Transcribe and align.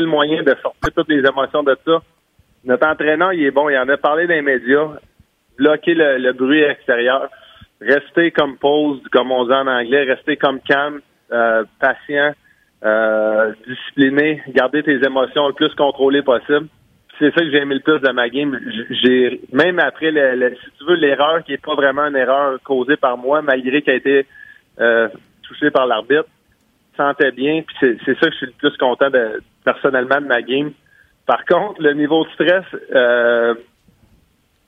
le 0.00 0.06
moyen 0.06 0.42
de 0.42 0.54
sortir 0.62 0.92
toutes 0.94 1.08
les 1.08 1.26
émotions 1.26 1.62
de 1.62 1.76
ça. 1.84 2.02
Notre 2.64 2.86
entraîneur, 2.86 3.32
il 3.32 3.44
est 3.44 3.50
bon. 3.50 3.68
Il 3.68 3.76
en 3.76 3.88
a 3.88 3.96
parlé 3.96 4.26
dans 4.26 4.34
les 4.34 4.42
médias. 4.42 4.88
Bloquer 5.56 5.94
le, 5.94 6.32
bruit 6.32 6.62
extérieur. 6.62 7.28
Rester 7.80 8.30
comme 8.30 8.56
pause, 8.56 9.00
comme 9.12 9.30
on 9.30 9.44
dit 9.44 9.52
en 9.52 9.66
anglais. 9.66 10.04
Rester 10.04 10.36
comme 10.36 10.60
calme, 10.60 11.00
euh, 11.32 11.64
patient, 11.78 12.32
euh, 12.84 13.52
discipliné. 13.66 14.42
Garder 14.48 14.82
tes 14.82 15.04
émotions 15.04 15.48
le 15.48 15.54
plus 15.54 15.74
contrôlées 15.74 16.22
possible. 16.22 16.68
C'est 17.18 17.32
ça 17.32 17.44
que 17.44 17.50
j'ai 17.50 17.58
aimé 17.58 17.76
le 17.76 17.80
plus 17.80 18.00
de 18.00 18.10
ma 18.10 18.28
game. 18.28 18.58
Même 19.52 19.78
après, 19.78 20.10
le, 20.10 20.54
si 20.56 20.70
tu 20.78 20.84
veux, 20.84 20.96
l'erreur 20.96 21.44
qui 21.44 21.52
est 21.52 21.64
pas 21.64 21.74
vraiment 21.74 22.06
une 22.06 22.16
erreur 22.16 22.58
causée 22.64 22.96
par 22.96 23.16
moi, 23.16 23.40
malgré 23.40 23.82
qu'elle 23.82 23.94
a 23.94 23.98
été 23.98 24.26
euh, 24.80 25.08
touchée 25.42 25.70
par 25.70 25.86
l'arbitre, 25.86 26.26
sentais 26.96 27.30
bien. 27.30 27.62
C'est 27.80 27.98
ça 28.04 28.26
que 28.26 28.32
je 28.32 28.36
suis 28.36 28.46
le 28.46 28.52
plus 28.52 28.76
content 28.78 29.10
de 29.10 29.40
personnellement 29.64 30.20
de 30.20 30.26
ma 30.26 30.42
game. 30.42 30.72
Par 31.26 31.44
contre, 31.46 31.80
le 31.80 31.94
niveau 31.94 32.24
de 32.24 32.30
stress, 32.30 32.64
euh, 32.94 33.54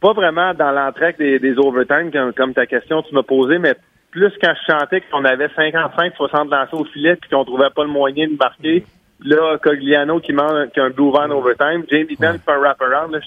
pas 0.00 0.12
vraiment 0.12 0.54
dans 0.54 0.72
l'entrée 0.72 1.14
des, 1.18 1.38
des 1.38 1.58
overtime, 1.58 2.10
comme, 2.34 2.54
ta 2.54 2.66
question 2.66 3.02
tu 3.02 3.14
m'as 3.14 3.22
posé, 3.22 3.58
mais 3.58 3.74
plus 4.10 4.32
quand 4.42 4.54
je 4.54 4.72
chantais 4.72 5.02
qu'on 5.02 5.24
avait 5.24 5.48
55-60 5.48 6.50
lancés 6.50 6.76
au 6.76 6.84
filet 6.84 7.16
puis 7.16 7.28
qu'on 7.30 7.44
trouvait 7.44 7.70
pas 7.74 7.84
le 7.84 7.90
moyen 7.90 8.26
de 8.28 8.36
marquer. 8.36 8.84
Là, 9.24 9.58
Cogliano 9.58 10.20
qui 10.20 10.32
manque 10.32 10.76
un 10.76 10.90
blue 10.90 11.10
van 11.10 11.30
overtime, 11.30 11.84
Jamie 11.90 12.16
Benn 12.18 12.38
fait 12.38 12.52
un 12.52 12.58
wraparound. 12.58 13.18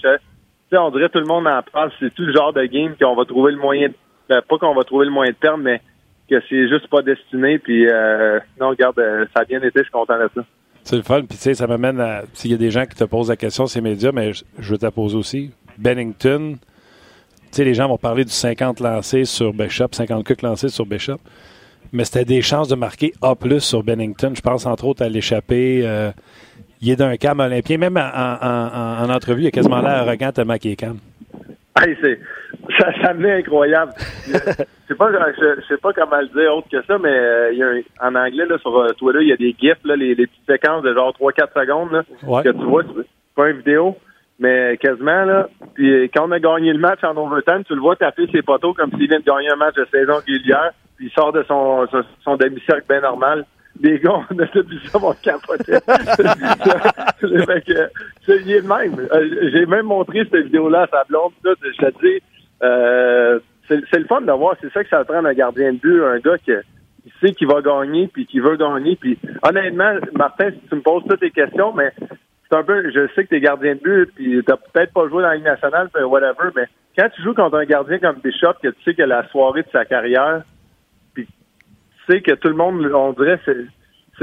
Là, 0.71 0.83
on 0.83 0.91
dirait 0.91 1.09
tout 1.09 1.19
le 1.19 1.25
monde 1.25 1.47
en 1.47 1.61
parle. 1.63 1.91
C'est 1.99 2.13
tout 2.13 2.23
le 2.23 2.33
genre 2.33 2.53
de 2.53 2.63
game 2.65 2.95
qu'on 2.99 3.15
va 3.15 3.25
trouver 3.25 3.51
le 3.51 3.57
moyen, 3.57 3.89
de, 3.89 3.93
ben, 4.27 4.41
pas 4.41 4.57
qu'on 4.57 4.75
va 4.75 4.83
trouver 4.83 5.05
le 5.05 5.11
moyen 5.11 5.31
de 5.31 5.37
perdre, 5.37 5.63
mais 5.63 5.81
que 6.29 6.39
c'est 6.47 6.67
juste 6.67 6.87
pas 6.89 7.01
destiné. 7.01 7.57
Puis 7.57 7.87
euh, 7.89 8.39
non, 8.59 8.69
regarde, 8.69 8.99
euh, 8.99 9.25
ça 9.33 9.41
a 9.41 9.45
bien 9.45 9.59
été. 9.61 9.79
Je 9.79 9.83
suis 9.83 9.91
content 9.91 10.19
de 10.19 10.29
ça. 10.35 10.41
C'est 10.83 10.95
le 10.95 11.01
fun. 11.01 11.21
Puis, 11.21 11.37
tu 11.37 11.43
sais, 11.43 11.53
ça 11.53 11.67
m'amène 11.67 11.99
à. 11.99 12.23
S'il 12.33 12.51
y 12.51 12.53
a 12.53 12.57
des 12.57 12.71
gens 12.71 12.85
qui 12.85 12.95
te 12.95 13.03
posent 13.03 13.29
la 13.29 13.35
question, 13.35 13.67
ces 13.67 13.81
médias, 13.81 14.11
mais 14.11 14.33
je, 14.33 14.43
veux 14.59 14.77
te 14.77 14.85
la 14.85 14.91
aussi. 14.97 15.51
Bennington, 15.77 16.57
tu 16.57 17.47
sais, 17.51 17.63
les 17.63 17.73
gens 17.73 17.87
vont 17.87 17.97
parler 17.97 18.25
du 18.25 18.31
50 18.31 18.79
lancés 18.79 19.25
sur 19.25 19.53
Bishop, 19.53 19.89
50 19.91 20.25
cucs 20.25 20.41
lancés 20.41 20.69
sur 20.69 20.85
Bishop. 20.85 21.19
Mais 21.91 22.05
c'était 22.05 22.25
des 22.25 22.41
chances 22.41 22.67
de 22.67 22.75
marquer 22.75 23.13
A 23.21 23.33
sur 23.59 23.83
Bennington. 23.83 24.33
Je 24.35 24.41
pense 24.41 24.65
entre 24.65 24.85
autres 24.85 25.03
à 25.03 25.09
l'échapper. 25.09 25.81
Euh, 25.83 26.11
il 26.81 26.89
est 26.91 26.95
d'un 26.95 27.17
cam 27.17 27.39
olympien. 27.39 27.77
Même 27.77 27.97
en, 27.97 29.03
en, 29.03 29.09
entrevue, 29.09 29.43
il 29.43 29.47
a 29.47 29.51
quasiment 29.51 29.81
l'air 29.81 30.01
arrogant 30.03 30.31
tellement 30.31 30.57
qu'il 30.57 30.71
est 30.71 30.75
cam. 30.75 30.97
Hey, 31.85 31.97
c'est, 32.01 32.19
ça, 32.77 32.91
ça 33.01 33.11
incroyable. 33.11 33.93
je 34.27 34.33
sais 34.33 34.95
pas, 34.95 35.11
je, 35.11 35.61
sais 35.67 35.77
pas 35.77 35.93
comment 35.93 36.19
le 36.19 36.27
dire 36.27 36.55
autre 36.55 36.67
que 36.69 36.81
ça, 36.85 36.97
mais 36.97 37.09
euh, 37.09 37.51
il 37.53 37.57
y 37.57 37.63
a 37.63 38.07
en 38.07 38.15
anglais 38.15 38.45
là, 38.45 38.57
sur 38.57 38.77
euh, 38.77 38.89
Twitter, 38.97 39.19
il 39.21 39.29
y 39.29 39.33
a 39.33 39.37
des 39.37 39.55
gifs, 39.59 39.83
là, 39.85 39.95
les, 39.95 40.15
petites 40.15 40.45
séquences 40.47 40.83
de 40.83 40.93
genre 40.93 41.15
3-4 41.19 41.53
secondes 41.53 41.91
là, 41.91 42.03
que 42.43 42.49
tu 42.49 42.63
vois, 42.65 42.83
c'est 42.83 43.05
pas 43.35 43.49
une 43.49 43.57
vidéo, 43.57 43.95
mais 44.39 44.77
quasiment 44.77 45.25
là. 45.25 45.47
Puis 45.73 46.09
quand 46.13 46.27
on 46.27 46.31
a 46.31 46.39
gagné 46.39 46.73
le 46.73 46.79
match 46.79 47.03
en 47.03 47.15
overtime, 47.15 47.63
tu 47.65 47.75
le 47.75 47.81
vois 47.81 47.95
taper 47.95 48.27
ses 48.31 48.41
poteaux 48.41 48.73
comme 48.73 48.91
s'il 48.91 49.07
vient 49.07 49.19
de 49.19 49.25
gagner 49.25 49.51
un 49.51 49.55
match 49.55 49.75
de 49.75 49.87
saison 49.91 50.15
régulière, 50.17 50.71
puis 50.97 51.07
il 51.07 51.11
sort 51.11 51.31
de 51.31 51.43
son, 51.43 51.87
son, 52.23 52.35
demi-cercle 52.35 52.85
bien 52.89 53.01
normal 53.01 53.45
des 53.79 53.99
gars, 53.99 54.21
on 54.29 54.39
a 54.39 54.45
vu 54.45 54.79
ça, 54.87 54.99
mon 54.99 55.13
capoter. 55.13 55.73
c'est 58.25 58.41
il 58.41 58.51
est 58.51 58.67
même. 58.67 59.07
Euh, 59.11 59.49
j'ai 59.53 59.65
même 59.65 59.85
montré 59.85 60.27
cette 60.31 60.45
vidéo-là 60.45 60.83
à 60.83 60.87
sa 60.87 61.03
blonde. 61.05 61.31
je 61.43 61.85
te 61.85 62.05
dis, 62.05 62.21
euh, 62.63 63.39
c'est 63.67 63.99
le 63.99 64.05
fun 64.05 64.21
de 64.21 64.31
voir. 64.31 64.55
C'est 64.61 64.71
ça 64.73 64.83
que 64.83 64.89
ça 64.89 65.03
prend 65.05 65.23
un 65.23 65.33
gardien 65.33 65.73
de 65.73 65.77
but, 65.77 66.03
un 66.03 66.19
gars 66.19 66.37
qui, 66.37 66.51
sait 67.21 67.33
qu'il 67.33 67.47
va 67.47 67.61
gagner, 67.61 68.07
puis 68.07 68.25
qui 68.25 68.39
veut 68.39 68.57
gagner. 68.57 68.95
Puis 68.95 69.17
honnêtement, 69.43 69.95
Martin, 70.13 70.51
si 70.51 70.59
tu 70.69 70.75
me 70.75 70.81
poses 70.81 71.03
toutes 71.07 71.19
tes 71.19 71.31
questions, 71.31 71.73
mais 71.73 71.91
c'est 71.99 72.57
un 72.57 72.63
peu, 72.63 72.89
je 72.91 73.07
sais 73.13 73.23
que 73.23 73.29
t'es 73.29 73.39
gardien 73.39 73.75
de 73.75 73.79
but, 73.79 74.11
puis 74.15 74.41
t'as 74.45 74.57
peut-être 74.57 74.93
pas 74.93 75.07
joué 75.07 75.21
dans 75.21 75.29
la 75.29 75.35
Ligue 75.35 75.45
nationale, 75.45 75.89
whatever, 76.05 76.49
mais 76.55 76.65
quand 76.97 77.09
tu 77.15 77.21
joues 77.21 77.33
contre 77.33 77.57
un 77.57 77.65
gardien 77.65 77.99
comme 77.99 78.17
Bishop, 78.23 78.53
que 78.61 78.69
tu 78.69 78.83
sais 78.83 78.93
que 78.93 79.03
la 79.03 79.27
soirée 79.29 79.61
de 79.61 79.69
sa 79.71 79.85
carrière, 79.85 80.43
sais 82.09 82.21
que 82.21 82.33
tout 82.33 82.49
le 82.49 82.55
monde, 82.55 82.85
on 82.93 83.13
dirait, 83.13 83.39
c'est 83.45 83.55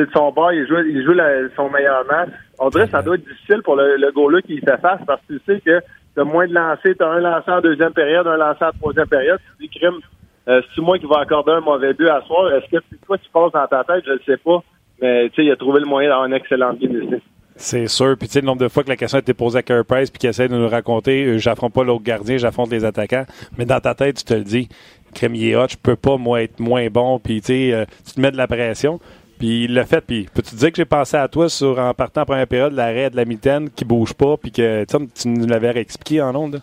de 0.03 0.11
son 0.13 0.31
bord, 0.33 0.53
il 0.53 0.67
joue, 0.67 0.79
il 0.79 1.05
joue 1.05 1.15
son 1.57 1.71
meilleur 1.71 2.05
match. 2.07 2.31
On 2.59 2.69
dirait 2.69 2.87
que 2.87 2.91
ça 2.91 3.03
doit 3.03 3.17
être 3.17 3.27
difficile 3.27 3.63
pour 3.63 3.77
le, 3.77 3.97
le 3.97 4.33
là 4.33 4.43
qui 4.43 4.59
fait 4.61 4.81
face 4.81 5.01
parce 5.07 5.21
que 5.29 5.35
tu 5.35 5.41
sais 5.47 5.61
que 5.61 5.81
t'as 6.15 6.25
moins 6.25 6.47
de 6.47 6.55
lancers, 6.55 6.95
t'as 6.99 7.09
un 7.09 7.21
lancé 7.21 7.51
en 7.51 7.61
deuxième 7.61 7.93
période, 7.93 8.27
un 8.27 8.37
lancé 8.37 8.65
en 8.65 8.73
troisième 8.73 9.07
période. 9.07 9.39
Tu 9.59 9.67
dis, 9.67 9.79
crime, 9.79 10.01
euh, 10.49 10.61
c'est 10.75 10.83
moi 10.83 10.99
qui 10.99 11.07
va 11.07 11.21
accorder 11.21 11.53
un 11.53 11.61
mauvais 11.61 11.95
but 11.95 12.09
à 12.09 12.23
soir? 12.23 12.53
Est-ce 12.53 12.71
que 12.71 12.83
toi 13.07 13.19
tu 13.19 13.31
passes 13.31 13.53
dans 13.53 13.67
ta 13.67 13.85
tête? 13.85 14.05
Je 14.07 14.13
ne 14.13 14.19
sais 14.27 14.37
pas. 14.37 14.63
Mais 15.01 15.29
tu 15.31 15.37
sais, 15.37 15.45
il 15.45 15.51
a 15.51 15.57
trouvé 15.57 15.81
le 15.81 15.87
moyen 15.87 16.09
d'avoir 16.09 16.27
un 16.27 16.33
excellent 16.33 16.73
game 16.75 17.03
ici. 17.03 17.23
C'est 17.57 17.89
sûr. 17.89 18.17
Puis 18.19 18.29
tu 18.29 18.35
sais, 18.35 18.41
le 18.41 18.47
nombre 18.47 18.61
de 18.61 18.69
fois 18.69 18.85
que 18.85 18.91
la 18.91 18.97
question 18.97 19.17
a 19.17 19.21
été 19.21 19.33
posée 19.35 19.59
à 19.59 19.63
Kerr 19.63 19.85
Price 19.87 20.11
puis 20.11 20.19
qu'il 20.19 20.31
essaie 20.31 20.47
de 20.47 20.55
nous 20.55 20.69
raconter, 20.69 21.25
euh, 21.25 21.39
j'affronte 21.39 21.73
pas 21.73 21.85
l'autre 21.85 22.05
gardien, 22.05 22.37
j'affronte 22.37 22.71
les 22.71 22.85
attaquants. 22.85 23.25
Mais 23.57 23.65
dans 23.65 23.81
ta 23.81 23.95
tête, 23.95 24.19
tu 24.19 24.25
te 24.25 24.35
le 24.35 24.45
dis, 24.45 24.69
crème 25.16 25.34
il 25.34 25.56
hot, 25.56 25.69
je 25.69 25.77
peux 25.77 25.97
pas 25.97 26.16
moi 26.16 26.43
être 26.43 26.60
moins 26.60 26.87
bon. 26.88 27.19
Puis 27.19 27.41
euh, 27.50 27.84
tu 28.06 28.15
te 28.15 28.21
mets 28.21 28.31
de 28.31 28.37
la 28.37 28.47
pression. 28.47 29.00
Puis 29.38 29.65
il 29.65 29.75
l'a 29.75 29.84
fait. 29.84 30.00
Puis 30.00 30.28
peux-tu 30.32 30.50
te 30.50 30.56
dire 30.56 30.71
que 30.71 30.77
j'ai 30.77 30.84
pensé 30.84 31.16
à 31.16 31.28
toi 31.28 31.49
sur 31.49 31.78
en 31.78 31.93
partant 31.94 32.22
en 32.22 32.27
première 32.27 32.47
période 32.47 32.72
l'arrêt 32.72 33.10
de 33.10 33.16
la 33.16 33.25
mitaine 33.25 33.71
qui 33.71 33.84
bouge 33.84 34.15
pas, 34.15 34.37
puis 34.37 34.53
que 34.53 34.84
tu 34.84 35.28
nous 35.28 35.47
l'avais 35.47 35.76
expliqué 35.78 36.22
en 36.22 36.34
ondes? 36.34 36.60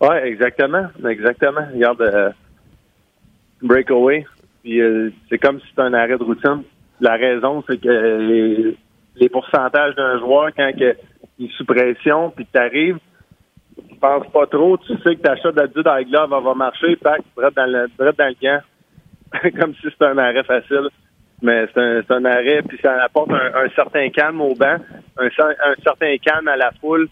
Oui, 0.00 0.16
exactement. 0.24 0.86
Exactement. 1.08 1.62
Regarde, 1.72 2.02
euh, 2.02 2.30
breakaway. 3.62 4.26
Puis 4.62 4.80
euh, 4.80 5.10
c'est 5.28 5.38
comme 5.38 5.60
si 5.60 5.66
c'était 5.68 5.82
un 5.82 5.94
arrêt 5.94 6.18
de 6.18 6.24
routine. 6.24 6.62
La 7.00 7.16
raison, 7.16 7.62
c'est 7.68 7.80
que 7.80 8.76
les, 9.16 9.28
pourcentages 9.28 9.94
d'un 9.94 10.18
joueur, 10.18 10.50
quand 10.56 10.70
il 10.76 11.46
est 11.46 11.52
sous 11.56 11.64
pression, 11.64 12.30
puis 12.30 12.46
tu 12.52 12.58
arrives, 12.58 12.98
tu 13.76 13.96
penses 13.96 14.26
pas 14.32 14.46
trop, 14.46 14.76
tu 14.78 14.92
sais 15.02 15.16
que 15.16 15.22
ta 15.22 15.36
shot 15.36 15.52
d'addu 15.52 15.82
dans 15.82 15.94
la 15.94 16.04
glove 16.04 16.30
va 16.30 16.54
marcher, 16.54 16.96
pack, 16.96 17.20
tu 17.20 17.42
dans 17.56 17.66
le, 17.66 17.88
dans 17.98 18.04
le 18.06 18.34
gant. 18.42 18.60
comme 19.58 19.74
si 19.74 19.82
c'était 19.84 20.04
un 20.04 20.18
arrêt 20.18 20.44
facile 20.44 20.88
mais 21.42 21.66
c'est 21.74 22.10
un, 22.10 22.24
arrêt, 22.24 22.62
puis 22.62 22.78
ça 22.80 23.02
apporte 23.02 23.30
un, 23.32 23.68
certain 23.74 24.08
calme 24.10 24.40
au 24.40 24.54
banc, 24.54 24.76
un, 25.18 25.28
certain 25.82 26.16
calme 26.24 26.48
à 26.48 26.56
la 26.56 26.70
foule, 26.80 27.08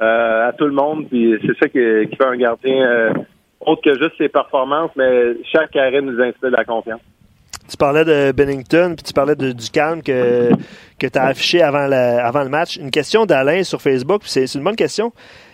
euh, 0.00 0.48
à 0.48 0.52
tout 0.52 0.66
le 0.66 0.72
monde, 0.72 1.08
puis 1.08 1.36
c'est 1.42 1.58
ça 1.58 1.68
qui, 1.68 1.78
fait 2.16 2.24
un 2.24 2.36
gardien 2.36 2.86
euh, 2.86 3.12
autre 3.60 3.82
que 3.82 3.98
juste 3.98 4.16
ses 4.18 4.28
performances, 4.28 4.92
mais 4.96 5.34
chaque 5.52 5.74
arrêt 5.76 6.00
nous 6.00 6.20
inspire 6.22 6.50
la 6.50 6.64
confiance. 6.64 7.00
Tu 7.68 7.76
parlais 7.76 8.04
de 8.04 8.32
Bennington, 8.32 8.94
puis 8.96 9.04
tu 9.04 9.12
parlais 9.12 9.36
de, 9.36 9.52
du 9.52 9.70
calme 9.70 10.02
que, 10.02 10.50
que 10.98 11.06
tu 11.06 11.18
as 11.18 11.24
affiché 11.24 11.62
avant, 11.62 11.90
avant 11.90 12.42
le 12.42 12.50
match. 12.50 12.76
Une 12.76 12.90
question 12.90 13.24
d'Alain 13.24 13.62
sur 13.62 13.80
Facebook, 13.80 14.22
c'est 14.24 14.52
une 14.54 14.62
bonne 14.62 14.76
question. 14.76 15.12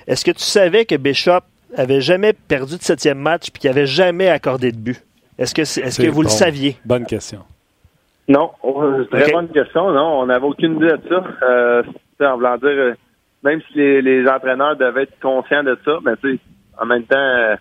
Est-ce 0.09 0.25
que 0.25 0.31
tu 0.31 0.43
savais 0.43 0.87
que 0.87 0.95
Bishop 0.95 1.43
avait 1.77 2.01
jamais 2.01 2.33
perdu 2.33 2.79
de 2.79 2.83
septième 2.83 3.19
match 3.19 3.51
puis 3.51 3.61
qu'il 3.61 3.71
avait 3.71 3.87
jamais 3.87 4.31
accordé 4.31 4.73
de 4.73 4.79
but? 4.79 5.05
Est-ce 5.39 5.55
que, 5.55 5.61
est-ce 5.61 6.01
que 6.01 6.09
vous 6.09 6.23
le 6.23 6.29
saviez? 6.29 6.77
Bonne 6.87 7.05
question. 7.05 7.41
Non, 8.27 8.51
très 9.13 9.31
bonne 9.31 9.49
question. 9.49 9.93
Non, 9.93 10.21
on 10.21 10.27
n'avait 10.27 10.47
aucune 10.47 10.77
idée 10.77 10.89
de 10.89 11.01
ça. 11.09 11.25
Euh, 11.43 11.83
en 12.21 12.37
voulant 12.37 12.57
dire, 12.57 12.69
euh, 12.69 12.95
même 13.45 13.61
si 13.69 13.79
les, 13.79 14.03
les, 14.03 14.27
entraîneurs 14.27 14.77
devaient 14.77 15.05
être 15.05 15.21
conscients 15.21 15.63
de 15.63 15.79
ça, 15.85 15.99
mais 16.03 16.17
tu 16.17 16.35
sais, 16.35 16.41
en 16.81 16.87
même 16.87 17.05
temps, 17.05 17.17
euh, 17.17 17.57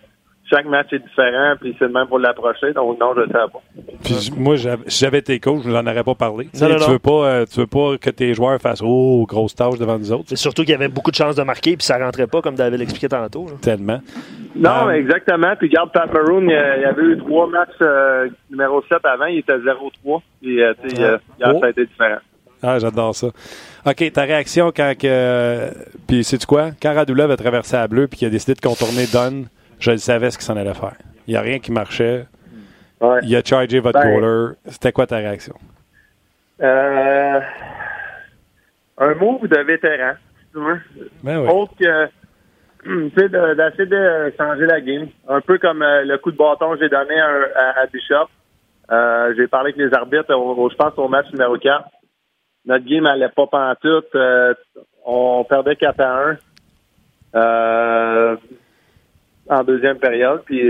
chaque 0.50 0.66
match 0.66 0.92
est 0.92 0.98
différent, 0.98 1.54
puis 1.60 1.74
c'est 1.78 1.86
le 1.86 1.92
même 1.92 2.06
pour 2.06 2.18
l'approcher, 2.18 2.72
donc 2.72 2.98
non, 2.98 3.14
je 3.14 3.20
ne 3.22 3.26
sais 3.26 3.32
pas. 3.32 3.62
Puis 4.04 4.30
moi, 4.36 4.56
si 4.56 5.00
j'avais 5.00 5.18
été 5.18 5.38
coach, 5.40 5.62
je 5.64 5.70
n'en 5.70 5.86
aurais 5.86 6.04
pas 6.04 6.14
parlé. 6.14 6.48
tu, 6.52 6.64
Veux 6.64 6.98
pas, 6.98 7.10
euh, 7.10 7.46
tu 7.46 7.60
veux 7.60 7.66
pas 7.66 7.98
que 7.98 8.10
tes 8.10 8.34
joueurs 8.34 8.60
fassent 8.60 8.82
Oh, 8.82 9.26
grosse 9.28 9.54
tâche 9.54 9.78
devant 9.78 9.98
nous 9.98 10.12
autres. 10.12 10.24
C'est 10.28 10.36
surtout 10.36 10.62
qu'il 10.62 10.72
y 10.72 10.74
avait 10.74 10.88
beaucoup 10.88 11.10
de 11.10 11.16
chances 11.16 11.36
de 11.36 11.42
marquer, 11.42 11.76
puis 11.76 11.84
ça 11.84 11.98
rentrait 11.98 12.26
pas, 12.26 12.40
comme 12.40 12.54
David 12.54 12.78
l'expliquait 12.78 13.08
tantôt. 13.08 13.46
Tellement. 13.60 14.00
Non, 14.56 14.90
exactement. 14.90 15.54
Puis 15.56 15.68
garde 15.68 15.92
Pat 15.92 16.12
Maroon, 16.12 16.42
il 16.48 16.50
y 16.50 16.84
avait 16.84 17.02
eu 17.02 17.18
trois 17.18 17.46
matchs 17.48 17.80
numéro 18.50 18.82
7 18.88 18.98
avant, 19.04 19.26
il 19.26 19.38
était 19.38 19.58
0-3. 19.58 20.20
Puis, 20.40 20.62
euh, 20.62 20.72
tu 20.82 20.96
sais, 20.96 21.02
euh, 21.02 21.18
ça 21.38 21.66
a 21.66 21.70
été 21.70 21.86
différent. 21.86 22.18
Ah, 22.62 22.78
j'adore 22.78 23.14
ça. 23.14 23.28
OK, 23.86 24.12
ta 24.12 24.22
réaction 24.22 24.72
quand 24.74 24.94
que. 24.98 25.70
puis, 26.06 26.24
sais-tu 26.24 26.46
quoi? 26.46 26.70
Quand 26.82 26.94
Radulov 26.94 27.30
a 27.30 27.36
traversé 27.36 27.76
à 27.76 27.86
bleu 27.86 28.08
puis 28.08 28.18
qu'il 28.18 28.28
a 28.28 28.30
décidé 28.30 28.54
de 28.54 28.60
contourner 28.60 29.06
Dunn, 29.12 29.46
je 29.80 29.96
savais 29.96 30.30
ce 30.30 30.38
qu'il 30.38 30.44
s'en 30.44 30.56
allait 30.56 30.74
faire. 30.74 30.94
Il 31.26 31.32
n'y 31.32 31.36
a 31.36 31.40
rien 31.40 31.58
qui 31.58 31.72
marchait. 31.72 32.26
Il 33.22 33.36
a 33.36 33.42
chargé 33.44 33.80
votre 33.80 34.00
ben, 34.00 34.20
goaler. 34.20 34.54
C'était 34.66 34.92
quoi 34.92 35.06
ta 35.06 35.16
réaction? 35.16 35.54
Euh, 36.60 37.40
un 38.98 39.14
move 39.14 39.46
de 39.46 39.58
vétéran, 39.58 40.14
tu 40.52 40.58
veux. 40.58 40.80
Ben 41.22 41.38
oui. 41.40 41.48
Autre 41.48 41.74
que 41.78 42.08
d'essayer 43.54 43.86
de 43.86 44.34
changer 44.36 44.66
la 44.66 44.80
game. 44.80 45.08
Un 45.28 45.40
peu 45.40 45.58
comme 45.58 45.80
le 45.80 46.16
coup 46.16 46.32
de 46.32 46.36
bâton 46.36 46.72
que 46.72 46.80
j'ai 46.80 46.88
donné 46.88 47.20
à 47.20 47.86
Bishop. 47.92 48.28
Euh, 48.90 49.34
j'ai 49.36 49.46
parlé 49.48 49.72
avec 49.72 49.76
les 49.76 49.94
arbitres, 49.94 50.26
je 50.28 50.76
pense, 50.76 50.92
au 50.96 51.08
match 51.08 51.26
numéro 51.32 51.56
4. 51.58 51.84
Notre 52.66 52.84
game 52.84 53.04
n'allait 53.04 53.28
pas 53.28 53.46
pantoute. 53.46 54.14
Euh, 54.14 54.54
on 55.04 55.44
perdait 55.44 55.76
4 55.76 56.00
à 56.00 56.28
1 56.30 56.36
euh, 57.34 58.36
en 59.48 59.64
deuxième 59.64 59.98
période. 59.98 60.42
Puis 60.44 60.62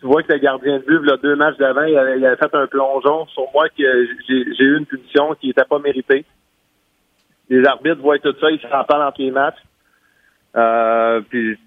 tu 0.00 0.06
vois 0.06 0.22
que 0.22 0.32
le 0.32 0.38
gardien 0.38 0.78
de 0.78 0.84
but, 0.84 1.04
là, 1.04 1.16
deux 1.16 1.36
matchs 1.36 1.56
d'avant, 1.56 1.84
il, 1.84 1.96
avait 1.96 2.36
fait 2.36 2.54
un 2.54 2.66
plongeon 2.66 3.26
sur 3.28 3.44
moi 3.54 3.68
que 3.68 4.06
j'ai 4.28 4.64
eu 4.64 4.78
une 4.78 4.86
punition 4.86 5.34
qui 5.40 5.48
n'était 5.48 5.64
pas 5.64 5.78
méritée. 5.78 6.24
les 7.48 7.64
arbitres 7.64 8.00
voient 8.00 8.18
tout 8.18 8.34
ça, 8.40 8.50
ils 8.50 8.60
s'en 8.60 8.84
parlent 8.84 9.06
entre 9.06 9.22
les 9.22 9.30
matchs. 9.30 9.62
Euh, 10.56 11.20
puis 11.28 11.58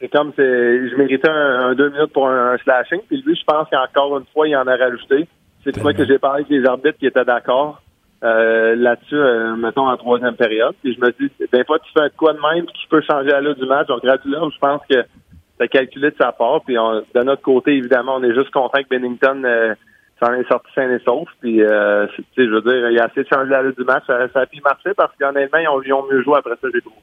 c'est 0.00 0.08
comme 0.08 0.32
c'est 0.36 0.88
je 0.88 0.96
méritais 0.96 1.28
un, 1.28 1.74
deux 1.74 1.90
minutes 1.90 2.12
pour 2.12 2.28
un, 2.28 2.56
slashing. 2.58 3.00
Puis 3.06 3.22
lui, 3.22 3.36
je 3.36 3.44
pense 3.44 3.68
qu'encore 3.70 4.18
une 4.18 4.26
fois, 4.32 4.48
il 4.48 4.56
en 4.56 4.66
a 4.66 4.76
rajouté. 4.76 5.26
C'est 5.64 5.72
pour 5.72 5.84
ça 5.84 5.92
que 5.92 6.06
j'ai 6.06 6.18
parlé 6.18 6.44
avec 6.44 6.50
les 6.50 6.66
arbitres 6.66 6.98
qui 6.98 7.06
étaient 7.06 7.24
d'accord. 7.24 7.82
Euh, 8.24 8.74
là-dessus, 8.74 9.14
euh, 9.14 9.54
mettons 9.54 9.88
en 9.88 9.96
troisième 9.96 10.34
période. 10.34 10.74
Puis 10.82 10.94
je 10.94 11.00
me 11.00 11.12
dis, 11.12 11.30
des 11.52 11.64
fois, 11.64 11.78
tu 11.78 11.92
fais 11.92 12.04
un 12.04 12.08
quoi 12.10 12.32
de 12.32 12.40
même 12.40 12.66
qui 12.66 12.86
peut 12.88 13.02
changer 13.02 13.32
à 13.32 13.40
l'heure 13.40 13.54
du 13.54 13.66
match. 13.66 13.86
Donc, 13.86 14.02
là, 14.02 14.16
je 14.24 14.58
pense 14.58 14.80
que 14.90 15.04
c'est 15.58 15.68
calculé 15.68 16.10
de 16.10 16.16
sa 16.18 16.32
part. 16.32 16.62
Puis 16.64 16.74
de 16.74 17.22
notre 17.22 17.42
côté, 17.42 17.72
évidemment, 17.72 18.16
on 18.16 18.22
est 18.22 18.34
juste 18.34 18.50
content 18.50 18.78
que 18.82 18.88
Bennington 18.88 19.42
euh, 19.44 19.74
s'en 20.22 20.32
est 20.34 20.48
sorti 20.48 20.68
sain 20.74 20.90
et 20.90 21.00
sauf. 21.04 21.28
Puis, 21.40 21.62
euh, 21.62 22.06
je 22.36 22.42
veux 22.42 22.62
dire, 22.62 22.90
il 22.90 22.98
a 22.98 23.04
assez 23.04 23.22
de 23.22 23.28
changer 23.28 23.54
à 23.54 23.62
l'heure 23.62 23.74
du 23.76 23.84
match. 23.84 24.04
Ça, 24.06 24.40
a 24.40 24.46
pu 24.46 24.60
marcher 24.60 24.94
parce 24.96 25.12
qu'honnêtement, 25.18 25.58
ils 25.58 25.68
ont, 25.68 25.82
ils 25.82 25.92
ont 25.92 26.06
mieux 26.10 26.22
joué 26.22 26.36
après 26.38 26.54
ça, 26.60 26.68
j'ai 26.72 26.80
trouvé. 26.80 26.96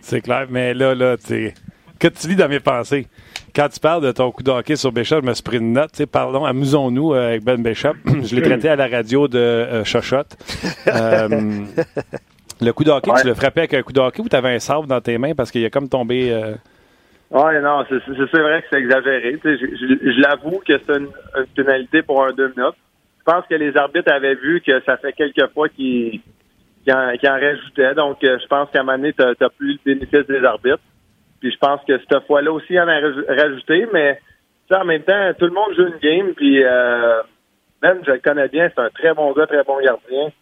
C'est 0.00 0.20
clair, 0.20 0.46
mais 0.50 0.74
là, 0.74 0.94
là, 0.94 1.16
tu 1.16 1.52
que 1.98 2.08
tu 2.08 2.28
lis 2.28 2.36
dans 2.36 2.48
mes 2.48 2.60
pensées? 2.60 3.06
Quand 3.54 3.68
tu 3.68 3.80
parles 3.80 4.02
de 4.02 4.12
ton 4.12 4.30
coup 4.30 4.42
de 4.42 4.50
hockey 4.50 4.76
sur 4.76 4.92
Bishop, 4.92 5.20
je 5.22 5.26
me 5.26 5.32
suis 5.32 5.42
pris 5.42 5.56
une 5.56 5.72
note. 5.72 6.04
Parlons, 6.06 6.44
amusons-nous 6.44 7.14
euh, 7.14 7.28
avec 7.28 7.42
Ben 7.42 7.62
Bishop. 7.62 7.94
je 8.22 8.36
l'ai 8.36 8.42
traité 8.42 8.68
à 8.68 8.76
la 8.76 8.86
radio 8.86 9.28
de 9.28 9.38
euh, 9.38 9.84
Chochotte. 9.84 10.36
Euh, 10.88 11.28
le 12.60 12.72
coup 12.72 12.84
de 12.84 12.90
hockey, 12.90 13.10
tu 13.20 13.26
le 13.26 13.34
frappais 13.34 13.60
avec 13.60 13.74
un 13.74 13.82
coup 13.82 13.92
de 13.92 14.00
hockey 14.00 14.20
ou 14.20 14.28
tu 14.28 14.36
avais 14.36 14.54
un 14.54 14.58
sabre 14.58 14.86
dans 14.86 15.00
tes 15.00 15.16
mains 15.16 15.34
parce 15.34 15.50
qu'il 15.50 15.64
a 15.64 15.70
comme 15.70 15.88
tombé. 15.88 16.34
Euh... 17.32 17.38
Oui, 17.38 17.62
non, 17.62 17.84
c'est 17.88 18.40
vrai 18.40 18.62
que 18.62 18.68
c'est 18.70 18.78
exagéré. 18.78 19.38
Je, 19.44 19.56
je, 19.56 20.20
l'avoue 20.20 20.60
que 20.66 20.78
c'est 20.78 20.96
une, 20.96 21.08
pénalité 21.54 22.02
pour 22.02 22.24
un 22.24 22.32
deux 22.32 22.52
minutes. 22.56 22.76
Je 23.18 23.24
pense 23.32 23.44
que 23.46 23.54
les 23.54 23.76
arbitres 23.76 24.12
avaient 24.12 24.36
vu 24.36 24.60
que 24.60 24.80
ça 24.84 24.96
fait 24.96 25.12
quelques 25.12 25.52
fois 25.52 25.68
qu'ils 25.68 26.20
en, 26.88 27.12
rajoutaient. 27.22 27.94
Donc, 27.94 28.18
je 28.22 28.46
pense 28.46 28.70
qu'à 28.70 28.80
un 28.80 28.84
moment 28.84 28.98
donné, 28.98 29.12
tu 29.12 29.22
n'as 29.22 29.48
plus 29.50 29.72
le 29.72 29.78
bénéfice 29.84 30.26
des 30.26 30.44
arbitres. 30.44 30.82
Puis 31.40 31.52
je 31.52 31.58
pense 31.58 31.80
que 31.86 31.98
cette 31.98 32.26
fois-là 32.26 32.52
aussi, 32.52 32.66
il 32.70 32.80
en 32.80 32.88
a 32.88 33.00
rajouté, 33.28 33.86
mais 33.92 34.20
en 34.70 34.84
même 34.84 35.02
temps, 35.02 35.32
tout 35.38 35.46
le 35.46 35.52
monde 35.52 35.74
joue 35.76 35.86
une 35.86 35.98
game, 35.98 36.34
puis 36.34 36.62
euh, 36.64 37.22
même, 37.82 38.00
je 38.04 38.12
le 38.12 38.18
connais 38.18 38.48
bien, 38.48 38.68
c'est 38.74 38.82
un 38.82 38.90
très 38.90 39.14
bon 39.14 39.32
gars, 39.32 39.46
très 39.46 39.62
bon 39.62 39.78
gardien. 39.80 40.32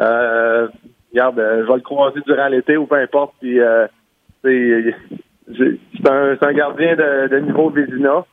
Euh, 0.00 0.68
regarde, 1.12 1.38
euh, 1.38 1.62
je 1.62 1.68
vais 1.68 1.76
le 1.76 1.80
croiser 1.80 2.20
durant 2.26 2.48
l'été 2.48 2.76
ou 2.76 2.86
peu 2.86 2.96
importe, 2.96 3.34
puis 3.40 3.60
euh, 3.60 3.86
c'est 5.56 6.08
un, 6.08 6.36
un, 6.40 6.52
gardien 6.52 6.96
de, 6.96 7.28
de 7.28 7.38
niveau 7.38 7.70
Vézina. 7.70 8.24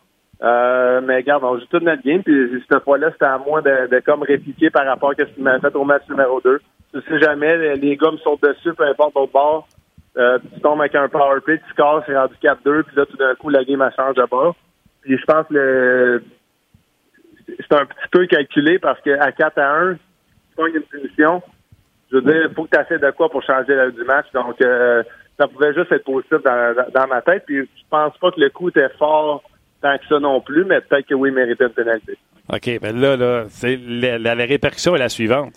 Euh, 0.44 1.02
mais 1.02 1.18
regarde, 1.18 1.44
on 1.44 1.58
joue 1.58 1.66
toute 1.66 1.84
notre 1.84 2.04
game, 2.04 2.22
puis 2.22 2.64
cette 2.70 2.84
fois-là, 2.84 3.12
c'était 3.12 3.26
à 3.26 3.40
moi 3.40 3.62
de, 3.62 3.88
de, 3.88 4.00
comme 4.02 4.22
répliquer 4.22 4.70
par 4.70 4.86
rapport 4.86 5.12
à 5.12 5.16
ce 5.16 5.24
qu'il 5.34 5.44
m'a 5.44 5.60
fait 5.60 5.76
au 5.76 5.84
match 5.84 6.04
numéro 6.10 6.40
2. 6.42 6.60
Tu 6.94 7.02
sais 7.02 7.20
jamais, 7.20 7.76
les 7.76 7.98
gars 7.98 8.12
me 8.12 8.18
sautent 8.18 8.44
dessus, 8.44 8.74
peu 8.74 8.86
importe 8.86 9.16
au 9.16 9.28
bord. 9.28 9.68
Euh, 10.18 10.40
tu 10.54 10.62
tombes 10.62 10.80
avec 10.80 10.96
un 10.96 11.08
power 11.10 11.42
play, 11.42 11.60
tu 11.60 11.70
scores, 11.72 12.04
c'est 12.06 12.18
rendu 12.18 12.34
4-2, 12.42 12.84
puis 12.84 12.96
là, 12.96 13.06
tout 13.06 13.18
d'un 13.18 13.36
coup, 13.36 13.50
la 13.50 13.64
game, 13.64 13.82
a 13.82 13.92
changé 13.92 14.20
de 14.20 14.28
bord. 14.28 14.56
Puis 15.02 15.18
je 15.18 15.26
pense 15.26 15.48
que 15.48 16.24
c'est 17.48 17.74
un 17.74 17.86
petit 17.86 18.10
peu 18.12 18.26
calculé 18.26 18.80
parce 18.80 19.00
qu'à 19.02 19.32
4 19.32 19.58
à 19.58 19.76
1, 19.76 19.94
tu 19.94 20.00
pognes 20.56 20.76
une 20.76 20.82
punition. 20.84 21.42
Je 22.12 22.18
veux 22.18 22.22
dire, 22.22 22.48
il 22.50 22.56
faut 22.56 22.66
que 22.66 22.76
tu 22.76 22.82
essaies 22.82 23.00
de 23.00 23.12
quoi 23.12 23.30
pour 23.30 23.44
changer 23.44 23.92
du 23.92 24.04
match. 24.04 24.28
Donc, 24.34 24.62
euh, 24.62 25.04
ça 25.38 25.48
pouvait 25.48 25.74
juste 25.74 25.92
être 25.92 26.04
positif 26.04 26.38
dans, 26.44 27.08
ma 27.08 27.22
tête. 27.22 27.44
Puis 27.46 27.58
je 27.58 27.84
pense 27.90 28.18
pas 28.18 28.32
que 28.32 28.40
le 28.40 28.50
coup 28.50 28.70
était 28.70 28.90
fort 28.98 29.44
tant 29.82 29.98
que 29.98 30.08
ça 30.10 30.20
non 30.20 30.42
plus, 30.42 30.66
mais 30.66 30.82
peut-être 30.82 31.08
que 31.08 31.14
oui, 31.14 31.30
il 31.30 31.36
méritait 31.36 31.66
une 31.66 31.70
pénalité. 31.72 32.18
OK, 32.52 32.80
ben 32.82 33.00
là, 33.00 33.16
là, 33.16 33.46
c'est 33.50 33.78
la, 33.78 34.18
la 34.18 34.46
répercussion 34.46 34.96
est 34.96 35.00
la 35.00 35.10
suivante. 35.10 35.54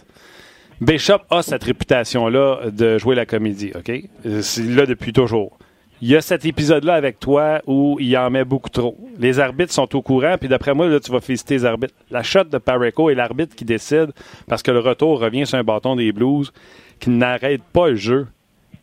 Bishop 0.81 1.21
a 1.31 1.43
cette 1.43 1.65
réputation-là 1.65 2.71
de 2.71 2.99
jouer 2.99 3.15
la 3.15 3.27
comédie, 3.27 3.73
OK? 3.75 3.93
C'est 4.41 4.63
là 4.63 4.87
depuis 4.87 5.13
toujours. 5.13 5.59
Il 6.03 6.09
y 6.09 6.17
a 6.17 6.23
cet 6.23 6.47
épisode-là 6.47 6.95
avec 6.95 7.21
toi 7.21 7.61
où 7.67 7.99
il 8.01 8.17
en 8.17 8.31
met 8.31 8.45
beaucoup 8.47 8.71
trop. 8.71 8.97
Les 9.19 9.39
arbitres 9.39 9.75
sont 9.75 9.95
au 9.95 10.01
courant, 10.01 10.37
puis 10.39 10.49
d'après 10.49 10.73
moi, 10.73 10.89
là, 10.89 10.99
tu 10.99 11.13
vas 11.13 11.21
féliciter 11.21 11.55
les 11.57 11.65
arbitres. 11.67 11.93
La 12.11 12.23
shot 12.23 12.45
de 12.45 12.57
Pareco 12.57 13.11
est 13.11 13.15
l'arbitre 13.15 13.55
qui 13.55 13.67
décide, 13.67 14.13
parce 14.49 14.63
que 14.63 14.71
le 14.71 14.79
retour 14.79 15.21
revient 15.21 15.47
sur 15.47 15.59
un 15.59 15.65
bâton 15.65 15.97
des 15.97 16.13
Blues, 16.13 16.51
qui 16.99 17.11
n'arrête 17.11 17.63
pas 17.75 17.91
le 17.91 17.97
jeu, 17.97 18.27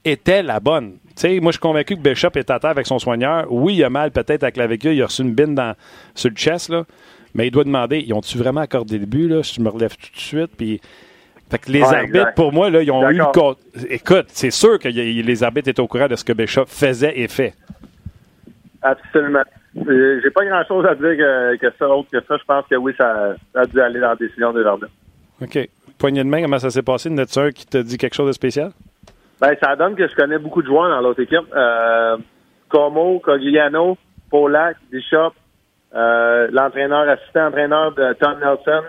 était 0.07 0.43
la 0.43 0.59
bonne. 0.59 0.97
sais, 1.15 1.39
moi, 1.39 1.51
je 1.51 1.57
suis 1.57 1.61
convaincu 1.61 1.95
que 1.95 2.01
Bishop 2.01 2.31
est 2.35 2.49
à 2.49 2.59
terre 2.59 2.71
avec 2.71 2.85
son 2.85 2.99
soigneur. 2.99 3.45
Oui, 3.49 3.75
il 3.75 3.83
a 3.83 3.89
mal 3.89 4.11
peut-être 4.11 4.43
avec 4.43 4.57
la 4.57 4.63
clavicule, 4.63 4.93
il 4.93 5.01
a 5.01 5.05
reçu 5.05 5.21
une 5.21 5.33
bine 5.33 5.55
dans, 5.55 5.75
sur 6.15 6.29
le 6.29 6.35
chest, 6.35 6.69
là, 6.69 6.83
mais 7.33 7.47
il 7.47 7.51
doit 7.51 7.63
demander, 7.63 8.03
ils 8.05 8.13
ont-tu 8.13 8.37
vraiment 8.37 8.61
accordé 8.61 8.97
le 8.97 9.05
but, 9.05 9.27
là, 9.27 9.43
si 9.43 9.55
je 9.55 9.61
me 9.61 9.69
relève 9.69 9.95
tout 9.95 10.11
de 10.13 10.19
suite, 10.19 10.51
puis 10.57 10.81
fait 11.49 11.59
que 11.59 11.71
les 11.71 11.83
arbitres, 11.83 12.33
pour 12.35 12.51
moi, 12.51 12.69
là, 12.69 12.81
ils 12.81 12.91
ont 12.91 13.09
eu 13.09 13.17
le 13.17 13.89
Écoute, 13.89 14.25
c'est 14.27 14.51
sûr 14.51 14.79
que 14.79 14.89
les 14.89 15.43
arbitres 15.43 15.69
étaient 15.69 15.79
au 15.79 15.87
courant 15.87 16.07
de 16.07 16.15
ce 16.15 16.25
que 16.25 16.33
Bishop 16.33 16.65
faisait 16.65 17.17
et 17.17 17.27
fait. 17.27 17.53
Absolument. 18.81 19.43
J'ai 19.75 20.31
pas 20.31 20.45
grand 20.45 20.63
chose 20.65 20.85
à 20.85 20.95
dire 20.95 21.15
que, 21.61 21.71
ça, 21.77 21.87
autre 21.89 22.09
que 22.11 22.19
ça. 22.27 22.37
Je 22.37 22.43
pense 22.43 22.65
que 22.69 22.75
oui, 22.75 22.93
ça, 22.97 23.35
a 23.55 23.65
dû 23.65 23.79
aller 23.79 23.99
dans 23.99 24.09
la 24.09 24.15
décision 24.15 24.51
des 24.51 24.63
arbitres. 24.63 24.91
OK. 25.41 25.69
Poignée 25.97 26.23
de 26.23 26.29
main, 26.29 26.41
comment 26.41 26.59
ça 26.59 26.69
s'est 26.69 26.81
passé? 26.81 27.09
Un 27.09 27.51
qui 27.51 27.65
t'a 27.65 27.81
dit 27.81 27.97
quelque 27.97 28.15
chose 28.15 28.27
de 28.27 28.33
spécial? 28.33 28.71
Ben, 29.39 29.55
ça 29.61 29.75
donne 29.75 29.95
que 29.95 30.07
je 30.07 30.15
connais 30.15 30.39
beaucoup 30.39 30.61
de 30.61 30.67
joueurs 30.67 30.89
dans 30.89 31.01
l'autre 31.01 31.21
équipe. 31.21 31.45
Euh, 31.55 32.17
Como, 32.69 33.19
Cogliano, 33.19 33.97
Polak, 34.31 34.77
Bishop, 34.91 35.33
euh, 35.95 36.47
l'entraîneur, 36.51 37.07
assistant-entraîneur 37.07 37.93
de 37.93 38.13
Tom 38.13 38.39
Nelson. 38.39 38.83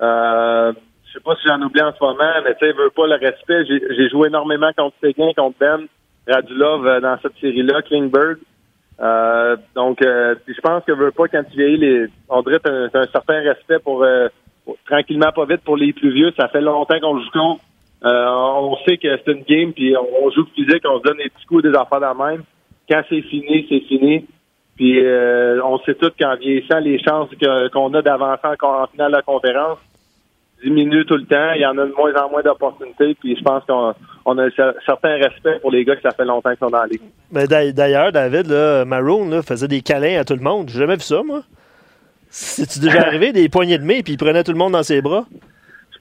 Euh, 0.00 0.72
je 1.06 1.12
sais 1.12 1.20
pas 1.22 1.36
si 1.36 1.46
j'en 1.46 1.60
oublie 1.60 1.82
en 1.82 1.92
ce 1.92 2.02
moment, 2.02 2.32
mais 2.44 2.54
tu 2.54 2.66
sais, 2.66 2.72
veut 2.72 2.90
pas 2.90 3.06
le 3.06 3.16
respect. 3.16 3.66
J'ai 3.66 4.08
joué 4.08 4.28
énormément 4.28 4.70
contre 4.76 4.96
Séguin, 5.02 5.30
contre 5.36 5.58
Ben, 5.60 5.86
Radulov 6.26 6.86
euh, 6.86 7.00
dans 7.00 7.18
cette 7.20 7.36
série-là, 7.38 7.82
Klingberg. 7.82 8.38
Euh, 9.00 9.56
donc, 9.74 10.00
euh, 10.02 10.34
je 10.46 10.60
pense 10.60 10.84
que 10.84 10.92
veut 10.92 11.10
pas 11.10 11.28
quand 11.28 11.44
tu 11.44 11.56
vieillis, 11.56 11.76
les, 11.76 12.06
on 12.30 12.42
dirait 12.42 12.60
un, 12.64 12.88
un 12.94 13.06
certain 13.08 13.40
respect 13.40 13.78
pour, 13.78 14.06
tranquillement, 14.86 15.32
pas 15.32 15.44
vite 15.44 15.62
pour 15.64 15.76
les 15.76 15.92
plus 15.92 16.12
vieux. 16.12 16.32
Ça 16.36 16.48
fait 16.48 16.60
longtemps 16.62 16.98
qu'on 16.98 17.18
joue 17.20 17.30
contre. 17.30 17.62
On 18.04 18.76
sait 18.86 18.98
que 18.98 19.08
c'est 19.08 19.32
une 19.32 19.42
game, 19.42 19.72
puis 19.72 19.94
on, 19.96 20.30
joue 20.30 20.46
physique, 20.54 20.82
on 20.84 20.98
se 20.98 21.04
donne 21.04 21.18
des 21.18 21.30
petits 21.30 21.46
coups, 21.46 21.62
des 21.62 21.74
affaires 21.74 22.00
dans 22.00 22.14
même. 22.14 22.42
Quand 22.88 23.02
c'est 23.08 23.22
fini, 23.22 23.66
c'est 23.68 23.80
fini. 23.80 24.26
Puis 24.76 25.00
on 25.64 25.78
sait 25.80 25.94
tous 25.94 26.10
qu'en 26.18 26.36
vieillissant, 26.36 26.80
les 26.80 26.98
chances 27.02 27.28
qu'on 27.72 27.94
a 27.94 28.02
d'avancer 28.02 28.46
en, 28.62 28.66
en 28.66 28.86
finale 28.88 29.12
de 29.12 29.16
la 29.16 29.22
conférence, 29.22 29.78
diminue 30.62 31.04
tout 31.04 31.16
le 31.16 31.24
temps. 31.24 31.52
Il 31.54 31.60
y 31.60 31.66
en 31.66 31.76
a 31.78 31.86
de 31.86 31.92
moins 31.96 32.14
en 32.14 32.30
moins 32.30 32.42
d'opportunités. 32.42 33.14
Puis 33.20 33.36
je 33.36 33.42
pense 33.42 33.64
qu'on 33.64 34.38
a 34.38 34.44
un 34.44 34.50
certain 34.86 35.16
respect 35.16 35.58
pour 35.60 35.70
les 35.70 35.84
gars 35.84 35.96
que 35.96 36.02
ça 36.02 36.12
fait 36.12 36.24
longtemps 36.24 36.50
qu'ils 36.50 36.58
sont 36.58 36.70
dans 36.70 36.82
la 36.82 36.86
ligue. 36.86 37.02
Mais 37.30 37.46
d'ailleurs, 37.46 38.12
David, 38.12 38.46
là, 38.46 38.84
Maroon 38.84 39.42
faisait 39.42 39.68
des 39.68 39.82
câlins 39.82 40.20
à 40.20 40.24
tout 40.24 40.34
le 40.34 40.42
monde. 40.42 40.68
J'ai 40.68 40.78
jamais 40.80 40.96
vu 40.96 41.02
ça, 41.02 41.22
moi. 41.22 41.42
C'est-tu 42.30 42.80
déjà 42.80 43.02
arrivé, 43.06 43.32
des 43.32 43.48
poignées 43.48 43.78
de 43.78 43.84
main, 43.84 44.00
puis 44.02 44.14
il 44.14 44.18
prenait 44.18 44.44
tout 44.44 44.52
le 44.52 44.58
monde 44.58 44.72
dans 44.72 44.82
ses 44.82 45.02
bras? 45.02 45.26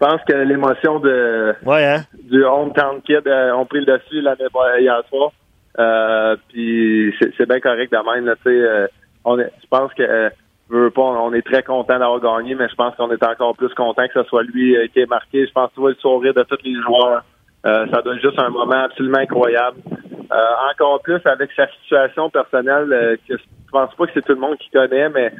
Je 0.01 0.07
pense 0.07 0.21
que 0.27 0.33
l'émotion 0.33 0.99
de 0.99 1.53
ouais, 1.63 1.85
hein? 1.85 2.01
du 2.23 2.43
hometown 2.43 3.01
kid 3.03 3.21
euh, 3.27 3.53
ont 3.53 3.67
pris 3.67 3.81
le 3.81 3.85
dessus 3.85 4.21
l'année 4.21 4.47
hier 4.79 4.99
soir. 5.09 5.31
Euh, 5.77 6.35
puis 6.49 7.13
c'est 7.19 7.47
bien 7.47 7.59
correct 7.59 7.91
de 7.91 8.11
même. 8.11 8.25
Là, 8.25 8.33
euh, 8.47 8.87
on 9.23 9.37
est, 9.37 9.51
je 9.61 9.67
pense 9.67 9.93
que 9.93 10.31
on 10.71 11.33
est 11.33 11.43
très 11.43 11.61
content 11.61 11.99
d'avoir 11.99 12.19
gagné, 12.19 12.55
mais 12.55 12.67
je 12.67 12.73
pense 12.73 12.95
qu'on 12.95 13.11
est 13.11 13.23
encore 13.23 13.55
plus 13.55 13.71
content 13.75 14.07
que 14.07 14.23
ce 14.23 14.27
soit 14.27 14.41
lui 14.41 14.75
euh, 14.75 14.87
qui 14.91 15.01
ait 15.01 15.05
marqué. 15.05 15.45
Je 15.45 15.51
pense 15.51 15.69
que 15.69 15.75
tu 15.75 15.81
vois 15.81 15.91
le 15.91 15.95
sourire 15.97 16.33
de 16.33 16.43
tous 16.43 16.57
les 16.63 16.81
joueurs. 16.81 17.23
Euh, 17.67 17.85
ça 17.93 18.01
donne 18.01 18.19
juste 18.19 18.39
un 18.39 18.49
moment 18.49 18.83
absolument 18.85 19.19
incroyable. 19.19 19.77
Euh, 19.87 20.71
encore 20.71 20.99
plus 21.03 21.21
avec 21.25 21.51
sa 21.55 21.67
situation 21.67 22.31
personnelle, 22.31 23.19
que 23.27 23.37
je 23.37 23.71
pense 23.71 23.93
pas 23.93 24.07
que 24.07 24.11
c'est 24.15 24.25
tout 24.25 24.33
le 24.33 24.39
monde 24.39 24.57
qui 24.57 24.71
connaît, 24.71 25.09
mais 25.09 25.31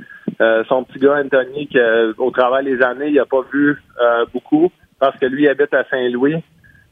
son 0.68 0.84
petit 0.84 1.00
gars 1.00 1.22
Anthony, 1.24 1.68
qui 1.68 1.78
au 2.18 2.32
travail 2.32 2.66
des 2.66 2.82
années, 2.82 3.10
il 3.10 3.20
a 3.20 3.26
pas 3.26 3.42
vu 3.54 3.82
beaucoup 4.34 4.72
parce 5.00 5.18
que 5.20 5.26
lui 5.26 5.48
habite 5.48 5.74
à 5.74 5.84
Saint-Louis 5.90 6.44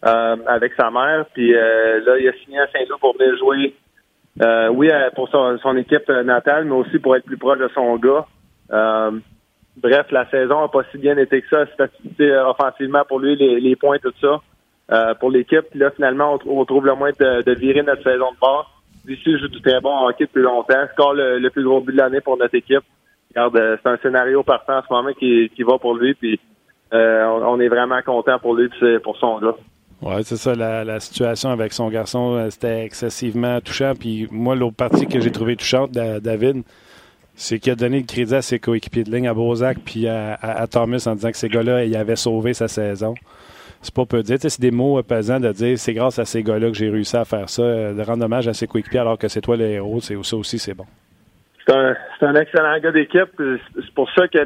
avec 0.02 0.74
sa 0.78 0.92
mère. 0.92 1.26
Puis 1.34 1.52
là, 1.52 2.18
il 2.20 2.28
a 2.28 2.34
signé 2.44 2.60
à 2.60 2.68
Saint-Louis 2.68 3.00
pour 3.00 3.18
venir 3.18 3.38
jouer 3.38 3.76
euh, 4.42 4.70
oui, 4.70 4.90
euh, 4.90 5.10
pour 5.16 5.28
son, 5.30 5.78
équipe 5.78 6.08
natale, 6.10 6.66
mais 6.66 6.72
aussi 6.76 7.00
pour 7.00 7.16
être 7.16 7.26
plus 7.26 7.38
proche 7.38 7.60
de 7.60 7.70
son 7.74 7.98
gars. 7.98 8.26
Euh, 8.72 9.12
bref, 9.78 10.08
la 10.12 10.30
saison 10.30 10.62
n'a 10.62 10.68
pas 10.70 10.84
si 10.92 10.98
bien 10.98 11.18
été 11.18 11.42
que 11.42 11.48
ça, 11.50 11.66
offensivement 12.48 13.04
pour 13.08 13.20
lui, 13.20 13.36
les, 13.36 13.76
points, 13.76 13.98
tout 14.00 14.14
ça. 14.22 15.16
pour 15.20 15.32
l'équipe, 15.32 15.66
là, 15.74 15.92
finalement, 15.92 16.40
on, 16.46 16.64
trouve 16.66 16.86
le 16.86 16.96
moyen 16.96 17.14
de, 17.20 17.54
virer 17.54 17.84
notre 17.84 18.04
saison 18.04 18.32
de 18.32 18.40
base. 18.40 18.66
Ici, 19.08 19.38
joue 19.40 19.48
du 19.48 19.62
très 19.62 19.82
bon 19.82 20.08
hockey 20.08 20.26
depuis 20.26 20.44
longtemps. 20.44 20.88
Score 20.94 21.14
le 21.16 21.50
plus 21.50 21.64
gros 21.64 21.82
but 21.82 21.94
de 21.94 21.98
l'année 21.98 22.22
pour 22.22 22.38
notre 22.38 22.56
équipe. 22.56 22.84
Regarde, 23.36 23.80
c'est 23.82 23.90
un 23.90 23.98
scénario 23.98 24.44
parfait 24.44 24.74
en 24.74 24.82
ce 24.82 24.92
moment 24.92 25.14
qui, 25.14 25.52
qui 25.56 25.64
va 25.64 25.78
pour 25.78 25.96
lui, 25.96 26.14
puis 26.16 26.40
on, 26.92 27.60
est 27.60 27.68
vraiment 27.68 28.02
content 28.02 28.40
pour 28.40 28.56
lui, 28.56 28.70
pour 29.04 29.18
son 29.18 29.40
gars. 29.40 29.56
Oui, 30.02 30.24
c'est 30.24 30.38
ça. 30.38 30.56
La, 30.56 31.00
situation 31.00 31.50
avec 31.50 31.74
son 31.74 31.90
garçon, 31.90 32.36
euh, 32.36 32.50
c'était 32.50 32.86
excessivement 32.86 33.60
touchant. 33.60 33.94
Puis 34.00 34.28
moi, 34.32 34.56
l'autre 34.56 34.78
partie 34.78 35.08
que 35.08 35.20
j'ai 35.20 35.32
trouvé 35.32 35.58
touchante, 35.58 35.92
David, 35.92 36.64
c'est 37.36 37.60
qu'il 37.60 37.74
a 37.74 37.76
donné 37.76 38.00
le 38.00 38.06
crédit 38.06 38.36
à 38.36 38.42
ses 38.42 38.60
coéquipiers 38.60 39.04
de 39.04 39.12
ligne, 39.12 39.28
à 39.28 39.34
Bozak 39.34 39.80
puis 39.84 40.08
à, 40.08 40.68
Thomas, 40.72 41.06
en 41.06 41.16
disant 41.16 41.32
que 41.32 41.38
ces 41.38 41.50
gars-là, 41.50 41.84
ils 41.84 41.96
avaient 41.96 42.16
sauvé 42.16 42.54
sa 42.54 42.68
saison. 42.68 43.14
c'est 43.82 43.94
pas 43.94 44.06
peu 44.06 44.24
dire. 44.24 44.38
C'est 44.40 44.62
des 44.62 44.72
mots 44.72 45.02
pesants 45.04 45.40
de 45.40 45.52
dire 45.52 45.78
c'est 45.78 45.94
grâce 45.94 46.18
à 46.18 46.26
ces 46.26 46.44
gars-là 46.44 46.70
que 46.70 46.78
j'ai 46.78 46.90
réussi 46.90 47.18
à 47.18 47.26
faire 47.26 47.50
ça, 47.50 47.64
de 47.94 48.02
rendre 48.02 48.24
hommage 48.24 48.48
à 48.48 48.54
ses 48.54 48.68
coéquipiers 48.68 49.00
alors 49.00 49.18
que 49.18 49.28
c'est 49.28 49.42
toi 49.42 49.58
le 49.58 49.66
héros. 49.66 50.00
C'est 50.00 50.22
ça 50.24 50.38
aussi, 50.38 50.60
c'est 50.60 50.74
bon. 50.74 50.86
C'est 51.70 51.76
un, 51.76 51.96
un, 52.22 52.36
excellent 52.36 52.80
gars 52.80 52.92
d'équipe. 52.92 53.30
C'est 53.38 53.94
pour 53.94 54.10
ça 54.12 54.28
que 54.28 54.44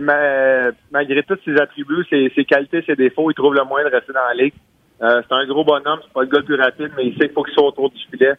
malgré 0.92 1.24
tous 1.24 1.40
ses 1.46 1.56
attributs, 1.56 2.04
ses, 2.10 2.30
ses, 2.36 2.44
qualités, 2.44 2.84
ses 2.86 2.98
défauts, 2.98 3.32
il 3.32 3.34
trouve 3.34 3.54
le 3.54 3.64
moyen 3.64 3.88
de 3.88 3.96
rester 3.96 4.12
dans 4.12 4.28
la 4.28 4.34
ligue. 4.34 4.54
Euh, 5.02 5.22
c'est 5.22 5.34
un 5.34 5.46
gros 5.46 5.64
bonhomme, 5.64 6.00
c'est 6.04 6.12
pas 6.12 6.24
le 6.24 6.28
gars 6.28 6.40
le 6.40 6.44
plus 6.44 6.62
rapide, 6.62 6.92
mais 6.98 7.06
il 7.06 7.14
sait 7.14 7.28
qu'il 7.28 7.32
faut 7.32 7.44
qu'il 7.44 7.54
soit 7.54 7.68
autour 7.68 7.92
du 7.92 8.00
filet. 8.12 8.34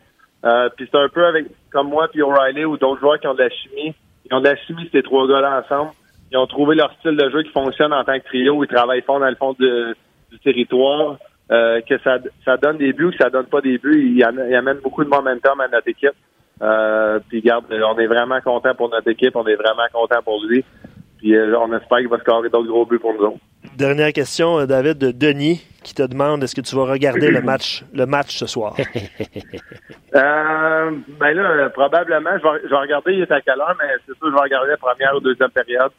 Euh, 0.44 0.68
puis 0.76 0.86
c'est 0.90 0.98
un 0.98 1.08
peu 1.08 1.24
avec 1.24 1.46
comme 1.72 1.88
moi 1.88 2.08
puis 2.08 2.20
O'Reilly 2.20 2.66
ou 2.66 2.76
d'autres 2.76 3.00
joueurs 3.00 3.18
qui 3.18 3.26
ont 3.26 3.32
de 3.32 3.42
la 3.42 3.48
chimie. 3.48 3.94
Ils 4.26 4.34
ont 4.34 4.40
de 4.40 4.48
la 4.48 4.56
chimie 4.56 4.86
ces 4.92 5.02
trois 5.02 5.26
gars-là 5.28 5.64
ensemble. 5.64 5.92
Ils 6.30 6.36
ont 6.36 6.46
trouvé 6.46 6.74
leur 6.74 6.92
style 6.98 7.16
de 7.16 7.30
jeu 7.30 7.42
qui 7.42 7.52
fonctionne 7.52 7.92
en 7.94 8.04
tant 8.04 8.18
que 8.18 8.24
trio. 8.24 8.62
Ils 8.64 8.68
travaillent 8.68 9.02
fort 9.02 9.20
dans 9.20 9.30
le 9.30 9.36
fond 9.36 9.54
du 9.58 10.38
territoire. 10.42 11.16
Euh, 11.50 11.80
que 11.82 11.98
ça, 11.98 12.18
ça 12.44 12.56
donne 12.56 12.78
des 12.78 12.92
buts, 12.92 13.10
que 13.10 13.22
ça 13.22 13.30
donne 13.30 13.46
pas 13.46 13.60
des 13.60 13.78
buts. 13.78 14.14
Ils 14.14 14.22
amènent 14.54 14.80
beaucoup 14.82 15.04
de 15.04 15.10
momentum 15.10 15.60
à 15.60 15.68
notre 15.68 15.88
équipe. 15.88 16.14
Euh, 16.62 17.18
puis 17.28 17.42
garde, 17.42 17.64
on 17.70 17.98
est 17.98 18.06
vraiment 18.06 18.40
content 18.40 18.74
pour 18.74 18.88
notre 18.88 19.08
équipe, 19.08 19.34
on 19.36 19.46
est 19.46 19.56
vraiment 19.56 19.86
content 19.92 20.22
pour 20.22 20.42
lui. 20.44 20.64
Puis 21.18 21.34
euh, 21.34 21.58
on 21.58 21.72
espère 21.72 21.98
qu'il 21.98 22.08
va 22.08 22.18
scorer 22.18 22.48
d'autres 22.50 22.68
gros 22.68 22.84
buts 22.84 22.98
pour 22.98 23.14
nous 23.14 23.24
autres. 23.24 23.38
Dernière 23.76 24.12
question, 24.12 24.58
euh, 24.60 24.66
David, 24.66 24.98
de 24.98 25.10
Denis, 25.10 25.66
qui 25.82 25.94
te 25.94 26.02
demande 26.02 26.44
est-ce 26.44 26.54
que 26.54 26.60
tu 26.60 26.76
vas 26.76 26.84
regarder 26.84 27.30
le 27.30 27.40
match 27.40 27.82
le 27.94 28.06
match 28.06 28.36
ce 28.36 28.46
soir? 28.46 28.76
euh, 30.14 30.90
ben 31.18 31.32
là, 31.34 31.70
probablement, 31.70 32.38
je 32.38 32.42
vais, 32.42 32.60
je 32.64 32.68
vais, 32.68 32.76
regarder, 32.76 33.14
il 33.14 33.22
est 33.22 33.32
à 33.32 33.40
quelle 33.40 33.58
heure, 33.58 33.74
mais 33.78 33.88
c'est 34.06 34.16
sûr, 34.18 34.28
je 34.28 34.34
vais 34.34 34.40
regarder 34.40 34.70
la 34.70 34.76
première 34.76 35.16
ou 35.16 35.20
deuxième 35.20 35.50
période. 35.50 35.92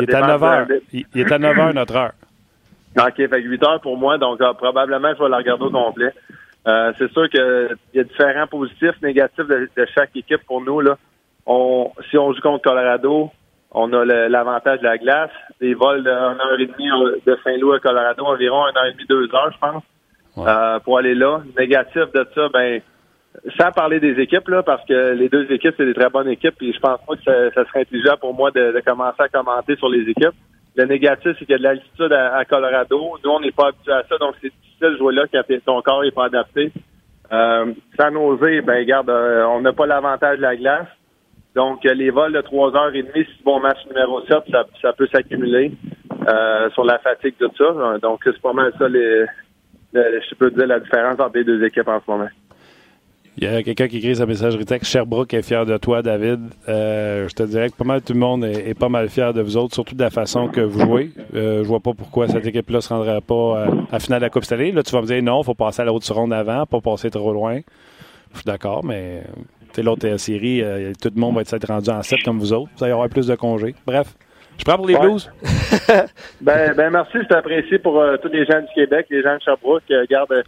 il, 0.00 0.10
est 0.10 0.14
à 0.14 0.26
9 0.26 0.44
heures. 0.44 0.66
il 0.92 1.06
est 1.14 1.32
à 1.32 1.38
9 1.38 1.56
h 1.56 1.72
notre 1.74 1.96
heure. 1.96 2.12
OK, 2.98 3.16
fait 3.16 3.40
8 3.40 3.64
heures 3.64 3.80
pour 3.80 3.96
moi, 3.96 4.18
donc 4.18 4.38
probablement 4.58 5.12
je 5.16 5.22
vais 5.22 5.28
la 5.30 5.38
regarder 5.38 5.64
au 5.64 5.70
complet. 5.70 6.12
Euh, 6.66 6.92
c'est 6.98 7.10
sûr 7.12 7.28
qu'il 7.28 7.76
y 7.94 8.00
a 8.00 8.04
différents 8.04 8.46
positifs, 8.46 9.00
négatifs 9.02 9.46
de, 9.46 9.86
chaque 9.94 10.14
équipe 10.16 10.44
pour 10.46 10.60
nous. 10.60 10.80
Là. 10.80 10.98
On, 11.46 11.92
si 12.10 12.18
on 12.18 12.32
joue 12.32 12.40
contre 12.40 12.64
Colorado, 12.64 13.30
on 13.70 13.92
a 13.92 14.04
l'avantage 14.04 14.80
de 14.80 14.84
la 14.84 14.98
glace. 14.98 15.30
Des 15.60 15.74
vols 15.74 16.04
de 16.04 16.10
1 16.10 16.12
heure 16.12 16.60
et 16.60 16.66
demie 16.66 16.90
de 17.26 17.38
Saint-Louis 17.44 17.76
à 17.76 17.80
Colorado, 17.80 18.24
environ 18.24 18.64
1 18.66 18.68
heure 18.76 18.86
et 18.86 18.92
demie, 18.92 19.06
2 19.08 19.34
heures, 19.34 19.52
je 19.52 19.58
pense, 19.58 19.82
euh, 20.38 20.78
pour 20.80 20.98
aller 20.98 21.14
là. 21.14 21.40
Négatif 21.56 22.12
de 22.12 22.26
ça, 22.34 22.48
ben 22.52 22.80
sans 23.58 23.70
parler 23.70 24.00
des 24.00 24.20
équipes, 24.20 24.48
là, 24.48 24.62
parce 24.62 24.84
que 24.84 25.12
les 25.12 25.28
deux 25.28 25.50
équipes, 25.52 25.74
c'est 25.76 25.86
des 25.86 25.94
très 25.94 26.08
bonnes 26.08 26.28
équipes, 26.28 26.60
et 26.60 26.72
je 26.72 26.80
pense 26.80 26.98
pas 27.06 27.14
que 27.14 27.22
ça, 27.54 27.64
serait 27.66 27.80
intelligent 27.82 28.16
pour 28.20 28.34
moi 28.34 28.50
de, 28.50 28.72
de 28.72 28.80
commencer 28.80 29.20
à 29.22 29.28
commenter 29.28 29.76
sur 29.76 29.88
les 29.88 30.00
équipes. 30.10 30.34
Le 30.78 30.84
négatif, 30.84 31.32
c'est 31.36 31.44
qu'il 31.44 31.50
y 31.50 31.54
a 31.54 31.58
de 31.58 31.64
l'altitude 31.64 32.12
à, 32.12 32.44
Colorado. 32.44 33.18
Nous, 33.24 33.30
on 33.30 33.40
n'est 33.40 33.50
pas 33.50 33.70
habitué 33.70 33.90
à 33.90 34.04
ça, 34.08 34.16
donc 34.18 34.36
c'est 34.40 34.52
difficile 34.52 34.92
de 34.92 34.96
jouer 34.96 35.12
là 35.12 35.24
quand 35.26 35.42
ton 35.66 35.82
corps 35.82 36.04
n'est 36.04 36.12
pas 36.12 36.26
adapté. 36.26 36.70
Euh, 37.32 37.72
sans 37.98 38.14
oser, 38.14 38.60
ben 38.60 38.78
regarde, 38.78 39.10
euh, 39.10 39.44
on 39.46 39.60
n'a 39.60 39.72
pas 39.72 39.86
l'avantage 39.86 40.36
de 40.36 40.42
la 40.42 40.54
glace. 40.54 40.86
Donc, 41.56 41.84
euh, 41.84 41.94
les 41.94 42.10
vols 42.10 42.32
de 42.32 42.40
3h30, 42.40 43.12
si 43.12 43.42
bon 43.42 43.58
match 43.58 43.78
numéro 43.88 44.24
7, 44.26 44.38
ça, 44.80 44.92
peut 44.92 45.08
s'accumuler 45.08 45.72
euh, 46.28 46.70
sur 46.70 46.84
la 46.84 47.00
fatigue, 47.00 47.34
tout 47.40 47.50
ça. 47.58 47.98
Donc, 48.00 48.20
c'est 48.22 48.40
pas 48.40 48.52
mal 48.52 48.72
ça, 48.78 48.86
je 48.88 50.34
peux 50.38 50.52
dire, 50.52 50.68
la 50.68 50.78
différence 50.78 51.18
entre 51.18 51.38
les 51.38 51.44
deux 51.44 51.64
équipes 51.64 51.88
en 51.88 52.00
ce 52.00 52.08
moment. 52.08 52.28
Il 53.40 53.44
y 53.44 53.46
a 53.46 53.62
quelqu'un 53.62 53.86
qui 53.86 53.98
écrit 53.98 54.16
sa 54.16 54.26
messagerie 54.26 54.64
texte. 54.64 54.90
Sherbrooke 54.90 55.32
est 55.32 55.42
fier 55.42 55.64
de 55.64 55.76
toi, 55.76 56.02
David. 56.02 56.40
Euh, 56.68 57.28
je 57.28 57.34
te 57.36 57.44
dirais 57.44 57.70
que 57.70 57.76
pas 57.76 57.84
mal 57.84 58.02
tout 58.02 58.12
le 58.12 58.18
monde 58.18 58.44
est, 58.44 58.76
pas 58.76 58.88
mal 58.88 59.08
fier 59.08 59.32
de 59.32 59.40
vous 59.40 59.56
autres, 59.56 59.74
surtout 59.74 59.94
de 59.94 60.02
la 60.02 60.10
façon 60.10 60.48
que 60.48 60.60
vous 60.60 60.80
jouez. 60.80 61.10
Euh, 61.36 61.62
je 61.62 61.68
vois 61.68 61.78
pas 61.78 61.92
pourquoi 61.94 62.26
cette 62.26 62.44
équipe-là 62.44 62.80
se 62.80 62.88
rendrait 62.88 63.20
pas 63.20 63.34
euh, 63.34 63.66
à 63.90 63.92
la 63.92 63.98
finale 64.00 64.18
de 64.18 64.24
la 64.24 64.30
Coupe 64.30 64.42
Stanley. 64.42 64.72
Là, 64.72 64.82
tu 64.82 64.90
vas 64.90 65.02
me 65.02 65.06
dire 65.06 65.22
non, 65.22 65.42
il 65.42 65.44
faut 65.44 65.54
passer 65.54 65.82
à 65.82 65.84
la 65.84 65.92
haute 65.92 66.04
ronde 66.08 66.32
avant, 66.32 66.66
pas 66.66 66.80
passer 66.80 67.10
trop 67.10 67.32
loin. 67.32 67.60
Je 68.32 68.38
suis 68.38 68.44
d'accord, 68.44 68.84
mais 68.84 69.22
l'autre 69.76 70.16
série, 70.16 70.64
tout 71.00 71.10
le 71.14 71.20
monde 71.20 71.36
va 71.36 71.42
être 71.42 71.68
rendu 71.68 71.90
en 71.90 72.02
7 72.02 72.24
comme 72.24 72.40
vous 72.40 72.52
autres. 72.52 72.70
Vous 72.76 72.82
allez 72.82 72.92
avoir 72.92 73.08
plus 73.08 73.28
de 73.28 73.36
congés. 73.36 73.76
Bref. 73.86 74.16
Je 74.58 74.64
prends 74.64 74.74
pour 74.74 74.88
les 74.88 74.98
Blues. 74.98 75.30
ben, 76.40 76.74
ben 76.74 76.90
merci, 76.90 77.18
c'est 77.28 77.36
apprécié 77.36 77.78
pour 77.78 78.04
tous 78.20 78.28
les 78.32 78.44
gens 78.46 78.60
du 78.60 78.66
Québec, 78.74 79.06
les 79.10 79.22
gens 79.22 79.36
de 79.36 79.42
Sherbrooke. 79.42 79.84
Garde 80.10 80.42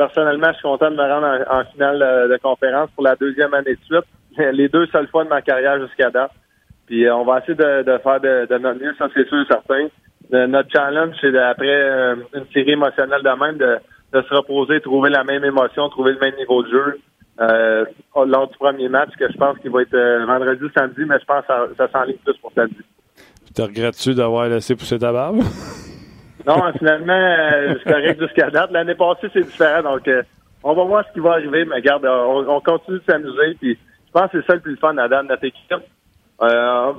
personnellement, 0.00 0.48
je 0.48 0.54
suis 0.54 0.62
content 0.62 0.90
de 0.90 0.96
me 0.96 1.02
rendre 1.02 1.44
en, 1.50 1.64
finale 1.72 2.00
euh, 2.02 2.28
de 2.28 2.38
conférence 2.38 2.88
pour 2.94 3.04
la 3.04 3.16
deuxième 3.16 3.52
année 3.52 3.74
de 3.74 3.84
suite. 3.84 4.08
Les 4.56 4.68
deux 4.68 4.86
seules 4.86 5.08
fois 5.08 5.24
de 5.24 5.28
ma 5.28 5.42
carrière 5.42 5.78
jusqu'à 5.78 6.08
date. 6.08 6.30
Puis 6.86 7.06
euh, 7.06 7.14
on 7.14 7.24
va 7.24 7.40
essayer 7.40 7.54
de, 7.54 7.98
faire 8.02 8.20
de, 8.20 8.58
notre 8.58 8.80
mieux, 8.80 8.94
ça 8.98 9.08
c'est 9.14 9.28
sûr 9.28 9.42
et 9.42 9.46
certain. 9.46 10.46
notre 10.46 10.70
challenge, 10.72 11.14
c'est 11.20 11.36
après 11.36 11.68
euh, 11.68 12.16
une 12.34 12.46
série 12.54 12.72
émotionnelle 12.72 13.22
de 13.22 13.44
même, 13.44 13.58
de, 13.58 14.22
se 14.22 14.34
reposer, 14.34 14.80
trouver 14.80 15.10
la 15.10 15.22
même 15.22 15.44
émotion, 15.44 15.90
trouver 15.90 16.12
le 16.14 16.18
même 16.18 16.36
niveau 16.36 16.62
de 16.62 16.70
jeu. 16.70 16.98
lors 18.26 18.48
du 18.48 18.56
premier 18.56 18.88
match, 18.88 19.10
que 19.18 19.30
je 19.30 19.36
pense 19.36 19.58
qu'il 19.58 19.70
va 19.70 19.82
être 19.82 20.24
vendredi 20.26 20.64
ou 20.64 20.70
samedi, 20.70 21.02
mais 21.06 21.18
je 21.20 21.26
pense 21.26 21.42
que 21.42 21.46
ça, 21.46 21.66
ça 21.76 21.88
s'enligne 21.92 22.16
plus 22.24 22.38
pour 22.38 22.52
samedi. 22.54 22.82
Tu 23.54 23.62
regrettes-tu 23.62 24.14
d'avoir 24.14 24.48
laissé 24.48 24.74
pousser 24.74 24.98
ta 24.98 25.12
barbe? 25.12 25.40
Non, 26.46 26.72
finalement, 26.78 27.12
euh, 27.12 27.74
c'est 27.78 27.92
correct 27.92 28.20
jusqu'à 28.20 28.50
date. 28.50 28.70
L'année 28.70 28.94
passée, 28.94 29.28
c'est 29.32 29.44
différent. 29.44 29.82
Donc, 29.82 30.08
euh, 30.08 30.22
on 30.62 30.74
va 30.74 30.84
voir 30.84 31.04
ce 31.06 31.12
qui 31.12 31.20
va 31.20 31.32
arriver. 31.32 31.64
Mais 31.64 31.76
regarde, 31.76 32.06
on, 32.06 32.60
continue 32.60 32.98
de 32.98 33.04
s'amuser. 33.04 33.56
Puis, 33.60 33.78
je 34.06 34.12
pense 34.12 34.30
que 34.30 34.40
c'est 34.40 34.46
ça 34.46 34.54
le 34.54 34.60
plus 34.60 34.76
fun 34.76 34.94
date 34.94 35.26
notre 35.28 35.44
équipe. 35.44 35.74
Euh, 36.42 36.92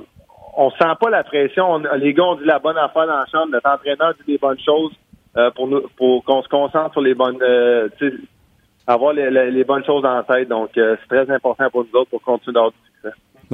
on 0.56 0.70
sent 0.70 0.94
pas 1.00 1.10
la 1.10 1.24
pression. 1.24 1.78
les 1.96 2.14
gars 2.14 2.24
ont 2.24 2.34
dit 2.36 2.44
la 2.44 2.58
bonne 2.58 2.78
affaire 2.78 3.06
dans 3.06 3.18
la 3.18 3.26
chambre. 3.26 3.52
Notre 3.52 3.68
entraîneur 3.68 4.14
dit 4.14 4.32
des 4.32 4.38
bonnes 4.38 4.60
choses 4.60 4.92
euh, 5.36 5.50
pour 5.50 5.66
nous, 5.66 5.82
pour 5.96 6.24
qu'on 6.24 6.42
se 6.42 6.48
concentre 6.48 6.92
sur 6.92 7.00
les 7.00 7.14
bonnes, 7.14 7.38
avoir 8.86 9.12
les, 9.12 9.50
les, 9.50 9.64
bonnes 9.64 9.84
choses 9.84 10.04
en 10.04 10.22
tête. 10.22 10.48
Donc, 10.48 10.70
c'est 10.74 11.08
très 11.08 11.30
important 11.30 11.70
pour 11.70 11.84
nous 11.84 12.00
autres 12.00 12.10
pour 12.10 12.22
continuer 12.22 12.54
d'avoir 12.54 12.72
du 12.72 12.91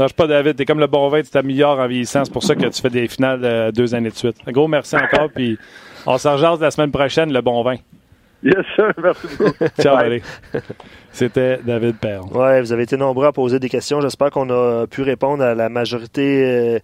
je 0.06 0.14
pas 0.14 0.26
David. 0.26 0.56
T'es 0.56 0.64
comme 0.64 0.80
le 0.80 0.86
bon 0.86 1.08
vin, 1.08 1.22
tu 1.22 1.30
t'améliores 1.30 1.78
en 1.78 1.86
vieillissant. 1.86 2.24
C'est 2.24 2.32
pour 2.32 2.44
ça 2.44 2.54
que 2.54 2.66
tu 2.66 2.80
fais 2.80 2.90
des 2.90 3.08
finales 3.08 3.44
euh, 3.44 3.72
deux 3.72 3.94
années 3.94 4.10
de 4.10 4.14
suite. 4.14 4.36
Un 4.46 4.52
gros 4.52 4.68
merci 4.68 4.96
encore. 4.96 5.30
Puis 5.34 5.58
on 6.06 6.18
s'en 6.18 6.36
la 6.60 6.70
semaine 6.70 6.92
prochaine, 6.92 7.32
le 7.32 7.40
bon 7.40 7.62
vin. 7.62 7.76
Yes, 8.42 8.64
sir. 8.76 8.92
Merci 9.02 9.26
beaucoup. 9.36 9.64
Ciao, 9.80 9.96
allez. 9.96 10.22
C'était 11.10 11.58
David 11.64 11.96
Perron. 11.96 12.28
Oui, 12.32 12.60
vous 12.60 12.72
avez 12.72 12.84
été 12.84 12.96
nombreux 12.96 13.26
à 13.26 13.32
poser 13.32 13.58
des 13.58 13.68
questions. 13.68 14.00
J'espère 14.00 14.30
qu'on 14.30 14.48
a 14.50 14.86
pu 14.86 15.02
répondre 15.02 15.42
à 15.42 15.54
la 15.54 15.68
majorité 15.68 16.44
euh, 16.44 16.78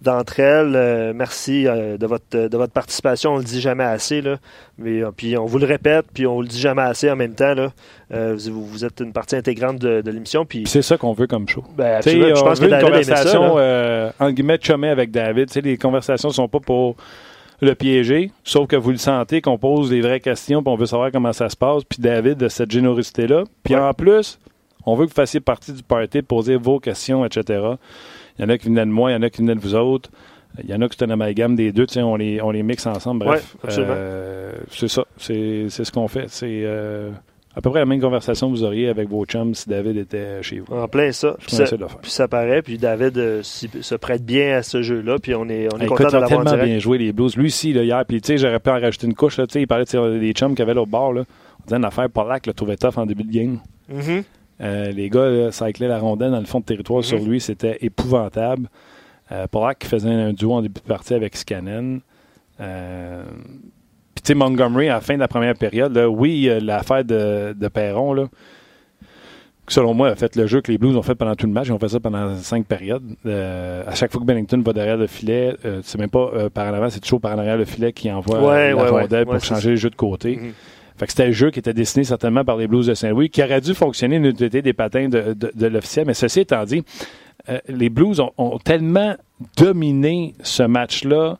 d'entre 0.00 0.38
elles. 0.38 0.76
Euh, 0.76 1.12
merci 1.12 1.64
de, 1.64 2.06
votre, 2.06 2.48
de 2.48 2.56
votre 2.56 2.72
participation. 2.72 3.34
On 3.34 3.38
le 3.38 3.44
dit 3.44 3.60
jamais 3.60 3.84
assez. 3.84 4.20
Là. 4.20 4.36
Mais, 4.78 5.02
puis 5.16 5.36
on 5.36 5.46
vous 5.46 5.58
le 5.58 5.66
répète, 5.66 6.06
puis 6.14 6.26
on 6.26 6.40
le 6.40 6.46
dit 6.46 6.60
jamais 6.60 6.82
assez 6.82 7.10
en 7.10 7.16
même 7.16 7.34
temps. 7.34 7.54
Là. 7.54 7.72
vous, 8.10 8.64
vous, 8.64 8.84
êtes 8.84 9.00
une 9.00 9.12
partie 9.12 9.34
intégrante 9.34 9.78
de, 9.78 10.02
de 10.02 10.10
l'émission. 10.12 10.44
Puis... 10.44 10.64
C'est 10.66 10.82
ça 10.82 10.96
qu'on 10.96 11.12
veut 11.12 11.26
comme 11.26 11.48
show. 11.48 11.64
Ben, 11.76 12.00
je 12.04 12.40
pense 12.40 12.60
que 12.60 12.66
David 12.66 12.84
une 12.84 12.90
conversation, 12.90 13.56
ça, 13.56 14.12
en 14.20 14.30
guillemets, 14.30 14.58
chumée 14.62 14.90
avec 14.90 15.10
David. 15.10 15.48
les 15.64 15.76
conversations 15.76 16.28
ne 16.28 16.34
sont 16.34 16.48
pas 16.48 16.60
pour 16.60 16.96
le 17.60 17.74
piéger, 17.74 18.30
sauf 18.44 18.66
que 18.66 18.76
vous 18.76 18.90
le 18.90 18.96
sentez 18.96 19.40
qu'on 19.40 19.58
pose 19.58 19.90
des 19.90 20.00
vraies 20.00 20.20
questions, 20.20 20.62
puis 20.62 20.72
on 20.72 20.76
veut 20.76 20.86
savoir 20.86 21.12
comment 21.12 21.32
ça 21.32 21.48
se 21.48 21.56
passe. 21.56 21.84
Puis 21.84 22.00
David, 22.00 22.38
de 22.38 22.48
cette 22.48 22.70
générosité-là. 22.70 23.44
Puis 23.62 23.76
en 23.76 23.92
plus, 23.92 24.38
on 24.86 24.94
veut 24.94 25.04
que 25.04 25.10
vous 25.10 25.16
fassiez 25.16 25.40
partie 25.40 25.72
du 25.72 25.82
party, 25.82 26.22
poser 26.22 26.56
vos 26.56 26.80
questions, 26.80 27.24
etc. 27.24 27.60
Il 28.38 28.42
y 28.42 28.44
en 28.44 28.48
a 28.48 28.58
qui 28.58 28.68
venaient 28.68 28.86
de 28.86 28.90
moi, 28.90 29.10
il 29.10 29.14
y 29.14 29.16
en 29.16 29.22
a 29.22 29.30
qui 29.30 29.42
venaient 29.42 29.54
de 29.54 29.60
vous 29.60 29.74
autres. 29.74 30.10
Il 30.62 30.68
y 30.68 30.74
en 30.74 30.80
a 30.80 30.88
qui 30.88 30.98
sont 30.98 31.04
un 31.04 31.10
amalgame 31.10 31.54
des 31.54 31.70
deux, 31.70 31.86
on 31.98 32.16
les, 32.16 32.40
on 32.42 32.50
les 32.50 32.62
mixe 32.62 32.86
ensemble. 32.86 33.24
Bref, 33.24 33.56
euh, 33.68 34.52
c'est 34.70 34.88
ça, 34.88 35.04
c'est 35.16 35.68
ce 35.68 35.92
qu'on 35.92 36.08
fait. 36.08 36.28
C'est 36.28 36.62
euh, 36.64 37.10
à 37.60 37.62
peu 37.62 37.68
près 37.68 37.80
la 37.80 37.86
même 37.86 38.00
conversation 38.00 38.50
que 38.50 38.56
vous 38.56 38.64
auriez 38.64 38.88
avec 38.88 39.10
vos 39.10 39.22
chums 39.26 39.54
si 39.54 39.68
David 39.68 39.98
était 39.98 40.42
chez 40.42 40.60
vous. 40.60 40.74
En 40.74 40.88
plein 40.88 41.12
ça. 41.12 41.36
Puis 41.38 41.56
ça, 41.56 41.66
puis 41.66 42.10
ça, 42.10 42.26
paraît, 42.26 42.62
puis 42.62 42.78
David 42.78 43.18
euh, 43.18 43.42
se 43.42 43.94
prête 43.96 44.24
bien 44.24 44.56
à 44.56 44.62
ce 44.62 44.80
jeu-là, 44.80 45.18
puis 45.18 45.34
on 45.34 45.46
est, 45.50 45.68
on 45.74 45.78
est 45.78 45.84
content 45.84 46.06
de 46.06 46.12
l'avoir 46.16 46.44
tellement 46.46 46.64
bien 46.64 46.78
joué 46.78 46.96
les 46.96 47.12
Blues. 47.12 47.36
Lui 47.36 47.48
aussi, 47.48 47.74
là, 47.74 47.82
hier, 47.82 48.02
puis 48.06 48.22
tu 48.22 48.28
sais, 48.28 48.38
j'aurais 48.38 48.60
pu 48.60 48.70
en 48.70 48.80
rajouter 48.80 49.06
une 49.06 49.14
couche, 49.14 49.36
là, 49.36 49.44
il 49.54 49.66
parlait 49.66 49.84
des 49.84 50.32
chums 50.32 50.54
qu'il 50.54 50.62
avait 50.62 50.72
là 50.72 50.80
au 50.80 50.86
bord, 50.86 51.12
là. 51.12 51.24
On 51.60 51.64
disait 51.64 51.76
une 51.76 51.84
affaire, 51.84 52.08
Polak 52.08 52.46
le 52.46 52.54
trouvait 52.54 52.78
tough 52.78 52.96
en 52.96 53.04
début 53.04 53.24
de 53.24 53.32
game. 53.32 53.58
Mm-hmm. 53.92 54.24
euh, 54.62 54.90
les 54.92 55.10
gars, 55.10 55.52
cyclaient 55.52 55.88
la 55.88 55.98
rondelle 55.98 56.30
dans 56.30 56.40
le 56.40 56.46
fond 56.46 56.60
de 56.60 56.64
territoire 56.64 57.04
sur 57.04 57.18
mm-hmm. 57.18 57.28
lui, 57.28 57.40
c'était 57.42 57.76
épouvantable. 57.82 58.70
Euh, 59.32 59.46
Polak 59.48 59.84
faisait 59.84 60.08
un 60.08 60.32
duo 60.32 60.54
en 60.54 60.62
début 60.62 60.80
de 60.80 60.86
partie 60.86 61.12
avec 61.12 61.36
Scannon. 61.36 62.00
Euh, 62.58 63.24
tu 64.22 64.28
sais, 64.28 64.34
Montgomery, 64.34 64.88
à 64.88 64.94
la 64.94 65.00
fin 65.00 65.14
de 65.14 65.20
la 65.20 65.28
première 65.28 65.54
période, 65.54 65.94
là, 65.94 66.08
oui, 66.08 66.50
l'affaire 66.60 67.04
de, 67.04 67.52
de 67.52 67.68
Perron, 67.68 68.12
là, 68.12 68.26
selon 69.70 69.94
moi, 69.94 70.08
a 70.08 70.14
fait 70.16 70.36
le 70.36 70.46
jeu 70.46 70.60
que 70.60 70.70
les 70.70 70.78
Blues 70.78 70.96
ont 70.96 71.02
fait 71.02 71.14
pendant 71.14 71.34
tout 71.34 71.46
le 71.46 71.52
match. 71.52 71.68
Ils 71.68 71.72
ont 71.72 71.78
fait 71.78 71.88
ça 71.88 72.00
pendant 72.00 72.36
cinq 72.36 72.66
périodes. 72.66 73.02
Euh, 73.24 73.84
à 73.86 73.94
chaque 73.94 74.12
fois 74.12 74.20
que 74.20 74.26
Bennington 74.26 74.60
va 74.64 74.72
derrière 74.72 74.96
le 74.96 75.06
filet, 75.06 75.56
euh, 75.64 75.80
c'est 75.82 75.98
même 75.98 76.10
pas 76.10 76.30
euh, 76.34 76.50
par 76.50 76.66
en 76.66 76.74
avant, 76.74 76.90
c'est 76.90 77.00
toujours 77.00 77.20
par 77.20 77.34
en 77.34 77.38
arrière 77.38 77.56
le 77.56 77.64
filet 77.64 77.92
qui 77.92 78.10
envoie 78.10 78.40
la 78.40 78.90
rondelle 78.90 79.26
pour 79.26 79.42
changer 79.42 79.70
le 79.70 79.76
jeu 79.76 79.90
de 79.90 79.96
côté. 79.96 80.36
Mm-hmm. 80.36 80.52
Fait 80.98 81.06
que 81.06 81.12
c'était 81.12 81.24
un 81.24 81.32
jeu 81.32 81.50
qui 81.50 81.58
était 81.58 81.72
dessiné 81.72 82.04
certainement 82.04 82.44
par 82.44 82.56
les 82.56 82.68
Blues 82.68 82.86
de 82.86 82.94
Saint-Louis, 82.94 83.30
qui 83.30 83.42
aurait 83.42 83.62
dû 83.62 83.72
fonctionner 83.72 84.16
une 84.16 84.32
des 84.32 84.72
patins 84.74 85.08
de, 85.08 85.34
de, 85.34 85.66
l'officiel. 85.66 86.06
Mais 86.06 86.12
ceci 86.12 86.40
étant 86.40 86.64
dit, 86.64 86.84
les 87.68 87.88
Blues 87.88 88.20
ont, 88.20 88.32
ont 88.36 88.58
tellement 88.58 89.16
dominé 89.56 90.34
ce 90.42 90.62
match-là 90.62 91.38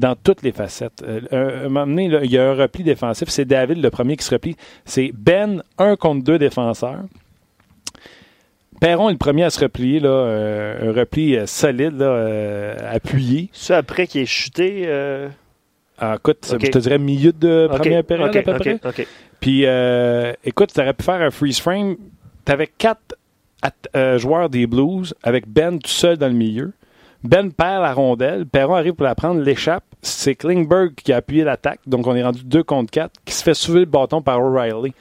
dans 0.00 0.16
toutes 0.16 0.42
les 0.42 0.50
facettes. 0.50 1.04
Euh, 1.06 1.66
un, 1.66 1.68
moment 1.68 1.86
donné, 1.86 2.06
il 2.24 2.30
y 2.30 2.38
a 2.38 2.50
un 2.50 2.54
repli 2.54 2.82
défensif. 2.82 3.28
C'est 3.28 3.44
David 3.44 3.78
le 3.78 3.90
premier 3.90 4.16
qui 4.16 4.24
se 4.24 4.30
replie. 4.30 4.56
C'est 4.84 5.12
Ben, 5.14 5.62
un 5.78 5.94
contre 5.96 6.24
deux 6.24 6.38
défenseurs. 6.38 7.02
Perron 8.80 9.10
est 9.10 9.12
le 9.12 9.18
premier 9.18 9.44
à 9.44 9.50
se 9.50 9.60
replier, 9.60 10.00
là, 10.00 10.08
euh, 10.08 10.90
un 10.90 10.98
repli 10.98 11.36
euh, 11.36 11.44
solide, 11.44 11.98
là, 11.98 12.74
appuyé. 12.90 13.50
C'est 13.52 13.74
après 13.74 14.06
qu'il 14.06 14.22
est 14.22 14.26
chuté. 14.26 14.88
Ah, 16.02 16.14
écoute, 16.16 16.56
je 16.58 16.70
te 16.70 16.78
dirais 16.78 16.98
milieu 16.98 17.32
de 17.32 17.68
première 17.70 18.02
période 18.02 18.34
à 18.34 18.42
peu 18.42 18.54
près. 18.54 18.80
Puis, 19.38 19.66
écoute, 20.44 20.72
tu 20.74 20.80
aurais 20.80 20.94
pu 20.94 21.04
faire 21.04 21.20
un 21.20 21.30
freeze 21.30 21.60
frame. 21.60 21.96
Tu 22.46 22.52
avais 22.52 22.68
quatre 22.68 23.16
joueurs 24.16 24.48
des 24.48 24.66
Blues 24.66 25.14
avec 25.22 25.46
Ben 25.46 25.78
tout 25.78 25.90
seul 25.90 26.16
dans 26.16 26.28
le 26.28 26.32
milieu. 26.32 26.72
Ben 27.22 27.52
perd 27.52 27.82
la 27.82 27.92
rondelle. 27.92 28.46
Perron 28.46 28.74
arrive 28.74 28.94
pour 28.94 29.04
la 29.04 29.14
prendre, 29.14 29.40
l'échappe. 29.40 29.84
C'est 30.02 30.34
Klingberg 30.34 30.94
qui 30.94 31.12
a 31.12 31.16
appuyé 31.16 31.44
l'attaque. 31.44 31.80
Donc, 31.86 32.06
on 32.06 32.14
est 32.14 32.22
rendu 32.22 32.42
2 32.44 32.62
contre 32.62 32.90
4, 32.90 33.12
qui 33.24 33.34
se 33.34 33.42
fait 33.42 33.54
soulever 33.54 33.80
le 33.80 33.86
bâton 33.86 34.22
par 34.22 34.40
O'Reilly. 34.40 34.94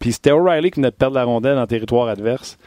Puis 0.00 0.12
c'était 0.12 0.32
O'Reilly 0.32 0.72
qui 0.72 0.80
venait 0.80 0.90
de 0.90 0.96
perdre 0.96 1.14
la 1.14 1.24
rondelle 1.24 1.58
en 1.58 1.66
territoire 1.66 2.08
adverse, 2.08 2.58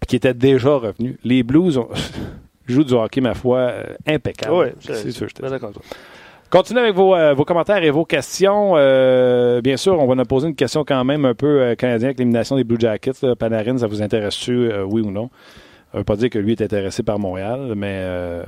puis 0.00 0.08
qui 0.08 0.16
était 0.16 0.34
déjà 0.34 0.74
revenu. 0.74 1.18
Les 1.22 1.44
Blues 1.44 1.80
jouent 2.66 2.84
du 2.84 2.94
hockey, 2.94 3.20
ma 3.20 3.34
foi, 3.34 3.58
euh, 3.58 3.84
impeccable. 4.08 4.54
Oui, 4.54 4.66
c'est 4.80 5.12
sûr. 5.12 5.28
Je 5.28 5.48
d'accord. 5.48 5.70
Continuez 6.50 6.80
avec 6.80 6.96
vos, 6.96 7.14
euh, 7.14 7.32
vos, 7.32 7.44
commentaires 7.44 7.84
et 7.84 7.90
vos 7.90 8.04
questions. 8.04 8.72
Euh, 8.74 9.60
bien 9.60 9.76
sûr, 9.76 10.00
on 10.00 10.06
va 10.08 10.16
nous 10.16 10.24
poser 10.24 10.48
une 10.48 10.56
question 10.56 10.84
quand 10.84 11.04
même 11.04 11.24
un 11.24 11.34
peu 11.34 11.76
canadienne 11.76 12.08
avec 12.08 12.18
l'élimination 12.18 12.56
des 12.56 12.64
Blue 12.64 12.80
Jackets. 12.80 13.36
Panarin, 13.38 13.78
ça 13.78 13.86
vous 13.86 14.02
intéresse-tu, 14.02 14.72
oui 14.82 15.02
ou 15.02 15.12
non? 15.12 15.30
Ça 15.92 15.98
veut 15.98 16.04
pas 16.04 16.14
dire 16.14 16.30
que 16.30 16.38
lui 16.38 16.52
est 16.52 16.62
intéressé 16.62 17.02
par 17.02 17.18
Montréal, 17.18 17.72
mais 17.76 17.96
euh, 17.98 18.44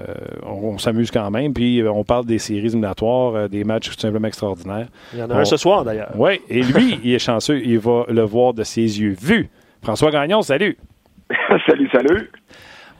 on, 0.46 0.78
s'amuse 0.78 1.10
quand 1.10 1.28
même. 1.32 1.52
Puis 1.52 1.80
euh, 1.80 1.90
on 1.90 2.04
parle 2.04 2.24
des 2.24 2.38
séries 2.38 2.66
éliminatoires, 2.66 3.34
euh, 3.34 3.48
des 3.48 3.64
matchs 3.64 3.90
tout 3.90 3.98
simplement 3.98 4.28
extraordinaires. 4.28 4.86
Il 5.12 5.18
y 5.18 5.22
en 5.24 5.30
a 5.30 5.38
un 5.38 5.44
ce 5.44 5.56
soir 5.56 5.84
d'ailleurs. 5.84 6.12
Oui, 6.14 6.40
et 6.48 6.62
lui, 6.62 7.00
il 7.02 7.12
est 7.12 7.18
chanceux, 7.18 7.60
il 7.64 7.80
va 7.80 8.04
le 8.08 8.22
voir 8.22 8.54
de 8.54 8.62
ses 8.62 9.00
yeux 9.00 9.16
vus. 9.20 9.50
François 9.82 10.12
Gagnon, 10.12 10.42
salut. 10.42 10.78
salut, 11.66 11.88
salut. 11.92 12.30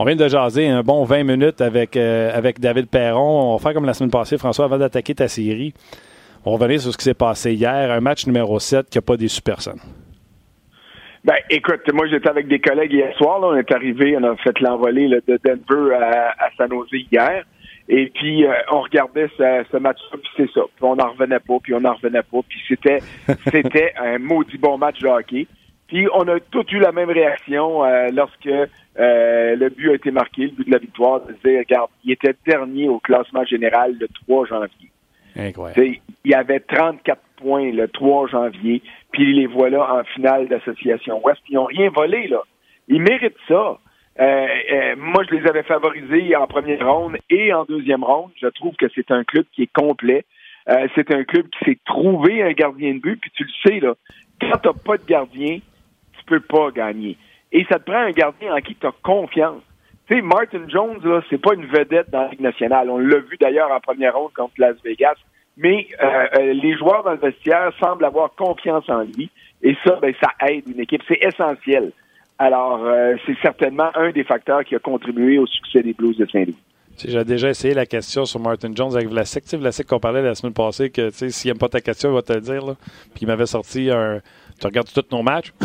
On 0.01 0.05
vient 0.05 0.17
de 0.17 0.27
jaser 0.27 0.67
un 0.67 0.83
bon 0.83 1.05
20 1.05 1.23
minutes 1.23 1.61
avec, 1.61 1.97
avec 1.97 2.59
David 2.59 2.89
Perron. 2.89 3.53
On 3.53 3.57
va 3.57 3.63
faire 3.63 3.75
comme 3.75 3.85
la 3.85 3.95
semaine 3.95 4.11
passée, 4.11 4.39
François, 4.39 4.65
avant 4.65 4.79
d'attaquer 4.79 5.15
ta 5.15 5.29
série. 5.29 5.73
On 6.45 6.57
va 6.57 6.65
revenir 6.65 6.81
sur 6.81 6.91
ce 6.91 6.97
qui 6.99 7.05
s'est 7.05 7.15
passé 7.15 7.53
hier, 7.53 7.93
un 7.93 8.01
match 8.01 8.27
numéro 8.27 8.59
7 8.59 8.91
qui 8.91 8.99
n'a 8.99 9.03
pas 9.03 9.17
déçu 9.17 9.41
personne. 9.41 9.79
Ben, 11.25 11.37
écoute, 11.50 11.83
moi 11.93 12.09
j'étais 12.09 12.29
avec 12.29 12.49
des 12.49 12.59
collègues 12.59 12.93
hier 12.93 13.17
soir. 13.17 13.38
Là, 13.41 13.49
on 13.49 13.57
est 13.57 13.73
arrivé, 13.73 14.17
on 14.19 14.25
a 14.25 14.37
fait 14.37 14.59
l'envolée 14.61 15.09
de 15.09 15.38
Denver 15.45 15.95
à, 15.95 16.50
San 16.57 16.69
Jose 16.71 16.88
hier. 17.12 17.45
Et 17.88 18.11
puis 18.14 18.45
euh, 18.45 18.52
on 18.71 18.81
regardait 18.81 19.29
ce, 19.37 19.64
ce 19.71 19.76
match-là, 19.76 20.19
puis 20.19 20.31
c'est 20.37 20.50
ça. 20.52 20.62
Puis 20.75 20.85
on 20.85 20.97
n'en 20.97 21.11
revenait 21.11 21.41
pas, 21.41 21.59
puis 21.62 21.75
on 21.75 21.81
n'en 21.81 21.95
revenait 21.95 22.23
pas. 22.23 22.41
Puis 22.49 22.61
c'était 22.69 22.99
c'était 23.50 23.93
un 23.97 24.19
maudit 24.19 24.59
bon 24.59 24.79
match 24.79 24.99
de 24.99 25.09
hockey. 25.09 25.47
Puis 25.93 26.09
on 26.14 26.26
a 26.26 26.41
tous 26.41 26.64
eu 26.73 26.79
la 26.79 26.91
même 26.91 27.11
réaction 27.11 27.85
euh, 27.85 28.09
lorsque 28.12 28.47
euh, 28.47 29.57
le 29.57 29.69
but 29.69 29.91
a 29.91 29.95
été 29.95 30.11
marqué, 30.11 30.47
le 30.47 30.52
but 30.52 30.67
de 30.67 30.73
la 30.73 30.79
victoire, 30.79 31.21
de 31.21 31.35
dire, 31.45 31.59
regarde, 31.59 31.91
il 32.02 32.12
était 32.12 32.35
dernier 32.47 32.88
au 32.88 32.99
classement 32.99 33.45
général 33.45 33.95
le 34.00 34.09
3 34.26 34.47
janvier. 34.47 34.91
Incroyable. 35.37 35.99
Il 36.25 36.31
y 36.31 36.35
avait 36.35 36.61
34 36.61 37.21
points 37.37 37.71
le 37.73 37.88
3 37.88 38.29
janvier 38.29 38.83
puis 39.12 39.33
les 39.35 39.47
voilà 39.47 39.95
en 39.95 40.04
finale 40.04 40.49
d'association 40.49 41.25
Ouest. 41.25 41.40
Ils 41.49 41.54
n'ont 41.54 41.66
rien 41.66 41.90
volé, 41.90 42.28
là. 42.28 42.42
Ils 42.88 43.00
méritent 43.00 43.37
ça. 43.47 43.78
Euh, 44.21 44.47
euh, 44.73 44.95
moi, 44.97 45.23
je 45.28 45.37
les 45.37 45.49
avais 45.49 45.62
favorisés 45.62 46.35
en 46.37 46.47
première 46.47 46.87
ronde 46.87 47.16
et 47.31 47.52
en 47.52 47.64
deuxième 47.64 48.04
ronde. 48.04 48.31
Je 48.40 48.49
trouve 48.49 48.75
que 48.76 48.87
c'est 48.95 49.11
un 49.11 49.25
club 49.25 49.45
qui 49.52 49.62
est 49.62 49.73
complet. 49.73 50.25
Euh, 50.69 50.87
c'est 50.95 51.12
un 51.12 51.25
club 51.25 51.49
qui 51.49 51.64
s'est 51.64 51.78
trouvé 51.85 52.42
un 52.42 52.52
gardien 52.52 52.95
de 52.95 52.99
but, 52.99 53.21
puis 53.21 53.31
tu 53.35 53.45
le 53.45 53.50
sais, 53.64 53.81
là, 53.81 53.95
quand 54.40 54.59
tu 54.59 54.69
n'as 54.69 54.75
pas 54.75 54.97
de 54.97 55.04
gardien, 55.04 55.59
tu 55.59 56.25
peux 56.26 56.40
pas 56.40 56.71
gagner. 56.71 57.16
Et 57.50 57.64
ça 57.64 57.78
te 57.78 57.90
prend 57.90 58.00
un 58.00 58.12
gardien 58.12 58.54
en 58.54 58.61
qui 58.61 58.75
tu 58.75 58.87
as 58.87 58.92
confiance. 59.02 59.62
Tu 60.09 60.16
sais, 60.16 60.22
Martin 60.22 60.68
Jones, 60.68 61.01
là, 61.03 61.20
c'est 61.31 61.40
pas 61.40 61.55
une 61.55 61.66
vedette 61.66 62.11
dans 62.11 62.22
la 62.22 62.29
Ligue 62.29 62.40
nationale. 62.40 62.90
On 62.90 62.98
l'a 62.98 63.18
vu 63.18 63.37
d'ailleurs 63.40 63.72
en 63.72 63.81
première 63.81 64.16
ronde 64.16 64.33
contre 64.35 64.55
Las 64.59 64.77
Vegas 64.85 65.16
mais 65.57 65.87
euh, 66.03 66.27
euh, 66.38 66.53
les 66.55 66.77
joueurs 66.77 67.03
dans 67.05 67.12
le 67.12 67.19
vestiaire 67.19 67.73
semblent 67.79 68.05
avoir 68.05 68.35
confiance 68.35 68.88
en 68.88 69.03
lui. 69.03 69.31
Et 69.62 69.77
ça, 69.85 69.99
ben, 70.01 70.15
ça 70.21 70.31
aide 70.49 70.65
une 70.69 70.81
équipe. 70.81 71.03
C'est 71.07 71.21
essentiel. 71.21 71.93
Alors, 72.38 72.85
euh, 72.85 73.15
c'est 73.27 73.37
certainement 73.41 73.91
un 73.95 74.11
des 74.11 74.25
facteurs 74.25 74.65
qui 74.65 74.75
a 74.75 74.79
contribué 74.79 75.38
au 75.38 75.47
succès 75.47 75.83
des 75.83 75.93
Blues 75.93 76.17
de 76.17 76.27
Saint-Louis. 76.27 76.57
J'ai 76.99 77.25
déjà 77.25 77.49
essayé 77.49 77.75
la 77.75 77.87
question 77.87 78.25
sur 78.25 78.41
Martin 78.41 78.73
Jones 78.75 78.95
avec 78.95 79.09
Vlasic. 79.09 79.45
Tu 79.45 79.51
sais, 79.51 79.57
Vlasic 79.57 79.87
qu'on 79.87 80.01
parlait 80.01 80.23
la 80.23 80.35
semaine 80.35 80.53
passée 80.53 80.91
que 80.91 81.11
s'il 81.11 81.51
n'aime 81.51 81.59
pas 81.59 81.69
ta 81.69 81.81
question, 81.81 82.11
il 82.11 82.15
va 82.15 82.23
te 82.23 82.33
le 82.33 82.41
dire. 82.41 82.65
Là. 82.65 82.75
Puis 83.15 83.23
il 83.23 83.27
m'avait 83.27 83.47
sorti 83.47 83.91
un. 83.91 84.21
Tu 84.61 84.67
regardes 84.67 84.93
tous 84.93 85.05
nos 85.15 85.23
matchs? 85.23 85.53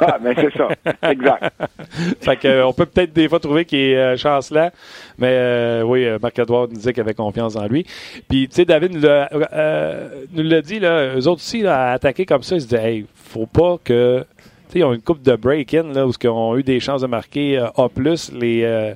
ah, 0.00 0.18
mais 0.20 0.34
c'est 0.34 0.52
ça. 0.56 0.68
Exact. 1.10 1.52
fait 2.20 2.36
que, 2.36 2.48
euh, 2.48 2.66
on 2.66 2.72
peut 2.72 2.86
peut-être 2.86 3.12
des 3.12 3.28
fois 3.28 3.40
trouver 3.40 3.64
qu'il 3.64 3.78
est 3.78 3.96
euh, 3.96 4.16
chancelant, 4.16 4.70
mais 5.18 5.32
euh, 5.32 5.82
oui, 5.82 6.06
Marc-Edouard 6.20 6.68
nous 6.68 6.74
disait 6.74 6.92
qu'il 6.92 7.02
avait 7.02 7.14
confiance 7.14 7.56
en 7.56 7.66
lui. 7.66 7.86
Puis, 8.28 8.48
tu 8.48 8.56
sais, 8.56 8.64
David 8.64 8.94
nous 8.94 10.42
l'a 10.42 10.62
dit, 10.62 10.80
là, 10.80 11.14
eux 11.16 11.28
autres 11.28 11.42
aussi, 11.42 11.62
là, 11.62 11.90
à 11.90 11.92
attaquer 11.92 12.26
comme 12.26 12.42
ça, 12.42 12.56
ils 12.56 12.62
se 12.62 12.66
disaient, 12.66 12.92
hey, 12.92 13.06
faut 13.14 13.46
pas 13.46 13.78
que. 13.82 14.24
Tu 14.68 14.74
sais, 14.74 14.78
ils 14.80 14.84
ont 14.84 14.92
une 14.92 15.02
coupe 15.02 15.22
de 15.22 15.34
break-in, 15.34 15.92
là, 15.92 16.06
où 16.06 16.12
ils 16.22 16.28
ont 16.28 16.56
eu 16.56 16.62
des 16.62 16.78
chances 16.80 17.02
de 17.02 17.06
marquer 17.06 17.58
A, 17.58 17.88
les, 18.32 18.94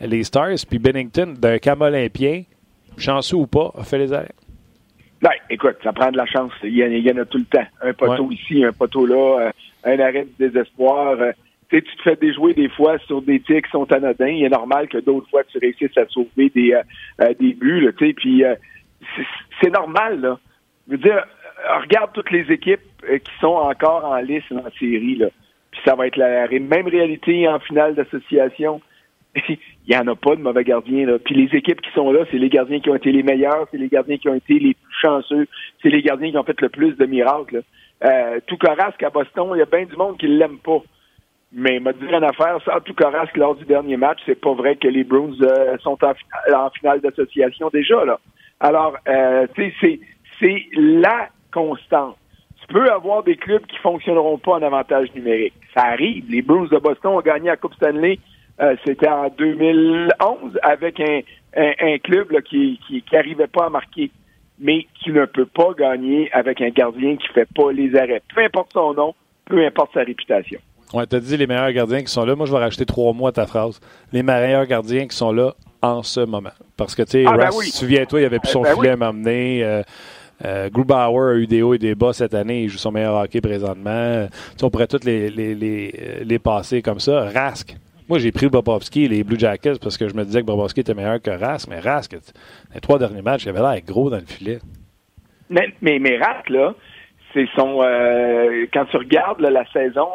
les 0.00 0.24
Stars. 0.24 0.66
Puis 0.68 0.78
Bennington, 0.78 1.34
d'un 1.38 1.58
cam 1.58 1.80
olympien, 1.80 2.42
chanceux 2.98 3.36
ou 3.36 3.46
pas, 3.46 3.72
a 3.78 3.84
fait 3.84 3.98
les 3.98 4.12
arrêts. 4.12 4.34
Ben, 5.24 5.30
écoute, 5.48 5.78
ça 5.82 5.94
prend 5.94 6.10
de 6.10 6.18
la 6.18 6.26
chance. 6.26 6.52
Il 6.62 6.76
y 6.76 7.10
en 7.10 7.16
a, 7.16 7.24
tout 7.24 7.38
le 7.38 7.44
temps. 7.44 7.66
Un 7.80 7.94
poteau 7.94 8.30
ici, 8.30 8.62
un 8.62 8.72
poteau 8.72 9.06
là 9.06 9.52
un 9.84 9.98
arrêt 9.98 10.26
de 10.38 10.48
désespoir. 10.48 11.16
Euh, 11.18 11.32
tu 11.70 11.82
te 11.82 12.02
fais 12.02 12.16
déjouer 12.16 12.52
des 12.52 12.68
fois 12.68 12.98
sur 13.06 13.22
des 13.22 13.40
tirs 13.40 13.62
qui 13.62 13.70
sont 13.70 13.90
anodins. 13.90 14.28
Il 14.28 14.44
est 14.44 14.50
normal 14.50 14.86
que 14.86 14.98
d'autres 14.98 15.28
fois 15.30 15.42
tu 15.44 15.56
réussisses 15.56 15.96
à 15.96 16.06
sauver 16.08 16.50
des, 16.54 16.74
euh, 16.74 16.82
euh 17.22 17.32
des 17.40 17.54
buts. 17.54 17.90
Puis 17.96 18.44
euh, 18.44 18.54
c'est 19.62 19.70
normal. 19.70 20.20
Là. 20.20 20.38
Je 20.86 20.92
veux 20.92 20.98
dire, 20.98 21.24
regarde 21.80 22.10
toutes 22.12 22.30
les 22.30 22.52
équipes 22.52 22.82
qui 23.06 23.32
sont 23.40 23.46
encore 23.46 24.04
en 24.04 24.18
liste 24.18 24.52
en 24.52 24.70
série. 24.78 25.16
Là. 25.16 25.28
Puis 25.70 25.80
ça 25.86 25.94
va 25.94 26.06
être 26.06 26.16
la 26.16 26.48
même 26.48 26.86
réalité 26.86 27.48
en 27.48 27.58
finale 27.60 27.94
d'association. 27.94 28.82
Il 29.48 29.58
n'y 29.90 29.96
en 29.96 30.06
a 30.06 30.14
pas 30.14 30.36
de 30.36 30.42
mauvais 30.42 30.64
gardiens. 30.64 31.06
Là. 31.06 31.18
Puis 31.18 31.34
les 31.34 31.56
équipes 31.56 31.80
qui 31.80 31.90
sont 31.92 32.10
là, 32.12 32.20
c'est 32.30 32.38
les 32.38 32.48
gardiens 32.48 32.80
qui 32.80 32.90
ont 32.90 32.94
été 32.94 33.12
les 33.12 33.22
meilleurs, 33.22 33.66
c'est 33.70 33.78
les 33.78 33.88
gardiens 33.88 34.16
qui 34.16 34.28
ont 34.28 34.34
été 34.34 34.54
les 34.54 34.74
plus 34.74 34.94
chanceux, 35.02 35.46
c'est 35.82 35.90
les 35.90 36.02
gardiens 36.02 36.30
qui 36.30 36.38
ont 36.38 36.44
fait 36.44 36.60
le 36.60 36.68
plus 36.68 36.96
de 36.96 37.06
miracles. 37.06 37.62
Euh, 38.04 38.40
tout 38.46 38.56
Corasque 38.56 39.02
à 39.02 39.10
Boston, 39.10 39.50
il 39.54 39.58
y 39.58 39.62
a 39.62 39.66
bien 39.66 39.84
du 39.84 39.96
monde 39.96 40.18
qui 40.18 40.26
l'aime 40.26 40.58
pas. 40.58 40.82
Mais 41.52 41.78
m'a 41.78 41.92
dit 41.92 42.04
une 42.04 42.24
affaire, 42.24 42.58
sans 42.64 42.80
tout 42.80 42.94
Corasque 42.94 43.36
lors 43.36 43.54
du 43.54 43.64
dernier 43.64 43.96
match, 43.96 44.18
c'est 44.26 44.40
pas 44.40 44.52
vrai 44.54 44.76
que 44.76 44.88
les 44.88 45.04
Bruins 45.04 45.36
euh, 45.42 45.76
sont 45.78 45.98
en, 46.02 46.70
finale 46.70 47.00
d'association 47.00 47.70
déjà 47.72 48.04
là. 48.04 48.18
Alors, 48.60 48.96
euh, 49.08 49.46
c'est 50.40 50.66
la 50.72 51.28
constante. 51.52 52.16
Tu 52.60 52.72
peux 52.72 52.90
avoir 52.90 53.22
des 53.22 53.36
clubs 53.36 53.64
qui 53.66 53.76
fonctionneront 53.78 54.38
pas 54.38 54.52
en 54.52 54.62
avantage 54.62 55.12
numérique. 55.14 55.54
Ça 55.76 55.84
arrive. 55.84 56.24
Les 56.30 56.42
Bruins 56.42 56.68
de 56.70 56.78
Boston 56.78 57.12
ont 57.12 57.20
gagné 57.20 57.48
la 57.48 57.56
Coupe 57.56 57.74
Stanley. 57.74 58.18
Euh, 58.60 58.76
c'était 58.84 59.08
en 59.08 59.28
2011 59.30 60.58
avec 60.62 61.00
un, 61.00 61.20
un, 61.56 61.98
club 61.98 62.30
là, 62.30 62.40
qui, 62.40 62.78
qui, 62.86 63.02
qui 63.02 63.16
arrivait 63.16 63.48
pas 63.48 63.66
à 63.66 63.70
marquer 63.70 64.10
mais 64.58 64.86
qui 65.02 65.10
ne 65.10 65.24
peut 65.24 65.46
pas 65.46 65.72
gagner 65.76 66.30
avec 66.32 66.60
un 66.60 66.70
gardien 66.70 67.16
qui 67.16 67.26
fait 67.28 67.48
pas 67.54 67.72
les 67.72 67.94
arrêts. 67.96 68.22
Peu 68.34 68.42
importe 68.42 68.72
son 68.72 68.94
nom, 68.94 69.14
peu 69.44 69.64
importe 69.64 69.92
sa 69.94 70.00
réputation. 70.00 70.60
Ouais, 70.92 71.02
as 71.12 71.20
dit 71.20 71.36
les 71.36 71.46
meilleurs 71.46 71.72
gardiens 71.72 72.02
qui 72.02 72.12
sont 72.12 72.24
là. 72.24 72.36
Moi, 72.36 72.46
je 72.46 72.52
vais 72.52 72.58
rajouter 72.58 72.86
trois 72.86 73.12
mots 73.12 73.26
à 73.26 73.32
ta 73.32 73.46
phrase. 73.46 73.80
Les 74.12 74.22
meilleurs 74.22 74.66
gardiens 74.66 75.08
qui 75.08 75.16
sont 75.16 75.32
là 75.32 75.54
en 75.82 76.02
ce 76.02 76.20
moment. 76.20 76.52
Parce 76.76 76.94
que, 76.94 77.02
tu 77.02 77.10
sais, 77.10 77.24
ah, 77.26 77.36
ben 77.36 77.50
souviens-toi, 77.50 78.20
il 78.20 78.24
avait 78.24 78.38
plus 78.38 78.50
son 78.50 78.62
ben 78.62 78.74
filet 78.74 78.90
à 78.90 78.96
m'amener. 78.96 79.64
Euh, 79.64 79.82
euh, 80.44 80.68
Grubauer 80.70 81.32
a 81.32 81.36
eu 81.36 81.46
des 81.46 81.62
hauts 81.62 81.74
et 81.74 81.78
des 81.78 81.94
bas 81.94 82.12
cette 82.12 82.34
année. 82.34 82.62
Il 82.62 82.68
joue 82.68 82.78
son 82.78 82.92
meilleur 82.92 83.16
hockey 83.16 83.40
présentement. 83.40 84.28
on 84.62 84.70
pourrait 84.70 84.86
tous 84.86 85.04
les, 85.04 85.30
les, 85.30 85.54
les, 85.54 86.20
les 86.24 86.38
passer 86.38 86.80
comme 86.80 87.00
ça. 87.00 87.28
Rask, 87.30 87.76
moi, 88.08 88.18
j'ai 88.18 88.32
pris 88.32 88.48
Bobovski 88.48 89.04
et 89.04 89.08
les 89.08 89.24
Blue 89.24 89.38
Jackets 89.38 89.78
parce 89.80 89.96
que 89.96 90.08
je 90.08 90.14
me 90.14 90.24
disais 90.24 90.40
que 90.40 90.46
Bobovski 90.46 90.80
était 90.80 90.94
meilleur 90.94 91.20
que 91.22 91.30
Rask, 91.30 91.68
mais 91.68 91.80
Rask, 91.80 92.12
les 92.74 92.80
trois 92.80 92.98
derniers 92.98 93.22
matchs, 93.22 93.44
il 93.44 93.48
avait 93.48 93.60
l'air 93.60 93.80
gros 93.86 94.10
dans 94.10 94.18
le 94.18 94.26
filet. 94.26 94.58
Mais, 95.48 95.74
mais, 95.80 96.18
Rask, 96.18 96.48
là, 96.50 96.74
c'est 97.32 97.48
son. 97.56 97.82
Euh, 97.82 98.66
quand 98.72 98.84
tu 98.86 98.96
regardes 98.96 99.40
la 99.40 99.64
saison, 99.70 100.08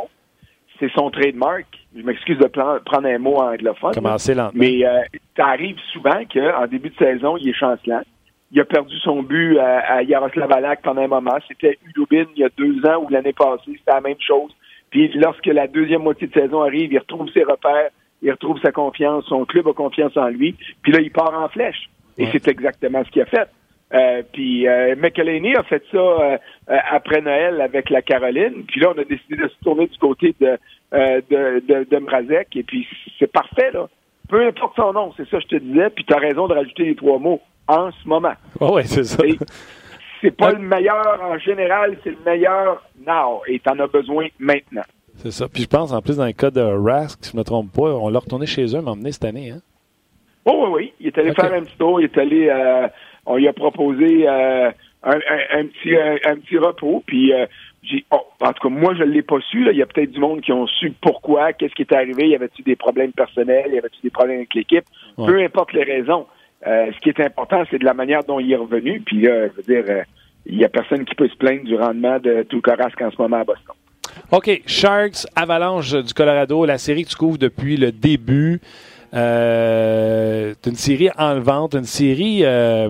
c'est 0.80 0.91
son 0.91 1.10
trademark. 1.10 1.65
Je 1.95 2.04
m'excuse 2.04 2.38
de 2.38 2.47
prendre 2.47 3.08
un 3.08 3.17
mot 3.17 3.38
anglophone. 3.38 3.93
Commencer 3.93 4.36
lentement. 4.36 4.60
Mais 4.60 4.86
euh, 4.86 5.02
ça 5.36 5.47
arrive 5.47 5.78
souvent 5.91 6.23
qu'en 6.32 6.67
début 6.67 6.89
de 6.89 6.97
saison, 6.97 7.38
il 7.38 7.49
est 7.49 7.54
chancelant. 7.54 8.02
Il 8.52 8.60
a 8.60 8.65
perdu 8.65 8.95
son 8.97 9.21
but 9.21 9.60
à, 9.60 9.97
à 9.97 10.04
Yaroslav 10.04 10.52
Alak 10.52 10.82
pendant 10.82 11.02
un 11.02 11.08
moment. 11.08 11.38
C'était 11.47 11.78
Udubin 11.86 12.25
il 12.36 12.41
y 12.41 12.43
a 12.43 12.49
deux 12.58 12.84
ans 12.88 13.04
ou 13.04 13.10
l'année 13.10 13.34
passée. 13.34 13.73
C'était 13.78 13.93
la 13.93 14.02
même 14.02 14.19
chose. 14.19 14.52
Puis 14.89 15.10
lorsque 15.15 15.45
la 15.45 15.67
deuxième 15.67 16.04
moitié 16.04 16.28
de 16.28 16.34
saison 16.34 16.62
arrive, 16.62 16.91
il 16.91 16.99
retrouve 16.99 17.30
ses 17.32 17.43
repères, 17.43 17.89
il 18.21 18.32
retrouve 18.32 18.60
sa 18.62 18.71
confiance, 18.71 19.25
son 19.25 19.45
club 19.45 19.67
a 19.67 19.73
confiance 19.73 20.15
en 20.17 20.28
lui, 20.28 20.56
puis 20.82 20.91
là, 20.91 20.99
il 20.99 21.12
part 21.12 21.34
en 21.34 21.47
flèche. 21.49 21.89
Et 22.17 22.28
c'est 22.32 22.47
exactement 22.49 23.02
ce 23.06 23.12
qu'il 23.12 23.21
a 23.21 23.25
fait. 23.25 23.47
Euh, 23.93 24.21
puis 24.32 24.67
euh, 24.67 24.95
McElhaney 24.97 25.56
a 25.56 25.63
fait 25.63 25.84
ça 25.91 25.97
euh, 25.97 26.38
après 26.67 27.21
Noël 27.21 27.60
avec 27.62 27.89
la 27.89 28.02
Caroline. 28.02 28.63
Puis 28.67 28.82
là, 28.82 28.93
on 28.95 28.99
a 28.99 29.04
décidé 29.04 29.36
de 29.38 29.47
se 29.47 29.56
tourner 29.63 29.88
du 29.88 29.97
côté 29.97 30.36
de, 30.39 30.58
de, 30.91 31.60
de, 31.65 31.88
de 31.89 31.97
Mrazek. 31.97 32.56
Et 32.56 32.63
puis 32.63 32.88
c'est 33.17 33.32
parfait, 33.32 33.71
là. 33.73 33.88
Peu 34.28 34.45
importe 34.45 34.75
son 34.75 34.93
nom, 34.93 35.12
c'est 35.17 35.28
ça 35.28 35.38
que 35.38 35.43
je 35.43 35.47
te 35.47 35.56
disais. 35.56 35.89
Puis 35.89 36.06
tu 36.06 36.13
as 36.13 36.19
raison 36.19 36.47
de 36.47 36.54
rajouter 36.54 36.84
les 36.84 36.95
trois 36.95 37.17
mots 37.17 37.41
en 37.67 37.89
ce 37.91 38.08
moment. 38.08 38.34
Oh 38.60 38.75
ouais, 38.75 38.84
c'est 38.84 39.04
ça. 39.04 39.23
C'est 40.21 40.36
pas 40.36 40.51
le 40.51 40.60
meilleur 40.60 41.19
en 41.21 41.38
général, 41.38 41.97
c'est 42.03 42.12
le 42.12 42.17
meilleur 42.25 42.84
now. 43.05 43.41
Et 43.47 43.60
tu 43.60 43.69
en 43.69 43.79
as 43.79 43.88
besoin 43.88 44.27
maintenant. 44.38 44.84
C'est 45.15 45.32
ça. 45.32 45.47
Puis 45.47 45.63
je 45.63 45.67
pense, 45.67 45.91
en 45.91 46.01
plus, 46.01 46.17
dans 46.17 46.25
le 46.25 46.32
cas 46.34 46.51
de 46.51 46.62
Rask, 46.62 47.19
si 47.21 47.32
je 47.32 47.36
ne 47.36 47.39
me 47.39 47.43
trompe 47.45 47.71
pas, 47.73 47.93
on 47.93 48.10
l'a 48.10 48.19
retourné 48.19 48.45
chez 48.45 48.75
eux, 48.75 48.82
m'emmener 48.82 49.12
cette 49.12 49.25
année, 49.25 49.51
hein? 49.51 49.62
Oh 50.45 50.65
oui, 50.65 50.69
oui. 50.71 50.93
Il 50.99 51.08
est 51.08 51.17
allé 51.17 51.34
faire 51.34 51.53
un 51.53 51.62
petit 51.62 51.77
tour, 51.77 52.01
il 52.01 52.05
est 52.05 52.17
allé 52.17 52.49
on 53.29 53.38
lui 53.38 53.47
a 53.47 53.53
proposé 53.53 54.27
euh, 54.27 54.71
un, 55.03 55.65
petit, 55.65 55.95
un, 55.95 56.36
petit 56.38 56.58
repos. 56.58 57.03
Puis, 57.05 57.32
euh, 57.32 57.45
j'ai, 57.84 58.03
oh, 58.12 58.25
en 58.41 58.53
tout 58.53 58.67
cas, 58.67 58.73
moi, 58.73 58.95
je 58.95 59.03
ne 59.03 59.12
l'ai 59.12 59.21
pas 59.21 59.39
su. 59.51 59.67
Il 59.69 59.77
y 59.77 59.84
a 59.84 59.86
peut-être 59.86 60.12
du 60.12 60.19
monde 60.19 60.41
qui 60.41 60.51
ont 60.51 60.65
su 60.65 60.91
pourquoi, 60.99 61.53
qu'est-ce 61.53 61.75
qui 61.75 61.84
est 61.84 61.93
arrivé. 61.93 62.29
Y 62.29 62.36
avait-il 62.36 62.65
des 62.65 62.75
problèmes 62.75 63.12
personnels? 63.12 63.71
Y 63.71 63.77
avait-il 63.77 64.01
des 64.01 64.10
problèmes 64.10 64.38
avec 64.38 64.53
l'équipe? 64.55 64.86
Peu 65.15 65.39
importe 65.41 65.73
les 65.73 65.84
raisons. 65.84 66.25
Euh, 66.67 66.91
ce 66.93 67.00
qui 67.00 67.10
est 67.10 67.19
important, 67.22 67.63
c'est 67.69 67.80
de 67.80 67.86
la 67.86 67.93
manière 67.93 68.24
dont 68.24 68.39
il 68.39 68.52
est 68.52 68.58
revenu. 68.58 69.02
Puis 69.02 69.22
là, 69.22 69.48
je 69.48 69.54
veux 69.54 69.63
dire, 69.63 70.04
il 70.45 70.58
n'y 70.58 70.65
a 70.65 70.69
personne 70.69 71.06
qui 71.06 71.15
peut 71.15 71.28
se 71.30 71.36
plaindre 71.36 71.63
du 71.63 71.76
rendement 71.76 72.19
de 72.19 72.43
tout 72.43 72.62
Carrasque 72.62 73.02
en 73.02 73.12
ce 73.12 73.22
moment 73.22 73.38
à 73.38 73.43
Boston. 73.43 73.76
OK. 74.32 74.62
Sharks, 74.65 75.26
Avalanche 75.36 75.93
du 75.93 76.13
Colorado, 76.13 76.65
la 76.65 76.78
série 76.78 77.04
que 77.04 77.10
tu 77.10 77.15
couvres 77.15 77.38
depuis 77.38 77.78
le 77.78 77.91
début. 77.91 78.60
Euh, 79.13 80.54
c'est 80.62 80.69
une 80.69 80.76
série 80.76 81.10
enlevante, 81.17 81.76
une 81.76 81.86
série. 81.86 82.41
Euh, 82.43 82.89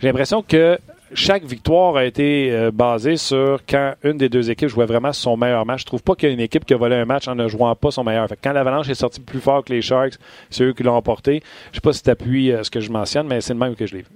j'ai 0.00 0.08
l'impression 0.08 0.42
que 0.42 0.78
chaque 1.14 1.44
victoire 1.44 1.96
a 1.96 2.04
été 2.04 2.52
euh, 2.52 2.70
basée 2.70 3.16
sur 3.16 3.60
quand 3.68 3.94
une 4.04 4.16
des 4.16 4.28
deux 4.28 4.50
équipes 4.50 4.68
jouait 4.68 4.86
vraiment 4.86 5.12
son 5.12 5.36
meilleur 5.36 5.66
match. 5.66 5.80
Je 5.80 5.86
trouve 5.86 6.02
pas 6.02 6.14
qu'il 6.14 6.28
y 6.28 6.32
a 6.32 6.34
une 6.34 6.40
équipe 6.40 6.64
qui 6.64 6.74
a 6.74 6.76
volé 6.76 6.96
un 6.96 7.04
match 7.04 7.28
en 7.28 7.34
ne 7.34 7.48
jouant 7.48 7.74
pas 7.74 7.90
son 7.90 8.04
meilleur. 8.04 8.28
Fait 8.28 8.38
quand 8.42 8.52
l'Avalanche 8.52 8.88
est 8.88 8.94
sorti 8.94 9.20
plus 9.20 9.40
fort 9.40 9.64
que 9.64 9.72
les 9.72 9.82
Sharks, 9.82 10.14
c'est 10.50 10.64
eux 10.64 10.72
qui 10.72 10.82
l'ont 10.82 10.94
emporté. 10.94 11.42
Je 11.70 11.76
sais 11.76 11.80
pas 11.80 11.92
si 11.92 12.02
tu 12.02 12.10
appuies 12.10 12.54
ce 12.62 12.70
que 12.70 12.80
je 12.80 12.90
mentionne, 12.90 13.26
mais 13.26 13.40
c'est 13.40 13.54
le 13.54 13.58
même 13.58 13.76
que 13.76 13.86
je 13.86 13.96
l'ai 13.96 14.02
vu. 14.02 14.08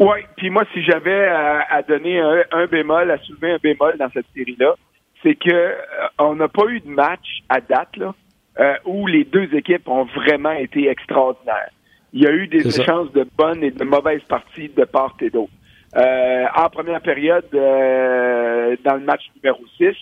Oui, 0.00 0.20
puis 0.38 0.48
moi, 0.48 0.64
si 0.72 0.82
j'avais 0.82 1.28
à, 1.28 1.82
donner 1.86 2.18
un, 2.20 2.66
bémol, 2.66 3.10
à 3.10 3.18
soulever 3.18 3.52
un 3.52 3.58
bémol 3.62 3.98
dans 3.98 4.08
cette 4.10 4.24
série-là, 4.34 4.74
c'est 5.22 5.34
que 5.34 5.74
on 6.18 6.36
n'a 6.36 6.48
pas 6.48 6.64
eu 6.68 6.80
de 6.80 6.88
match 6.88 7.42
à 7.50 7.60
date 7.60 7.98
là, 7.98 8.14
euh, 8.58 8.74
où 8.86 9.06
les 9.06 9.24
deux 9.24 9.54
équipes 9.54 9.86
ont 9.88 10.04
vraiment 10.04 10.52
été 10.52 10.88
extraordinaires. 10.88 11.70
Il 12.14 12.22
y 12.22 12.26
a 12.26 12.32
eu 12.32 12.46
des 12.46 12.66
échanges 12.80 13.12
de 13.12 13.26
bonnes 13.36 13.62
et 13.62 13.70
de 13.70 13.84
mauvaises 13.84 14.22
parties 14.22 14.70
de 14.74 14.84
part 14.84 15.14
et 15.20 15.28
d'autre. 15.28 15.52
Euh, 15.96 16.44
en 16.56 16.70
première 16.70 17.00
période, 17.00 17.46
euh, 17.54 18.76
dans 18.84 18.94
le 18.94 19.00
match 19.00 19.22
numéro 19.36 19.60
6, 19.76 19.94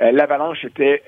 l'Avalanche 0.00 0.64
était 0.64 1.02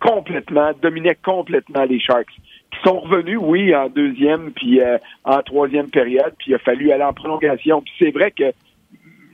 complètement, 0.00 0.70
dominait 0.80 1.16
complètement 1.22 1.84
les 1.84 2.00
Sharks, 2.00 2.30
qui 2.30 2.78
sont 2.82 3.00
revenus, 3.00 3.38
oui, 3.38 3.74
en 3.74 3.90
deuxième 3.90 4.50
puis 4.52 4.80
en 5.24 5.42
troisième 5.42 5.90
période, 5.90 6.32
puis 6.38 6.52
il 6.52 6.54
a 6.54 6.58
fallu 6.58 6.90
aller 6.90 7.04
en 7.04 7.12
prolongation. 7.12 7.82
Puis 7.82 7.92
c'est 7.98 8.12
vrai 8.12 8.30
que 8.30 8.50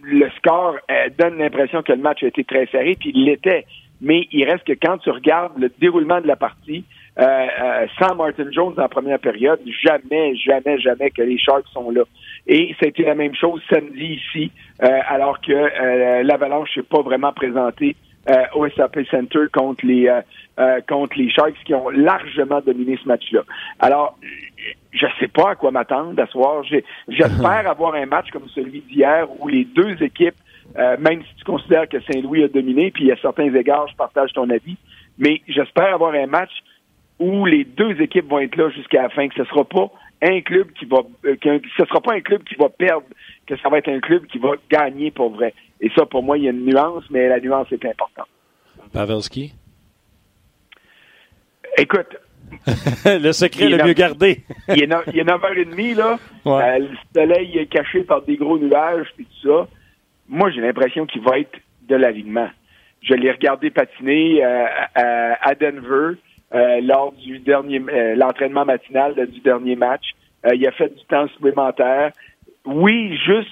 le 0.03 0.29
score 0.38 0.74
donne 1.16 1.38
l'impression 1.38 1.85
que 1.85 1.92
le 1.92 2.00
match 2.00 2.24
a 2.24 2.26
été 2.26 2.42
très 2.42 2.66
serré, 2.66 2.96
puis 2.98 3.12
il 3.14 3.26
l'était 3.26 3.64
mais 4.00 4.26
il 4.33 4.44
reste 4.44 4.64
que 4.64 4.72
quand 4.72 4.98
tu 4.98 5.11
regardes 5.11 5.59
le 5.59 5.70
déroulement 5.79 6.20
de 6.20 6.26
la 6.26 6.37
partie, 6.37 6.85
euh, 7.18 7.24
euh, 7.24 7.87
sans 7.98 8.14
Martin 8.14 8.50
Jones 8.50 8.74
en 8.79 8.88
première 8.88 9.18
période, 9.18 9.61
jamais, 9.85 10.37
jamais, 10.37 10.79
jamais 10.79 11.11
que 11.11 11.22
les 11.22 11.38
Sharks 11.38 11.66
sont 11.72 11.90
là. 11.90 12.03
Et 12.46 12.74
c'était 12.81 13.05
la 13.05 13.14
même 13.14 13.35
chose 13.35 13.62
samedi 13.70 14.20
ici, 14.20 14.50
euh, 14.83 15.00
alors 15.09 15.40
que 15.40 15.53
euh, 15.53 16.22
l'Avalanche 16.22 16.76
n'est 16.76 16.83
pas 16.83 17.03
vraiment 17.03 17.33
présenté 17.33 17.96
au 18.55 18.68
SAP 18.68 18.98
Center 19.11 19.46
contre 19.53 19.85
les 19.87 20.09
contre 20.87 21.18
les 21.18 21.31
Sharks 21.31 21.57
qui 21.64 21.74
ont 21.74 21.88
largement 21.88 22.61
dominé 22.61 22.98
ce 23.03 23.09
match-là. 23.09 23.40
Alors, 23.81 24.18
je 24.92 25.07
sais 25.18 25.26
pas 25.26 25.53
à 25.53 25.55
quoi 25.55 25.70
m'attendre 25.70 26.22
à 26.22 26.26
soir. 26.26 26.62
J'espère 27.09 27.68
avoir 27.70 27.94
un 27.94 28.05
match 28.07 28.31
comme 28.31 28.46
celui 28.55 28.83
d'hier 28.83 29.26
où 29.40 29.48
les 29.48 29.64
deux 29.64 30.00
équipes 30.03 30.37
euh, 30.79 30.96
même 30.98 31.22
si 31.22 31.35
tu 31.37 31.44
considères 31.44 31.88
que 31.88 32.00
Saint-Louis 32.00 32.44
a 32.44 32.48
dominé, 32.48 32.90
puis 32.90 33.11
à 33.11 33.16
certains 33.16 33.53
égards, 33.55 33.88
je 33.88 33.96
partage 33.96 34.33
ton 34.33 34.48
avis, 34.50 34.76
mais 35.18 35.42
j'espère 35.48 35.94
avoir 35.94 36.14
un 36.14 36.26
match 36.26 36.50
où 37.18 37.44
les 37.44 37.64
deux 37.64 38.00
équipes 38.00 38.29
vont 38.29 38.38
être 38.38 38.57
là 38.57 38.70
jusqu'à 38.70 39.03
la 39.03 39.09
fin, 39.11 39.29
que 39.29 39.35
ce 39.35 39.44
sera 39.44 39.64
pas 39.64 39.90
un 40.23 40.41
club 40.41 40.73
qui 40.73 40.85
va, 40.85 40.99
euh, 41.25 41.37
que 41.37 41.61
ce 41.77 41.85
sera 41.85 42.01
pas 42.01 42.15
un 42.15 42.21
club 42.21 42.43
qui 42.45 42.55
va 42.55 42.69
perdre, 42.69 43.07
que 43.47 43.57
ça 43.59 43.69
va 43.69 43.79
être 43.79 43.89
un 43.89 44.01
club 44.01 44.27
qui 44.27 44.39
va 44.39 44.53
gagner 44.71 45.11
pour 45.11 45.31
vrai. 45.31 45.55
Et 45.81 45.91
ça, 45.97 46.05
pour 46.07 46.23
moi, 46.23 46.37
il 46.39 46.45
y 46.45 46.49
a 46.49 46.51
une 46.51 46.65
nuance, 46.65 47.05
mais 47.11 47.29
la 47.29 47.41
nuance 47.41 47.69
est 47.73 47.85
importante. 47.85 48.29
Pavelski? 48.93 49.55
Écoute. 51.79 52.17
le 53.05 53.33
secret 53.33 53.69
le 53.69 53.83
mieux 53.85 53.93
gardé. 53.93 54.43
il, 54.69 54.83
est 54.83 54.87
9h30, 54.87 55.95
là. 55.95 56.19
Euh, 56.47 56.79
le 56.79 56.89
soleil 57.15 57.59
est 57.59 57.67
caché 57.67 58.03
par 58.03 58.23
des 58.23 58.37
gros 58.37 58.59
nuages, 58.59 59.07
et 59.19 59.25
tout 59.25 59.49
ça 59.49 59.69
moi, 60.31 60.51
j'ai 60.51 60.61
l'impression 60.61 61.07
qu'il 61.07 61.23
va 61.23 61.41
être 61.41 61.59
de 61.89 61.97
l'alignement. 61.97 62.49
Je 63.03 63.15
l'ai 63.15 63.33
regardé 63.33 63.71
patiner 63.71 64.45
euh, 64.45 64.65
à, 64.95 65.55
Denver 65.57 66.17
euh, 66.55 66.81
lors 66.83 67.13
du 67.13 67.39
dernier 67.39 67.81
euh, 67.81 68.15
l'entraînement 68.15 68.65
matinal 68.65 69.15
du 69.27 69.41
dernier 69.41 69.77
match. 69.77 70.11
il 70.53 70.67
a 70.67 70.73
fait 70.73 70.95
du 70.95 71.05
temps 71.05 71.29
supplémentaire. 71.29 72.13
Oui, 72.65 73.17
juste 73.25 73.51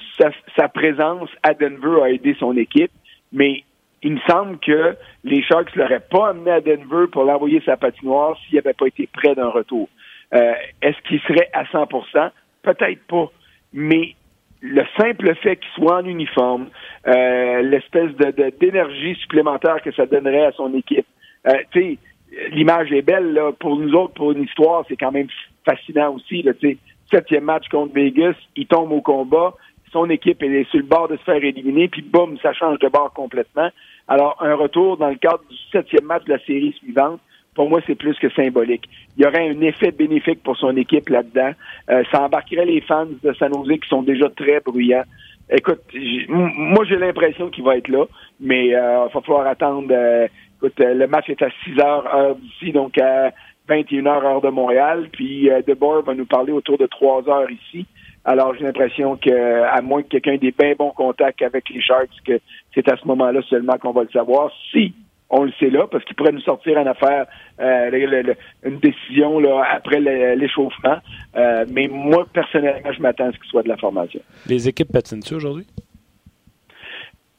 sa, 0.56 0.68
présence 0.68 1.30
à 1.42 1.54
Denver 1.54 2.02
a 2.02 2.10
aidé 2.10 2.36
son 2.38 2.56
équipe, 2.56 2.90
mais 3.32 3.64
il 4.02 4.14
me 4.14 4.20
semble 4.28 4.58
que 4.58 4.96
les 5.24 5.42
Sharks 5.42 5.74
l'auraient 5.74 6.06
pas 6.10 6.30
amené 6.30 6.50
à 6.50 6.60
Denver 6.60 7.06
pour 7.10 7.24
l'envoyer 7.24 7.62
sa 7.64 7.76
patinoire 7.76 8.36
s'il 8.44 8.56
n'avait 8.56 8.74
pas 8.74 8.86
été 8.86 9.08
prêt 9.12 9.34
d'un 9.34 9.48
retour. 9.48 9.88
Est-ce 10.30 11.00
qu'il 11.08 11.20
serait 11.20 11.48
à 11.54 11.64
100% 11.64 12.30
Peut-être 12.62 13.02
pas. 13.06 13.30
Mais 13.72 14.14
le 14.60 14.84
simple 14.96 15.34
fait 15.36 15.56
qu'il 15.56 15.70
soit 15.74 15.96
en 15.98 16.04
uniforme, 16.04 16.68
euh, 17.06 17.62
l'espèce 17.62 18.14
de, 18.16 18.50
d'énergie 18.58 19.14
supplémentaire 19.16 19.80
que 19.82 19.92
ça 19.92 20.06
donnerait 20.06 20.46
à 20.46 20.52
son 20.52 20.74
équipe. 20.74 21.06
Euh, 21.46 21.52
tu 21.70 21.80
sais, 21.80 21.98
l'image 22.52 22.92
est 22.92 23.02
belle 23.02 23.32
là, 23.32 23.52
pour 23.52 23.76
nous 23.76 23.92
autres, 23.94 24.14
pour 24.14 24.32
une 24.32 24.42
histoire, 24.42 24.84
c'est 24.88 24.96
quand 24.96 25.12
même 25.12 25.28
fascinant 25.64 26.14
aussi. 26.14 26.42
Là, 26.42 26.52
septième 27.10 27.44
match 27.44 27.68
contre 27.68 27.94
Vegas, 27.94 28.34
il 28.56 28.66
tombe 28.66 28.92
au 28.92 29.00
combat, 29.00 29.54
son 29.92 30.10
équipe 30.10 30.42
est 30.42 30.70
sur 30.70 30.78
le 30.78 30.84
bord 30.84 31.08
de 31.08 31.16
se 31.16 31.22
faire 31.22 31.42
éliminer, 31.42 31.88
puis 31.88 32.02
boum, 32.02 32.38
ça 32.42 32.52
change 32.52 32.78
de 32.78 32.88
bord 32.88 33.12
complètement. 33.14 33.70
Alors, 34.06 34.36
un 34.40 34.54
retour 34.54 34.96
dans 34.96 35.08
le 35.08 35.16
cadre 35.16 35.42
du 35.50 35.56
septième 35.72 36.04
match 36.04 36.24
de 36.24 36.32
la 36.32 36.38
série 36.40 36.72
suivante, 36.72 37.20
pour 37.54 37.68
moi, 37.68 37.80
c'est 37.86 37.96
plus 37.96 38.16
que 38.18 38.30
symbolique. 38.30 38.88
Il 39.16 39.24
y 39.24 39.26
aurait 39.26 39.48
un 39.48 39.60
effet 39.62 39.90
bénéfique 39.90 40.42
pour 40.44 40.56
son 40.56 40.76
équipe 40.76 41.08
là-dedans. 41.08 41.52
Euh, 41.90 42.04
ça 42.12 42.22
embarquerait 42.22 42.66
les 42.66 42.80
fans 42.82 43.08
de 43.22 43.32
San 43.32 43.52
Jose 43.52 43.80
qui 43.80 43.88
sont 43.88 44.02
déjà 44.02 44.28
très 44.30 44.60
bruyants. 44.60 45.04
Écoute, 45.50 45.80
moi 46.28 46.84
j'ai 46.84 46.98
l'impression 46.98 47.48
qu'il 47.48 47.64
va 47.64 47.78
être 47.78 47.88
là, 47.88 48.04
mais 48.38 48.68
il 48.68 48.74
euh, 48.74 49.08
va 49.12 49.20
falloir 49.22 49.46
attendre. 49.46 49.88
Euh, 49.90 50.28
écoute, 50.58 50.78
le 50.78 51.06
match 51.06 51.28
est 51.30 51.42
à 51.42 51.48
6 51.64 51.80
heures 51.80 52.14
heure 52.14 52.36
d'ici, 52.36 52.72
donc 52.72 52.98
à 52.98 53.32
21 53.68 54.06
heures 54.06 54.24
heure 54.24 54.40
de 54.40 54.50
Montréal. 54.50 55.08
Puis 55.12 55.48
Debord 55.66 56.02
va 56.02 56.14
nous 56.14 56.26
parler 56.26 56.52
autour 56.52 56.78
de 56.78 56.86
3 56.86 57.28
heures 57.28 57.50
ici. 57.50 57.86
Alors 58.24 58.54
j'ai 58.54 58.64
l'impression 58.64 59.16
que, 59.16 59.62
à 59.62 59.80
moins 59.80 60.02
que 60.02 60.08
quelqu'un 60.08 60.32
ait 60.32 60.38
des 60.38 60.52
bien 60.52 60.74
bons 60.78 60.90
contacts 60.90 61.40
avec 61.42 61.70
les 61.70 61.80
Sharks, 61.80 62.10
que 62.26 62.38
c'est 62.74 62.90
à 62.90 62.96
ce 62.96 63.06
moment-là 63.06 63.40
seulement 63.48 63.78
qu'on 63.78 63.92
va 63.92 64.02
le 64.02 64.10
savoir. 64.10 64.50
Si 64.70 64.92
on 65.30 65.44
le 65.44 65.52
sait 65.58 65.70
là, 65.70 65.86
parce 65.86 66.04
qu'il 66.04 66.16
pourrait 66.16 66.32
nous 66.32 66.40
sortir 66.40 66.78
en 66.78 66.86
affaire 66.86 67.26
euh, 67.60 68.34
une 68.64 68.78
décision 68.78 69.38
là, 69.38 69.62
après 69.72 70.00
l'échauffement. 70.36 70.98
Euh, 71.36 71.66
mais 71.70 71.88
moi, 71.88 72.26
personnellement, 72.32 72.92
je 72.92 73.00
m'attends 73.00 73.28
à 73.28 73.32
ce 73.32 73.38
qu'il 73.38 73.50
soit 73.50 73.62
de 73.62 73.68
la 73.68 73.76
formation. 73.76 74.20
Les 74.46 74.68
équipes 74.68 74.92
patinent-tu 74.92 75.34
aujourd'hui? 75.34 75.66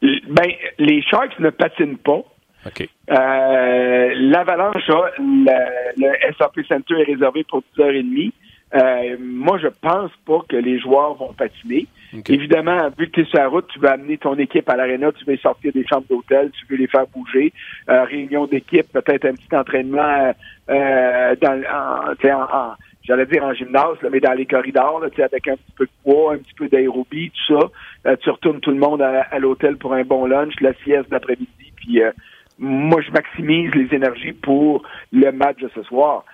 Ben, 0.01 0.51
les 0.77 1.01
Sharks 1.01 1.39
ne 1.39 1.49
patinent 1.49 1.97
pas. 1.97 2.21
OK. 2.65 2.87
Euh, 3.09 4.13
L'Avalanche, 4.15 4.87
le, 4.87 5.97
le 5.97 6.33
SAP 6.37 6.59
Center 6.67 6.95
est 6.99 7.11
réservé 7.11 7.43
pour 7.43 7.63
10h30. 7.77 8.31
Euh, 8.75 9.17
moi, 9.19 9.57
je 9.57 9.67
pense 9.67 10.11
pas 10.25 10.41
que 10.47 10.55
les 10.55 10.79
joueurs 10.79 11.15
vont 11.15 11.33
patiner. 11.33 11.87
Évidemment, 12.27 12.89
vu 12.97 13.07
que 13.07 13.11
tu 13.11 13.21
es 13.21 13.25
sur 13.25 13.39
la 13.39 13.47
route, 13.47 13.67
tu 13.67 13.79
veux 13.79 13.89
amener 13.89 14.17
ton 14.17 14.35
équipe 14.35 14.69
à 14.69 14.75
l'aréna, 14.75 15.11
tu 15.11 15.25
veux 15.25 15.37
sortir 15.37 15.71
des 15.73 15.85
chambres 15.87 16.05
d'hôtel, 16.09 16.51
tu 16.51 16.65
veux 16.69 16.77
les 16.77 16.87
faire 16.87 17.07
bouger. 17.07 17.51
Euh, 17.89 18.03
réunion 18.03 18.45
d'équipe, 18.45 18.91
peut-être 18.91 19.25
un 19.25 19.33
petit 19.33 19.55
entraînement 19.55 20.33
euh, 20.69 21.35
dans, 21.41 21.61
en, 21.71 22.73
j'allais 23.03 23.25
dire 23.25 23.43
en 23.43 23.53
gymnase, 23.53 23.97
mais 24.11 24.19
dans 24.19 24.33
les 24.33 24.45
corridors, 24.45 24.99
là, 24.99 25.07
avec 25.17 25.47
un 25.47 25.55
petit 25.55 25.73
peu 25.75 25.85
de 25.85 25.91
poids, 26.03 26.33
un 26.33 26.37
petit 26.37 26.53
peu 26.55 26.67
d'aérobie, 26.67 27.31
tout 27.31 27.55
ça. 27.55 27.69
Euh, 28.07 28.15
tu 28.21 28.29
retournes 28.29 28.59
tout 28.59 28.71
le 28.71 28.77
monde 28.77 29.01
à, 29.01 29.39
l'hôtel 29.39 29.77
pour 29.77 29.93
un 29.93 30.03
bon 30.03 30.25
lunch, 30.25 30.53
la 30.61 30.73
sieste 30.83 31.09
d'après-midi, 31.09 31.73
puis 31.75 32.01
moi, 32.59 33.01
je 33.01 33.11
maximise 33.11 33.73
les 33.73 33.93
énergies 33.95 34.33
pour 34.33 34.83
le 35.11 35.31
match 35.31 35.57
de 35.57 35.69
ce 35.73 35.83
soir 35.83 36.25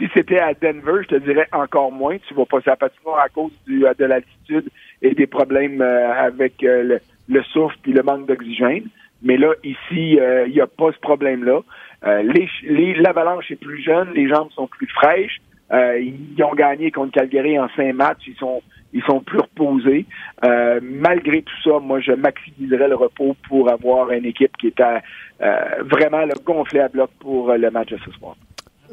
si 0.00 0.08
c'était 0.14 0.38
à 0.38 0.54
Denver, 0.54 1.02
je 1.02 1.08
te 1.08 1.14
dirais 1.16 1.46
encore 1.52 1.92
moins. 1.92 2.16
Tu 2.26 2.32
vas 2.32 2.46
passer 2.46 2.70
à 2.70 2.76
patinoire 2.76 3.20
à 3.20 3.28
cause 3.28 3.52
du, 3.66 3.80
de 3.80 4.04
l'altitude 4.06 4.70
et 5.02 5.14
des 5.14 5.26
problèmes 5.26 5.82
avec 5.82 6.54
le, 6.62 7.00
le 7.28 7.42
souffle 7.44 7.76
puis 7.82 7.92
le 7.92 8.02
manque 8.02 8.26
d'oxygène. 8.26 8.84
Mais 9.22 9.36
là, 9.36 9.52
ici, 9.62 10.18
il 10.46 10.52
n'y 10.52 10.60
a 10.60 10.66
pas 10.66 10.90
ce 10.92 10.98
problème-là. 11.00 11.60
l'avalanche 12.02 13.50
est 13.50 13.60
plus 13.60 13.82
jeune, 13.82 14.12
les 14.14 14.28
jambes 14.28 14.50
sont 14.52 14.66
plus 14.66 14.86
fraîches. 14.86 15.40
Ils 15.72 16.42
ont 16.42 16.54
gagné 16.54 16.90
contre 16.90 17.12
Calgary 17.12 17.58
en 17.58 17.68
cinq 17.76 17.94
matchs. 17.94 18.26
Ils 18.26 18.36
sont 18.36 18.62
ils 18.92 19.02
sont 19.04 19.20
plus 19.20 19.38
reposés. 19.38 20.06
Euh, 20.44 20.80
malgré 20.82 21.42
tout 21.42 21.54
ça, 21.62 21.78
moi, 21.78 22.00
je 22.00 22.12
maximiserais 22.12 22.88
le 22.88 22.96
repos 22.96 23.36
pour 23.48 23.70
avoir 23.70 24.10
une 24.10 24.24
équipe 24.24 24.56
qui 24.56 24.68
est 24.68 24.80
euh, 24.80 25.82
vraiment 25.84 26.24
le 26.24 26.34
gonflé 26.44 26.80
à 26.80 26.88
bloc 26.88 27.10
pour 27.20 27.52
le 27.52 27.70
match 27.70 27.90
de 27.90 27.98
ce 28.04 28.10
soir. 28.12 28.34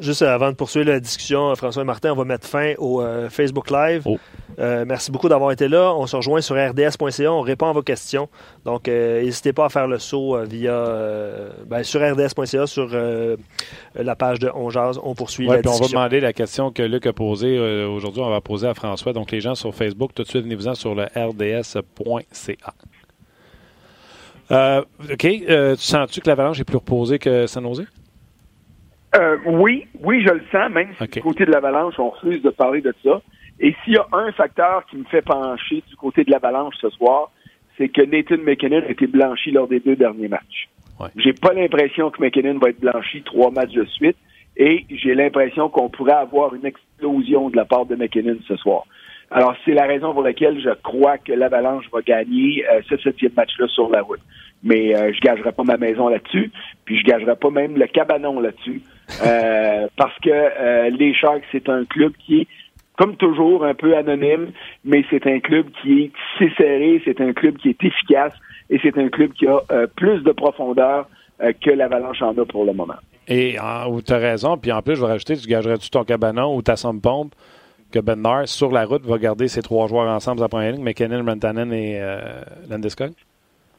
Juste 0.00 0.22
avant 0.22 0.50
de 0.50 0.54
poursuivre 0.54 0.86
la 0.86 1.00
discussion, 1.00 1.52
François 1.56 1.82
et 1.82 1.84
Martin, 1.84 2.12
on 2.12 2.14
va 2.14 2.24
mettre 2.24 2.46
fin 2.46 2.74
au 2.78 3.02
euh, 3.02 3.28
Facebook 3.28 3.68
Live. 3.70 4.02
Oh. 4.04 4.16
Euh, 4.60 4.84
merci 4.86 5.10
beaucoup 5.10 5.28
d'avoir 5.28 5.50
été 5.50 5.66
là. 5.66 5.92
On 5.92 6.06
se 6.06 6.14
rejoint 6.14 6.40
sur 6.40 6.54
rds.ca. 6.54 7.32
On 7.32 7.40
répond 7.40 7.66
à 7.66 7.72
vos 7.72 7.82
questions. 7.82 8.28
Donc, 8.64 8.86
euh, 8.86 9.22
n'hésitez 9.22 9.52
pas 9.52 9.64
à 9.64 9.68
faire 9.68 9.88
le 9.88 9.98
saut 9.98 10.38
via 10.44 10.84
ben, 11.66 11.82
sur 11.82 12.00
rds.ca, 12.00 12.66
sur 12.68 12.90
la 13.94 14.16
page 14.16 14.38
de 14.38 14.50
On 14.54 14.68
On 15.02 15.14
poursuit 15.14 15.46
la 15.48 15.62
discussion. 15.62 15.84
On 15.84 15.88
va 15.88 15.92
demander 15.92 16.20
la 16.20 16.32
question 16.32 16.70
que 16.70 16.82
Luc 16.82 17.06
a 17.06 17.12
posée 17.12 17.58
aujourd'hui. 17.58 18.22
On 18.22 18.30
va 18.30 18.40
poser 18.40 18.68
à 18.68 18.74
François. 18.74 19.12
Donc, 19.12 19.32
les 19.32 19.40
gens 19.40 19.56
sur 19.56 19.74
Facebook, 19.74 20.12
tout 20.14 20.22
de 20.22 20.28
suite, 20.28 20.42
venez-vous-en 20.42 20.74
sur 20.74 20.94
le 20.94 21.06
rds.ca. 21.16 22.74
OK. 24.50 25.26
tu 25.26 25.76
sens-tu 25.76 26.20
que 26.20 26.28
l'avalanche 26.28 26.60
est 26.60 26.64
plus 26.64 26.76
reposée 26.76 27.18
que 27.18 27.48
San 27.48 27.64
Jose? 27.64 27.84
Euh, 29.18 29.36
oui, 29.46 29.86
oui, 30.02 30.22
je 30.26 30.32
le 30.32 30.42
sens, 30.52 30.70
même 30.70 30.90
si 30.96 31.08
du 31.08 31.20
côté 31.20 31.44
de 31.44 31.50
l'avalanche, 31.50 31.94
on 31.98 32.10
refuse 32.10 32.42
de 32.42 32.50
parler 32.50 32.80
de 32.80 32.94
ça. 33.04 33.20
Et 33.60 33.74
s'il 33.82 33.94
y 33.94 33.96
a 33.96 34.06
un 34.12 34.30
facteur 34.32 34.84
qui 34.86 34.96
me 34.96 35.04
fait 35.04 35.22
pencher 35.22 35.82
du 35.88 35.96
côté 35.96 36.22
de 36.24 36.30
l'avalanche 36.30 36.74
ce 36.80 36.90
soir, 36.90 37.30
c'est 37.76 37.88
que 37.88 38.02
Nathan 38.02 38.42
McKinnon 38.42 38.82
a 38.86 38.90
été 38.90 39.06
blanchi 39.06 39.50
lors 39.50 39.66
des 39.66 39.80
deux 39.80 39.96
derniers 39.96 40.28
matchs. 40.28 40.68
J'ai 41.16 41.32
pas 41.32 41.52
l'impression 41.52 42.10
que 42.10 42.20
McKinnon 42.20 42.58
va 42.58 42.70
être 42.70 42.80
blanchi 42.80 43.22
trois 43.22 43.50
matchs 43.50 43.72
de 43.72 43.84
suite 43.84 44.16
et 44.56 44.84
j'ai 44.90 45.14
l'impression 45.14 45.68
qu'on 45.68 45.88
pourrait 45.88 46.12
avoir 46.12 46.54
une 46.54 46.66
explosion 46.66 47.50
de 47.50 47.56
la 47.56 47.64
part 47.64 47.86
de 47.86 47.94
McKinnon 47.94 48.36
ce 48.46 48.56
soir. 48.56 48.84
Alors, 49.30 49.54
c'est 49.64 49.74
la 49.74 49.84
raison 49.84 50.12
pour 50.12 50.22
laquelle 50.22 50.60
je 50.60 50.70
crois 50.82 51.18
que 51.18 51.32
l'Avalanche 51.32 51.84
va 51.92 52.00
gagner 52.00 52.64
euh, 52.68 52.80
ce 52.88 52.96
septième 52.96 53.32
match-là 53.36 53.66
sur 53.68 53.90
la 53.90 54.00
route. 54.00 54.20
Mais 54.62 54.94
euh, 54.94 55.12
je 55.12 55.20
gagerai 55.20 55.52
pas 55.52 55.62
ma 55.62 55.76
maison 55.76 56.08
là-dessus, 56.08 56.50
puis 56.84 56.98
je 56.98 57.04
gagerai 57.04 57.36
pas 57.36 57.50
même 57.50 57.76
le 57.76 57.86
cabanon 57.86 58.40
là-dessus. 58.40 58.82
Euh, 59.24 59.86
parce 59.96 60.18
que 60.20 60.30
euh, 60.30 60.90
les 60.90 61.14
Sharks, 61.14 61.44
c'est 61.52 61.68
un 61.68 61.84
club 61.84 62.12
qui 62.24 62.40
est, 62.40 62.46
comme 62.96 63.16
toujours, 63.16 63.64
un 63.64 63.74
peu 63.74 63.96
anonyme, 63.96 64.50
mais 64.84 65.04
c'est 65.10 65.26
un 65.26 65.38
club 65.38 65.66
qui 65.82 66.10
est 66.40 66.48
serré, 66.56 67.00
c'est 67.04 67.20
un 67.20 67.32
club 67.32 67.56
qui 67.56 67.68
est 67.70 67.84
efficace 67.84 68.32
et 68.70 68.80
c'est 68.82 68.98
un 68.98 69.08
club 69.08 69.32
qui 69.32 69.46
a 69.46 69.60
euh, 69.70 69.86
plus 69.96 70.22
de 70.22 70.32
profondeur 70.32 71.08
que 71.64 71.70
l'Avalanche 71.70 72.20
en 72.20 72.36
a 72.36 72.44
pour 72.44 72.64
le 72.64 72.72
moment. 72.72 72.96
Et 73.28 73.54
tu 74.04 74.12
as 74.12 74.18
raison, 74.18 74.56
puis 74.56 74.72
en 74.72 74.82
plus, 74.82 74.96
je 74.96 75.00
vais 75.02 75.06
rajouter, 75.06 75.36
tu 75.36 75.46
gagerais-tu 75.46 75.88
ton 75.88 76.02
cabanon 76.02 76.56
ou 76.56 76.62
ta 76.62 76.74
somme 76.74 77.00
pompe 77.00 77.32
que 77.92 78.00
Ben 78.00 78.20
Nars, 78.20 78.48
sur 78.48 78.72
la 78.72 78.84
route, 78.84 79.06
va 79.06 79.18
garder 79.18 79.46
ces 79.46 79.62
trois 79.62 79.86
joueurs 79.86 80.08
ensemble 80.08 80.40
à 80.40 80.46
la 80.46 80.48
première 80.48 80.72
ligne, 80.72 80.82
McKinnon, 80.82 81.24
Rantanen 81.24 81.72
et 81.72 82.02
Landeskog? 82.68 83.12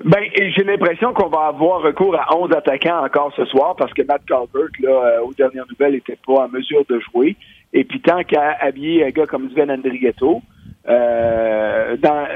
Ben, 0.06 0.24
j'ai 0.34 0.64
l'impression 0.64 1.14
qu'on 1.14 1.28
va 1.28 1.48
avoir 1.48 1.82
recours 1.82 2.16
à 2.16 2.34
11 2.38 2.52
attaquants 2.54 3.04
encore 3.04 3.34
ce 3.36 3.44
soir 3.46 3.76
parce 3.76 3.94
que 3.94 4.02
Matt 4.04 4.22
Calvert, 4.26 4.70
là, 4.80 4.90
euh, 4.90 5.22
aux 5.24 5.34
dernières 5.34 5.66
nouvelles, 5.70 5.94
n'était 5.94 6.18
pas 6.26 6.46
en 6.46 6.48
mesure 6.48 6.86
de 6.88 7.00
jouer. 7.00 7.36
Et 7.74 7.84
puis 7.84 8.00
tant 8.00 8.24
qu'à 8.24 8.56
habiller 8.62 9.06
un 9.06 9.10
gars 9.10 9.26
comme 9.26 9.50
Sven 9.52 9.70
Andrigetto, 9.70 10.42
euh, 10.88 11.98
dans, 11.98 12.28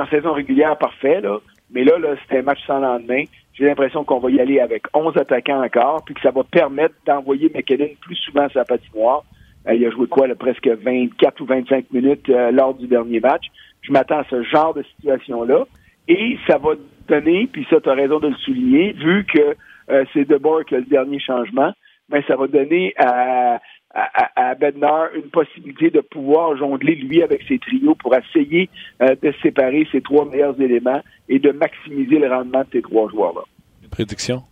en 0.00 0.06
saison 0.06 0.32
régulière, 0.32 0.78
parfait, 0.78 1.20
là. 1.20 1.38
Mais 1.70 1.84
là, 1.84 1.98
là 1.98 2.14
c'était 2.22 2.38
un 2.38 2.42
match 2.42 2.60
sans 2.66 2.78
lendemain. 2.78 3.24
J'ai 3.54 3.64
l'impression 3.64 4.04
qu'on 4.04 4.20
va 4.20 4.30
y 4.30 4.40
aller 4.40 4.60
avec 4.60 4.84
11 4.94 5.16
attaquants 5.16 5.64
encore, 5.64 6.04
puis 6.04 6.14
que 6.14 6.20
ça 6.20 6.30
va 6.30 6.44
permettre 6.44 6.94
d'envoyer 7.04 7.50
McKinnon 7.52 7.88
plus 8.00 8.16
souvent 8.16 8.48
sa 8.54 8.64
patinoire. 8.64 9.24
Euh, 9.66 9.74
il 9.74 9.84
a 9.84 9.90
joué 9.90 10.06
quoi, 10.06 10.28
là, 10.28 10.36
presque 10.36 10.68
24 10.68 11.40
ou 11.40 11.46
25 11.46 11.86
minutes 11.90 12.28
euh, 12.30 12.52
lors 12.52 12.74
du 12.74 12.86
dernier 12.86 13.18
match. 13.18 13.46
Je 13.82 13.90
m'attends 13.90 14.20
à 14.20 14.24
ce 14.30 14.44
genre 14.44 14.72
de 14.72 14.84
situation-là. 14.84 15.66
Et 16.06 16.38
ça 16.46 16.56
va 16.56 16.70
donner, 17.08 17.48
puis 17.50 17.66
ça, 17.70 17.80
tu 17.80 17.88
as 17.88 17.94
raison 17.94 18.18
de 18.20 18.28
le 18.28 18.36
souligner, 18.36 18.92
vu 18.92 19.24
que 19.24 19.56
euh, 19.90 20.04
c'est 20.12 20.26
Debord 20.26 20.64
qui 20.64 20.74
a 20.74 20.78
le 20.78 20.84
dernier 20.84 21.18
changement, 21.18 21.72
mais 22.10 22.22
ça 22.26 22.36
va 22.36 22.46
donner 22.46 22.94
à, 22.96 23.60
à, 23.94 24.50
à 24.50 24.54
Bednar 24.54 25.08
une 25.14 25.30
possibilité 25.30 25.90
de 25.90 26.00
pouvoir 26.00 26.56
jongler, 26.56 26.94
lui, 26.94 27.22
avec 27.22 27.42
ses 27.48 27.58
trios 27.58 27.94
pour 27.94 28.14
essayer 28.14 28.68
euh, 29.02 29.14
de 29.22 29.32
séparer 29.42 29.86
ses 29.90 30.00
trois 30.00 30.24
meilleurs 30.26 30.60
éléments 30.60 31.02
et 31.28 31.38
de 31.38 31.50
maximiser 31.52 32.18
le 32.18 32.28
rendement 32.28 32.60
de 32.60 32.68
ces 32.72 32.82
trois 32.82 33.08
joueurs-là. 33.10 33.42
Prédiction? 33.90 34.42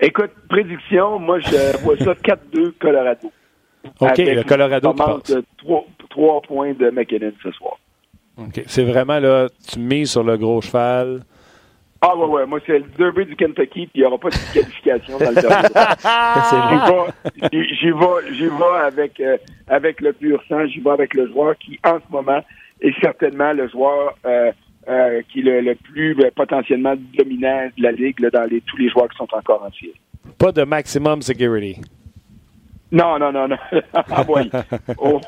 Écoute, 0.00 0.30
prédiction, 0.48 1.18
moi, 1.18 1.40
je 1.40 1.76
vois 1.82 1.96
ça 1.98 2.12
4-2 2.14 2.72
Colorado. 2.78 3.32
OK, 4.00 4.18
le 4.18 4.42
Colorado 4.44 4.92
passe. 4.94 5.30
de 5.30 5.44
trois 6.08 6.40
points 6.42 6.72
de 6.74 6.90
McKinnon 6.90 7.32
ce 7.42 7.50
soir. 7.52 7.78
C'est 8.66 8.84
vraiment 8.84 9.18
là, 9.18 9.48
tu 9.68 9.78
mises 9.78 10.10
sur 10.12 10.22
le 10.22 10.36
gros 10.36 10.60
cheval. 10.60 11.22
Ah 12.00 12.16
ouais, 12.16 12.26
ouais, 12.26 12.46
moi 12.46 12.60
c'est 12.64 12.78
le 12.78 12.84
derby 12.96 13.26
du 13.26 13.34
Kentucky, 13.34 13.88
puis 13.88 13.90
il 13.96 14.00
n'y 14.02 14.06
aura 14.06 14.18
pas 14.18 14.30
de 14.30 14.36
qualification 14.54 15.18
dans 15.18 15.30
le 15.30 15.34
derby. 15.34 15.68
j'y 17.80 17.90
vais, 17.90 18.34
j'y 18.34 18.46
vais 18.46 18.78
avec, 18.84 19.18
euh, 19.18 19.36
avec 19.66 20.00
le 20.00 20.12
pur 20.12 20.40
sang, 20.48 20.64
j'y 20.66 20.78
vais 20.78 20.90
avec 20.90 21.14
le 21.14 21.26
joueur 21.26 21.58
qui, 21.58 21.76
en 21.84 21.98
ce 21.98 22.12
moment, 22.12 22.40
est 22.80 22.94
certainement 23.00 23.52
le 23.52 23.68
joueur 23.68 24.16
euh, 24.24 24.52
euh, 24.88 25.22
qui 25.32 25.40
est 25.40 25.60
le, 25.60 25.74
plus 25.74 26.16
potentiellement 26.36 26.94
dominant 27.18 27.68
de 27.76 27.82
la 27.82 27.90
Ligue 27.90 28.20
dans 28.32 28.44
les, 28.48 28.60
tous 28.60 28.76
les 28.76 28.88
joueurs 28.88 29.08
qui 29.08 29.16
sont 29.16 29.28
encore 29.32 29.64
en 29.64 29.72
série. 29.72 30.00
Pas 30.38 30.52
de 30.52 30.62
maximum 30.62 31.20
security. 31.20 31.80
Non, 32.90 33.18
non, 33.18 33.32
non, 33.32 33.48
non. 33.48 33.56
ah, 33.92 34.24
oui. 34.28 34.50
Au, 34.98 35.20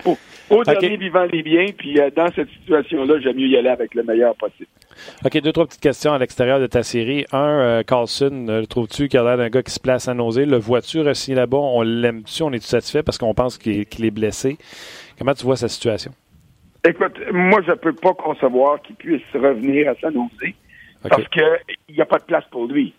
au, 0.50 0.64
dernier 0.64 0.96
vivant 0.96 1.26
les 1.30 1.42
biens, 1.42 1.66
puis 1.76 2.00
euh, 2.00 2.10
dans 2.14 2.30
cette 2.32 2.48
situation-là, 2.48 3.20
j'aime 3.20 3.36
mieux 3.36 3.48
y 3.48 3.56
aller 3.56 3.68
avec 3.68 3.94
le 3.94 4.02
meilleur 4.02 4.34
possible. 4.34 4.68
OK, 5.24 5.40
deux, 5.40 5.52
trois 5.52 5.66
petites 5.66 5.82
questions 5.82 6.12
à 6.12 6.18
l'extérieur 6.18 6.58
de 6.58 6.66
ta 6.66 6.82
série. 6.82 7.26
Un, 7.32 7.60
euh, 7.60 7.82
Carlson, 7.82 8.46
euh, 8.48 8.64
trouves-tu 8.64 9.08
qu'il 9.08 9.20
a 9.20 9.24
l'air 9.24 9.36
d'un 9.36 9.50
gars 9.50 9.62
qui 9.62 9.72
se 9.72 9.80
place 9.80 10.08
à 10.08 10.14
nausée? 10.14 10.46
Le 10.46 10.56
vois-tu 10.56 11.00
aussi 11.00 11.34
là-bas? 11.34 11.58
On 11.58 11.82
l'aime-tu? 11.82 12.42
On 12.42 12.52
est-tu 12.52 12.66
satisfait 12.66 13.02
parce 13.02 13.18
qu'on 13.18 13.34
pense 13.34 13.58
qu'il 13.58 14.04
est 14.04 14.10
blessé? 14.10 14.56
Comment 15.18 15.34
tu 15.34 15.44
vois 15.44 15.56
sa 15.56 15.68
situation? 15.68 16.12
Écoute, 16.86 17.20
moi, 17.30 17.60
je 17.66 17.72
peux 17.72 17.92
pas 17.92 18.14
concevoir 18.14 18.80
qu'il 18.80 18.96
puisse 18.96 19.22
revenir 19.34 19.90
à 19.90 19.94
sa 20.00 20.10
nausée 20.10 20.54
parce 21.06 21.28
qu'il 21.28 21.94
n'y 21.94 22.00
a 22.00 22.06
pas 22.06 22.18
de 22.18 22.24
place 22.24 22.44
pour 22.50 22.66
lui. 22.66 22.94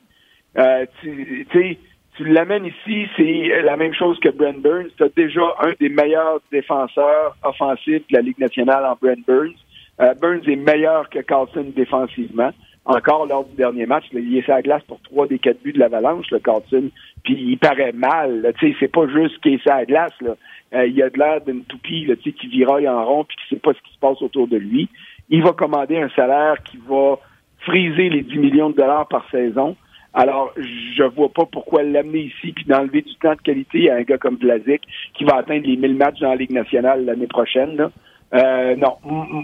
tu 1.01 1.47
sais, 1.51 1.79
tu 2.17 2.25
l'amènes 2.25 2.65
ici, 2.65 3.07
c'est 3.15 3.61
la 3.63 3.77
même 3.77 3.93
chose 3.93 4.19
que 4.19 4.29
Brent 4.29 4.61
Burns. 4.61 4.89
Tu 4.97 5.03
as 5.03 5.09
déjà 5.09 5.41
un 5.61 5.71
des 5.79 5.89
meilleurs 5.89 6.41
défenseurs 6.51 7.35
offensifs 7.43 8.07
de 8.09 8.13
la 8.13 8.21
Ligue 8.21 8.39
nationale 8.39 8.85
en 8.85 8.97
Brent 9.01 9.25
Burns. 9.25 9.55
Euh, 10.01 10.13
Burns 10.15 10.41
est 10.47 10.55
meilleur 10.55 11.09
que 11.09 11.19
Carlson 11.19 11.71
défensivement. 11.75 12.51
Encore 12.85 13.27
lors 13.27 13.45
du 13.45 13.55
dernier 13.55 13.85
match, 13.85 14.05
il 14.11 14.37
est 14.37 14.41
sur 14.41 14.53
la 14.53 14.61
glace 14.61 14.81
pour 14.87 14.99
trois 15.01 15.27
des 15.27 15.37
quatre 15.37 15.61
buts 15.61 15.71
de 15.71 15.79
l'Avalanche, 15.79 16.25
le 16.31 16.39
Carlson. 16.39 16.89
Puis 17.23 17.35
il 17.35 17.57
paraît 17.57 17.91
mal. 17.91 18.51
Tu 18.59 18.71
sais, 18.71 18.77
c'est 18.79 18.91
pas 18.91 19.07
juste 19.07 19.39
qu'il 19.41 19.53
est 19.53 19.61
sur 19.61 19.71
la 19.71 19.85
glace. 19.85 20.13
Là. 20.19 20.35
Euh, 20.73 20.87
il 20.87 21.01
a 21.03 21.09
de 21.09 21.17
l'air 21.17 21.41
d'une 21.41 21.63
toupie 21.65 22.05
là, 22.05 22.15
qui 22.15 22.47
viraille 22.47 22.89
en 22.89 23.05
rond 23.05 23.23
puis 23.23 23.37
qui 23.37 23.55
sait 23.55 23.61
pas 23.61 23.73
ce 23.73 23.81
qui 23.87 23.93
se 23.93 23.99
passe 23.99 24.21
autour 24.21 24.47
de 24.47 24.57
lui. 24.57 24.89
Il 25.29 25.43
va 25.43 25.53
commander 25.53 25.97
un 25.97 26.09
salaire 26.09 26.55
qui 26.63 26.77
va 26.77 27.17
friser 27.59 28.09
les 28.09 28.23
10 28.23 28.39
millions 28.39 28.69
de 28.71 28.75
dollars 28.75 29.07
par 29.07 29.29
saison. 29.29 29.75
Alors, 30.13 30.53
je 30.57 31.03
vois 31.03 31.29
pas 31.29 31.45
pourquoi 31.45 31.83
l'amener 31.83 32.23
ici 32.23 32.51
puis 32.51 32.65
d'enlever 32.65 33.01
du 33.01 33.15
temps 33.15 33.35
de 33.35 33.41
qualité 33.41 33.89
à 33.89 33.95
un 33.95 34.01
gars 34.01 34.17
comme 34.17 34.35
Blazik 34.35 34.81
qui 35.13 35.23
va 35.23 35.37
atteindre 35.37 35.65
les 35.65 35.77
1000 35.77 35.95
matchs 35.95 36.19
dans 36.19 36.29
la 36.29 36.35
Ligue 36.35 36.51
nationale 36.51 37.05
l'année 37.05 37.27
prochaine. 37.27 37.77
Là. 37.77 37.91
Euh, 38.33 38.75
non, 38.75 38.97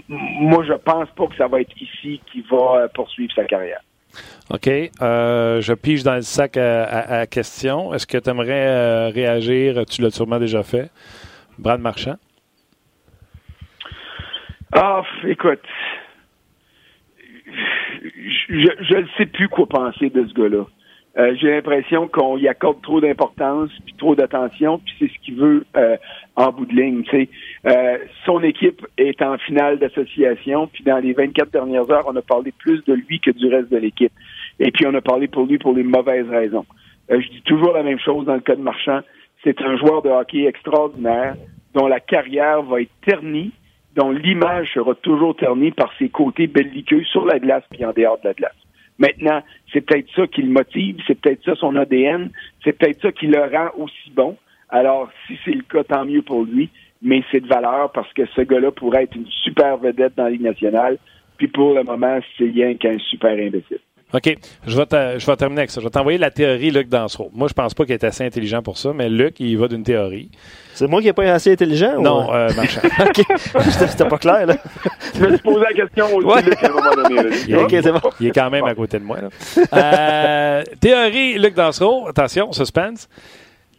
moi 0.08 0.64
je 0.66 0.74
pense 0.74 1.08
pas 1.10 1.26
que 1.26 1.36
ça 1.36 1.46
va 1.46 1.60
être 1.60 1.74
ici 1.80 2.20
qui 2.30 2.42
va 2.50 2.56
euh, 2.76 2.88
poursuivre 2.88 3.32
sa 3.34 3.44
carrière. 3.44 3.80
OK. 4.50 4.68
Euh, 4.68 5.60
je 5.60 5.72
pige 5.74 6.02
dans 6.02 6.14
le 6.14 6.22
sac 6.22 6.56
à, 6.56 7.20
à, 7.20 7.26
question. 7.26 7.92
Est-ce 7.94 8.06
que 8.06 8.18
tu 8.18 8.30
aimerais 8.30 9.10
réagir? 9.10 9.84
Tu 9.86 10.02
l'as 10.02 10.10
sûrement 10.10 10.38
déjà 10.38 10.62
fait. 10.62 10.90
Brad 11.58 11.80
Marchand? 11.80 12.16
Ah, 14.72 15.02
écoute, 15.24 15.60
je 18.48 18.96
ne 18.96 19.06
sais 19.16 19.26
plus 19.26 19.48
quoi 19.48 19.66
penser 19.66 20.10
de 20.10 20.26
ce 20.26 20.34
gars-là. 20.34 20.64
Euh, 21.18 21.34
j'ai 21.40 21.50
l'impression 21.50 22.06
qu'on 22.06 22.36
y 22.36 22.46
accorde 22.46 22.80
trop 22.82 23.00
d'importance, 23.00 23.70
puis 23.84 23.94
trop 23.98 24.14
d'attention, 24.14 24.78
puis 24.78 24.94
c'est 24.98 25.08
ce 25.08 25.18
qu'il 25.24 25.34
veut 25.34 25.64
euh, 25.76 25.96
en 26.36 26.52
bout 26.52 26.64
de 26.66 26.74
ligne. 26.74 27.02
Euh, 27.66 27.98
son 28.24 28.40
équipe 28.42 28.86
est 28.96 29.20
en 29.20 29.36
finale 29.38 29.80
d'association, 29.80 30.68
puis 30.68 30.84
dans 30.84 30.98
les 30.98 31.14
24 31.14 31.50
dernières 31.50 31.90
heures, 31.90 32.04
on 32.06 32.14
a 32.14 32.22
parlé 32.22 32.52
plus 32.56 32.84
de 32.84 32.94
lui 32.94 33.18
que 33.18 33.32
du 33.32 33.48
reste 33.48 33.70
de 33.70 33.78
l'équipe. 33.78 34.12
Et 34.60 34.70
puis 34.70 34.86
on 34.86 34.94
a 34.94 35.00
parlé 35.00 35.26
pour 35.26 35.46
lui 35.46 35.58
pour 35.58 35.74
les 35.74 35.82
mauvaises 35.82 36.28
raisons. 36.28 36.66
je 37.08 37.16
dis 37.16 37.42
toujours 37.42 37.72
la 37.72 37.82
même 37.82 37.98
chose 37.98 38.24
dans 38.24 38.34
le 38.34 38.40
cas 38.40 38.54
de 38.54 38.62
Marchand. 38.62 39.00
c'est 39.42 39.60
un 39.60 39.76
joueur 39.76 40.02
de 40.02 40.10
hockey 40.10 40.44
extraordinaire 40.44 41.34
dont 41.74 41.88
la 41.88 42.00
carrière 42.00 42.62
va 42.62 42.82
être 42.82 42.92
ternie, 43.04 43.50
dont 43.98 44.12
l'image 44.12 44.74
sera 44.74 44.94
toujours 44.94 45.34
ternie 45.34 45.72
par 45.72 45.92
ses 45.98 46.08
côtés 46.08 46.46
belliqueux 46.46 47.02
sur 47.02 47.26
la 47.26 47.40
glace 47.40 47.64
puis 47.68 47.84
en 47.84 47.92
dehors 47.92 48.18
de 48.18 48.28
la 48.28 48.34
glace. 48.34 48.54
Maintenant, 48.96 49.42
c'est 49.72 49.80
peut-être 49.80 50.08
ça 50.14 50.28
qui 50.28 50.42
le 50.42 50.50
motive, 50.50 50.98
c'est 51.04 51.20
peut-être 51.20 51.44
ça 51.44 51.56
son 51.56 51.74
ADN, 51.74 52.30
c'est 52.62 52.78
peut-être 52.78 53.02
ça 53.02 53.10
qui 53.10 53.26
le 53.26 53.40
rend 53.40 53.70
aussi 53.76 54.10
bon. 54.14 54.36
Alors, 54.68 55.10
si 55.26 55.36
c'est 55.44 55.50
le 55.50 55.62
cas, 55.62 55.82
tant 55.82 56.04
mieux 56.04 56.22
pour 56.22 56.44
lui, 56.44 56.68
mais 57.02 57.24
c'est 57.32 57.40
de 57.40 57.48
valeur 57.48 57.90
parce 57.90 58.12
que 58.12 58.24
ce 58.36 58.42
gars-là 58.42 58.70
pourrait 58.70 59.04
être 59.04 59.16
une 59.16 59.26
super 59.26 59.78
vedette 59.78 60.14
dans 60.16 60.24
la 60.24 60.30
Ligue 60.30 60.42
nationale, 60.42 60.98
puis 61.36 61.48
pour 61.48 61.74
le 61.74 61.82
moment, 61.82 62.20
c'est 62.36 62.44
rien 62.44 62.74
qu'un 62.74 62.98
super 62.98 63.32
imbécile. 63.32 63.80
OK. 64.14 64.36
Je 64.66 64.76
vais, 64.76 65.18
je 65.18 65.26
vais 65.26 65.36
terminer 65.36 65.60
avec 65.60 65.70
ça. 65.70 65.80
Je 65.80 65.86
vais 65.86 65.90
t'envoyer 65.90 66.16
la 66.18 66.30
théorie 66.30 66.70
Luc 66.70 66.88
Dansereau. 66.88 67.30
Moi, 67.34 67.46
je 67.48 67.52
pense 67.52 67.74
pas 67.74 67.84
qu'il 67.84 67.92
est 67.92 68.04
assez 68.04 68.24
intelligent 68.24 68.62
pour 68.62 68.78
ça, 68.78 68.92
mais 68.94 69.08
Luc, 69.10 69.38
il 69.38 69.58
va 69.58 69.68
d'une 69.68 69.82
théorie. 69.82 70.30
C'est 70.72 70.86
moi 70.86 71.00
qui 71.00 71.06
n'ai 71.08 71.12
pas 71.12 71.24
assez 71.32 71.52
intelligent? 71.52 72.00
Non, 72.00 72.28
ou... 72.28 72.32
euh, 72.32 72.48
Marchand. 72.56 72.80
OK. 73.06 73.22
C'était 73.88 74.08
pas 74.08 74.16
clair, 74.18 74.46
là. 74.46 74.56
Je 75.14 75.20
me 75.24 75.28
suis 75.30 75.38
posé 75.38 75.60
la 75.60 75.72
question 75.74 76.06
aussi, 76.16 76.26
Ouais. 76.26 76.42
Luc, 76.42 76.62
à 76.64 76.66
un 76.66 76.70
moment 76.70 76.94
donné. 77.02 77.16
là. 77.16 77.36
Il 77.48 77.54
est, 77.54 77.62
OK, 77.62 77.70
c'est 77.70 77.92
bon. 77.92 78.00
il 78.20 78.26
est 78.28 78.30
quand 78.30 78.48
même 78.50 78.64
à 78.64 78.74
côté 78.74 78.98
de 78.98 79.04
moi. 79.04 79.18
là. 79.20 79.28
Euh, 79.74 80.62
théorie 80.80 81.38
Luc 81.38 81.54
Dansereau. 81.54 82.08
Attention, 82.08 82.52
suspense. 82.52 83.08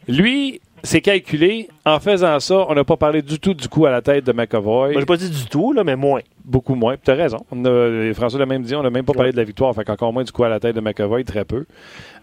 Lui, 0.08 0.62
c'est 0.84 1.02
calculé. 1.02 1.70
En 1.86 2.00
faisant 2.00 2.40
ça, 2.40 2.66
on 2.68 2.76
n'a 2.76 2.84
pas 2.84 2.98
parlé 2.98 3.22
du 3.22 3.40
tout 3.40 3.54
du 3.54 3.68
coup 3.68 3.86
à 3.86 3.92
la 3.92 4.02
tête 4.02 4.26
de 4.26 4.32
McAvoy. 4.32 4.92
Moi, 4.92 5.00
j'ai 5.02 5.06
pas 5.06 5.18
dit 5.18 5.30
du 5.30 5.46
tout, 5.46 5.74
là, 5.74 5.84
mais 5.84 5.96
moins. 5.96 6.22
Beaucoup 6.50 6.74
moins. 6.74 6.96
Tu 6.98 7.12
as 7.12 7.14
raison. 7.14 7.38
On 7.52 7.64
a- 7.64 8.14
François 8.16 8.40
l'a 8.40 8.48
même 8.48 8.64
dit, 8.64 8.76
on 8.76 8.82
n'a 8.82 8.90
même 8.90 9.06
pas 9.06 9.14
parlé 9.14 9.32
de 9.32 9.38
la 9.38 9.44
victoire. 9.44 9.74
Fait 9.76 9.84
qu'encore 9.84 10.12
moins 10.12 10.24
du 10.24 10.32
coup 10.32 10.44
à 10.44 10.50
la 10.50 10.60
tête 10.60 10.76
de 10.76 10.82
McAvoy, 10.82 11.24
très 11.24 11.46
peu. 11.46 11.66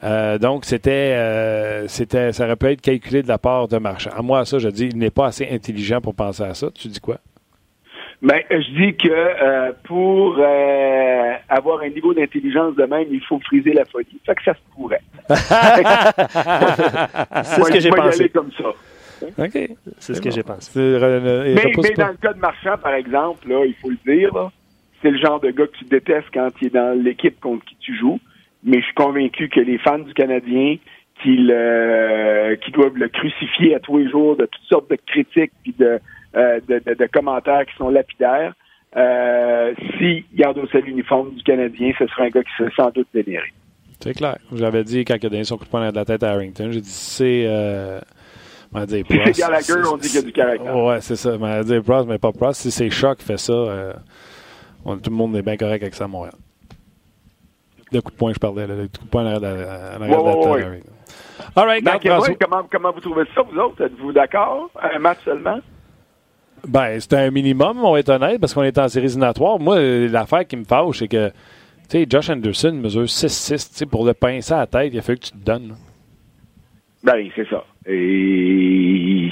Euh, 0.03 0.37
donc, 0.39 0.65
c'était, 0.65 0.91
euh, 1.15 1.87
c'était, 1.87 2.33
ça 2.33 2.45
aurait 2.45 2.57
pu 2.57 2.67
être 2.67 2.81
calculé 2.81 3.23
de 3.23 3.29
la 3.29 3.39
part 3.39 3.69
de 3.69 3.79
Marchand. 3.79 4.11
À 4.17 4.23
moi, 4.23 4.45
ça, 4.45 4.59
je 4.59 4.69
dis, 4.69 4.87
il 4.87 4.99
n'est 4.99 5.11
pas 5.11 5.27
assez 5.27 5.49
intelligent 5.51 6.01
pour 6.01 6.15
penser 6.17 6.43
à 6.43 6.55
ça. 6.55 6.69
Tu 6.75 6.89
dis 6.89 6.99
quoi? 6.99 7.19
Ben, 8.21 8.41
je 8.51 8.83
dis 8.85 8.97
que 8.97 9.09
euh, 9.13 9.73
pour 9.85 10.37
euh, 10.39 11.33
avoir 11.49 11.83
un 11.83 11.89
niveau 11.91 12.13
d'intelligence 12.13 12.75
de 12.75 12.85
même, 12.85 13.07
il 13.13 13.21
faut 13.29 13.39
friser 13.41 13.75
la 13.75 13.85
folie. 13.85 14.19
Fait 14.27 14.35
que 14.35 14.43
ça 14.43 14.55
se 14.55 14.59
pourrait. 14.75 15.03
C'est 17.45 17.63
ce 17.63 17.71
que 17.71 17.79
j'ai 17.81 17.91
pensé. 17.91 18.21
aller 18.23 18.29
comme 18.31 18.51
ça. 18.59 18.65
OK. 19.39 19.59
C'est 19.99 20.15
ce 20.15 20.21
que 20.21 20.31
j'ai 20.31 20.43
pensé. 20.43 20.79
Euh, 20.79 21.45
et 21.45 21.55
Mais, 21.55 21.73
dans 21.97 22.09
le 22.09 22.17
cas 22.17 22.33
de 22.33 22.39
Marchand, 22.41 22.77
par 22.83 22.95
exemple, 22.95 23.49
là, 23.49 23.65
il 23.65 23.75
faut 23.75 23.91
le 23.91 23.99
dire, 24.07 24.35
là, 24.35 24.51
c'est 25.03 25.11
le 25.11 25.19
genre 25.19 25.41
de 25.41 25.51
gars 25.51 25.67
que 25.67 25.77
tu 25.79 25.85
détestes 25.85 26.29
quand 26.33 26.51
il 26.61 26.69
est 26.69 26.71
dans 26.71 26.99
l'équipe 27.03 27.39
contre 27.41 27.65
qui 27.67 27.77
tu 27.81 27.97
joues. 27.97 28.19
Mais 28.65 28.79
je 28.81 28.85
suis 28.87 28.95
convaincu 28.95 29.49
que 29.49 29.61
les 29.61 29.79
fans 29.79 29.99
du 29.99 30.13
Canadien 30.15 30.77
qui, 31.23 31.37
le, 31.37 32.57
qui 32.57 32.71
doivent 32.73 32.97
le 32.97 33.09
crucifier 33.09 33.75
à 33.75 33.81
tous 33.81 33.99
les 33.99 34.11
jours 34.11 34.37
de 34.37 34.47
toutes 34.47 34.65
sortes 34.69 34.91
de 34.91 34.97
critiques 35.07 35.53
puis 35.63 35.75
de, 35.79 35.99
euh, 36.37 36.61
de, 36.69 36.83
de- 36.85 36.95
de 36.95 37.07
commentaires 37.07 37.65
qui 37.67 37.77
sont 37.77 37.91
lapidaires, 37.91 38.55
euh, 38.97 39.73
s'il 39.99 40.25
garde 40.35 40.59
au 40.59 40.67
l'uniforme 40.85 41.35
du 41.35 41.43
Canadien, 41.43 41.93
ce 41.99 42.07
serait 42.07 42.27
un 42.27 42.31
gars 42.31 42.43
qui 42.43 42.51
serait 42.59 42.73
sans 42.77 42.91
doute 42.91 43.09
vénéré. 43.15 43.53
C'est 44.01 44.15
clair. 44.15 44.37
J'avais 44.55 44.85
dit 44.85 45.05
quand 45.05 45.15
il 45.21 45.27
a 45.27 45.31
donné 45.31 45.45
son 45.45 45.57
coup 45.57 45.65
de 45.65 45.71
poing 45.71 45.91
de 45.91 45.97
la 45.97 46.05
tête 46.05 46.23
à 46.23 46.33
Harrington, 46.33 46.69
j'ai 46.71 46.81
dit 46.81 46.89
c'est. 46.91 47.45
Euh, 47.47 47.99
on 48.77 48.81
va 48.81 48.87
dire 48.87 49.05
Si 49.09 49.13
c'est 49.15 49.19
Prost, 49.23 49.39
Gallagher, 49.41 49.89
on 49.93 49.97
dit 49.97 50.09
qu'il 50.09 50.17
y 50.17 50.19
a 50.19 50.23
du 50.23 50.33
caractère. 50.33 50.77
Ouais, 50.77 51.01
c'est 51.01 51.17
ça. 51.17 51.31
On 51.35 51.39
va 51.39 51.63
dire 51.65 51.83
Prost, 51.83 52.09
mais 52.09 52.19
pas 52.19 52.33
Prost. 52.33 52.61
Si 52.61 52.71
c'est 52.71 52.91
Choc 52.91 53.19
qui 53.19 53.25
fait 53.25 53.39
ça, 53.39 53.53
euh, 53.53 53.93
on- 54.85 54.97
tout 54.99 55.11
le 55.11 55.17
monde 55.17 55.35
est 55.37 55.43
bien 55.43 55.57
correct 55.57 55.83
avec 55.83 55.95
ça 55.95 56.05
à 56.05 56.09
Montréal. 56.09 56.35
Le 57.93 58.01
coup 58.01 58.11
de 58.11 58.17
poing, 58.17 58.33
je 58.33 58.39
parlais, 58.39 58.67
là, 58.67 58.75
le 58.75 58.89
coup 58.89 59.05
de 59.05 59.09
poing 59.11 59.23
en 59.23 59.27
arrière 59.27 59.41
de 59.41 59.47
la, 59.47 59.55
de 59.55 59.65
à. 59.65 60.79
All 61.55 61.67
right, 61.67 61.85
François. 61.85 62.35
comment, 62.41 62.63
comment 62.71 62.93
vous 62.93 63.01
trouvez 63.01 63.25
ça, 63.35 63.43
vous 63.43 63.59
autres? 63.59 63.85
Êtes-vous 63.85 64.13
d'accord? 64.13 64.71
Un 64.83 64.99
match 64.99 65.19
seulement? 65.25 65.59
Ben, 66.67 66.99
c'est 66.99 67.13
un 67.15 67.31
minimum, 67.31 67.85
on 67.85 67.93
va 67.93 68.01
être 68.01 68.09
honnête, 68.09 68.41
parce 68.41 68.53
qu'on 68.55 68.63
est 68.65 68.77
en 68.79 68.89
série 68.89 69.07
éliminatoire. 69.07 69.59
Moi, 69.61 69.79
l'affaire 70.09 70.47
qui 70.47 70.57
me 70.57 70.65
fâche, 70.65 70.99
c'est 70.99 71.09
que, 71.09 71.29
tu 71.29 71.35
sais, 71.91 72.07
Josh 72.09 72.29
Anderson 72.31 72.73
mesure 72.73 73.05
6-6. 73.09 73.71
Tu 73.71 73.77
sais, 73.79 73.87
pour 73.87 74.05
le 74.05 74.15
pincer 74.15 74.53
à 74.55 74.59
la 74.59 74.67
tête, 74.67 74.91
il 74.93 74.99
a 74.99 75.03
fallu 75.03 75.19
que 75.19 75.27
tu 75.27 75.33
te 75.33 75.37
donnes. 75.39 75.69
là. 75.69 75.75
Ben, 77.07 77.29
c'est 77.37 77.49
ça. 77.49 77.65
Et 77.87 79.29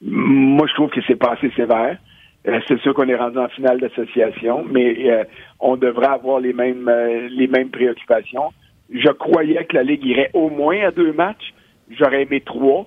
moi, 0.00 0.66
je 0.66 0.74
trouve 0.74 0.90
que 0.90 1.00
c'est 1.06 1.16
pas 1.18 1.32
assez 1.32 1.50
sévère. 1.50 1.98
Euh, 2.46 2.60
c'est 2.66 2.80
sûr 2.80 2.94
qu'on 2.94 3.08
est 3.08 3.16
rendu 3.16 3.36
en 3.38 3.48
finale 3.48 3.78
d'association, 3.80 4.64
mais 4.70 5.10
euh, 5.10 5.24
on 5.60 5.76
devrait 5.76 6.06
avoir 6.06 6.40
les 6.40 6.52
mêmes 6.54 6.88
euh, 6.88 7.28
les 7.30 7.46
mêmes 7.48 7.68
préoccupations. 7.68 8.50
Je 8.90 9.10
croyais 9.10 9.62
que 9.66 9.76
la 9.76 9.82
Ligue 9.82 10.04
irait 10.06 10.30
au 10.32 10.48
moins 10.48 10.80
à 10.86 10.90
deux 10.90 11.12
matchs. 11.12 11.52
J'aurais 11.90 12.22
aimé 12.22 12.40
trois, 12.40 12.86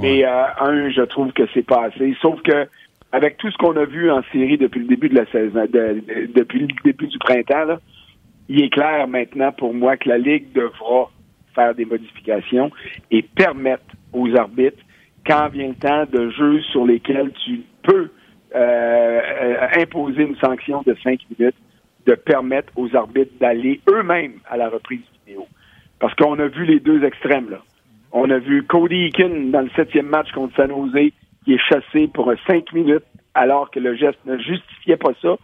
mais 0.00 0.24
euh, 0.24 0.44
un, 0.60 0.88
je 0.90 1.02
trouve 1.02 1.32
que 1.32 1.42
c'est 1.52 1.66
pas 1.66 1.84
assez. 1.88 2.14
Sauf 2.22 2.40
que 2.42 2.66
avec 3.12 3.36
tout 3.36 3.50
ce 3.50 3.58
qu'on 3.58 3.76
a 3.76 3.84
vu 3.84 4.10
en 4.10 4.22
série 4.32 4.56
depuis 4.56 4.80
le 4.80 4.86
début 4.86 5.10
de 5.10 5.16
la 5.16 5.26
saison, 5.26 5.64
de- 5.66 6.00
de- 6.00 6.32
depuis 6.34 6.60
le 6.60 6.68
début 6.82 7.08
du 7.08 7.18
printemps, 7.18 7.64
là, 7.66 7.80
il 8.48 8.62
est 8.62 8.70
clair 8.72 9.06
maintenant 9.08 9.52
pour 9.52 9.74
moi 9.74 9.98
que 9.98 10.08
la 10.08 10.16
Ligue 10.16 10.52
devra 10.54 11.10
faire 11.54 11.74
des 11.74 11.84
modifications 11.84 12.70
et 13.10 13.22
permettre 13.22 13.84
aux 14.12 14.34
arbitres, 14.36 14.82
quand 15.26 15.48
vient 15.48 15.68
le 15.68 15.74
temps 15.74 16.04
de 16.10 16.30
jeux 16.30 16.60
sur 16.72 16.84
lesquels 16.84 17.30
tu 17.44 17.62
peux 17.82 18.10
euh, 18.54 18.58
euh, 18.58 19.66
imposer 19.78 20.22
une 20.22 20.36
sanction 20.36 20.82
de 20.84 20.94
cinq 21.02 21.20
minutes, 21.30 21.56
de 22.06 22.14
permettre 22.14 22.72
aux 22.76 22.94
arbitres 22.96 23.32
d'aller 23.40 23.80
eux-mêmes 23.88 24.34
à 24.50 24.56
la 24.56 24.68
reprise 24.68 25.02
vidéo. 25.24 25.46
Parce 25.98 26.14
qu'on 26.14 26.38
a 26.38 26.48
vu 26.48 26.64
les 26.64 26.80
deux 26.80 27.04
extrêmes, 27.04 27.50
là. 27.50 27.62
On 28.12 28.28
a 28.28 28.38
vu 28.38 28.64
Cody 28.64 29.06
Eakin 29.06 29.50
dans 29.50 29.62
le 29.62 29.70
septième 29.74 30.06
match 30.06 30.30
contre 30.32 30.54
San 30.56 30.68
Jose 30.68 31.12
qui 31.44 31.54
est 31.54 31.58
chassé 31.68 32.08
pour 32.12 32.30
cinq 32.46 32.72
minutes 32.72 33.04
alors 33.34 33.70
que 33.70 33.80
le 33.80 33.94
geste 33.96 34.18
ne 34.26 34.36
justifiait 34.36 34.96
pas 34.96 35.12
ça. 35.22 35.36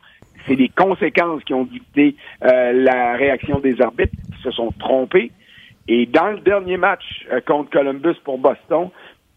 C'est 0.47 0.55
les 0.55 0.69
conséquences 0.69 1.43
qui 1.45 1.55
ont 1.55 1.65
dicté 1.65 2.15
euh, 2.45 2.73
la 2.73 3.15
réaction 3.17 3.59
des 3.61 3.81
arbitres 3.81 4.15
qui 4.35 4.43
se 4.43 4.51
sont 4.51 4.71
trompés. 4.79 5.31
Et 5.89 6.05
dans 6.05 6.29
le 6.29 6.41
dernier 6.41 6.77
match 6.77 7.27
euh, 7.33 7.41
contre 7.41 7.71
Columbus 7.71 8.17
pour 8.23 8.39
Boston, 8.39 8.91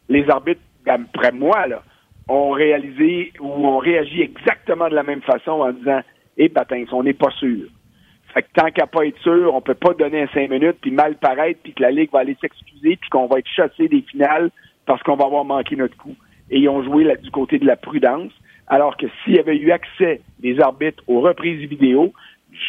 les 0.09 0.29
arbitres, 0.29 0.61
après 0.85 1.31
moi, 1.31 1.65
là, 1.67 1.81
ont 2.27 2.51
réalisé 2.51 3.31
ou 3.39 3.47
ont 3.47 3.77
réagi 3.77 4.21
exactement 4.21 4.89
de 4.89 4.95
la 4.95 5.03
même 5.03 5.21
façon 5.21 5.51
en 5.51 5.71
disant 5.71 6.01
Eh 6.37 6.49
patins, 6.49 6.83
on 6.91 7.03
n'est 7.03 7.13
pas 7.13 7.31
sûr. 7.31 7.67
Fait 8.33 8.43
que 8.43 8.47
tant 8.53 8.69
qu'à 8.71 8.87
pas 8.87 9.05
être 9.05 9.19
sûr, 9.19 9.53
on 9.53 9.61
peut 9.61 9.75
pas 9.75 9.93
donner 9.93 10.27
cinq 10.33 10.49
minutes 10.49 10.77
puis 10.81 10.91
mal 10.91 11.15
paraître 11.15 11.59
puis 11.63 11.73
que 11.73 11.81
la 11.81 11.91
Ligue 11.91 12.11
va 12.11 12.19
aller 12.19 12.37
s'excuser 12.39 12.97
puis 12.97 13.09
qu'on 13.09 13.27
va 13.27 13.39
être 13.39 13.49
chassé 13.49 13.87
des 13.87 14.01
finales 14.01 14.51
parce 14.85 15.01
qu'on 15.03 15.15
va 15.15 15.25
avoir 15.25 15.45
manqué 15.45 15.75
notre 15.75 15.97
coup. 15.97 16.15
Et 16.49 16.59
ils 16.59 16.69
ont 16.69 16.83
joué 16.83 17.03
là, 17.03 17.15
du 17.15 17.31
côté 17.31 17.59
de 17.59 17.65
la 17.65 17.75
prudence. 17.75 18.31
Alors 18.67 18.95
que 18.95 19.05
s'il 19.23 19.35
y 19.35 19.39
avait 19.39 19.57
eu 19.57 19.71
accès 19.71 20.21
des 20.39 20.59
arbitres 20.61 21.03
aux 21.07 21.21
reprises 21.21 21.67
vidéo, 21.67 22.13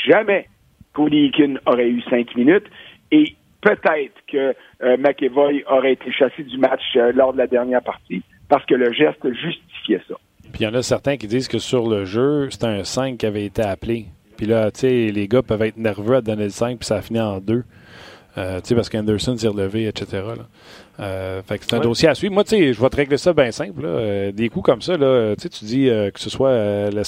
jamais 0.06 0.48
Cody 0.92 1.26
Eakin 1.26 1.54
aurait 1.66 1.88
eu 1.88 2.02
cinq 2.02 2.34
minutes 2.34 2.66
et 3.12 3.36
peut-être 3.62 4.12
que 4.30 4.54
euh, 4.82 4.96
McEvoy 4.98 5.64
aurait 5.70 5.92
été 5.94 6.12
chassé 6.12 6.42
du 6.42 6.58
match 6.58 6.82
euh, 6.96 7.12
lors 7.14 7.32
de 7.32 7.38
la 7.38 7.46
dernière 7.46 7.82
partie 7.82 8.22
parce 8.48 8.64
que 8.66 8.74
le 8.74 8.92
geste 8.92 9.24
justifiait 9.32 10.02
ça. 10.08 10.14
Puis 10.52 10.60
il 10.60 10.64
y 10.64 10.66
en 10.66 10.74
a 10.74 10.82
certains 10.82 11.16
qui 11.16 11.26
disent 11.26 11.48
que 11.48 11.58
sur 11.58 11.88
le 11.88 12.04
jeu, 12.04 12.50
c'était 12.50 12.66
un 12.66 12.84
5 12.84 13.16
qui 13.16 13.24
avait 13.26 13.46
été 13.46 13.62
appelé. 13.62 14.06
Puis 14.36 14.44
là, 14.46 14.70
tu 14.70 14.80
sais, 14.80 15.10
les 15.10 15.28
gars 15.28 15.42
peuvent 15.42 15.62
être 15.62 15.78
nerveux 15.78 16.16
à 16.16 16.20
donner 16.20 16.44
le 16.44 16.50
5, 16.50 16.78
puis 16.78 16.86
ça 16.86 16.96
a 16.96 17.00
fini 17.02 17.20
en 17.20 17.38
2. 17.38 17.62
Euh, 18.38 18.60
tu 18.60 18.68
sais, 18.68 18.74
parce 18.74 18.88
qu'Anderson 18.88 19.36
s'est 19.36 19.48
relevé, 19.48 19.86
etc. 19.86 20.22
là. 20.36 21.42
Fait 21.46 21.58
que 21.58 21.64
c'est 21.64 21.74
un 21.74 21.78
Ouais. 21.78 21.84
dossier 21.84 22.08
à 22.08 22.14
suivre. 22.14 22.32
Moi, 22.34 22.44
tu 22.44 22.50
sais, 22.56 22.72
je 22.72 22.80
vais 22.80 22.88
te 22.88 22.96
régler 22.96 23.16
ça 23.18 23.32
bien 23.32 23.50
simple. 23.50 23.82
là. 23.82 24.32
Des 24.32 24.48
coups 24.48 24.64
comme 24.66 24.80
ça, 24.82 24.96
là, 24.96 25.34
tu 25.36 25.48
dis 25.64 25.86
que 25.86 26.18
ce 26.20 26.30
soit 26.30 26.90
le 26.90 27.04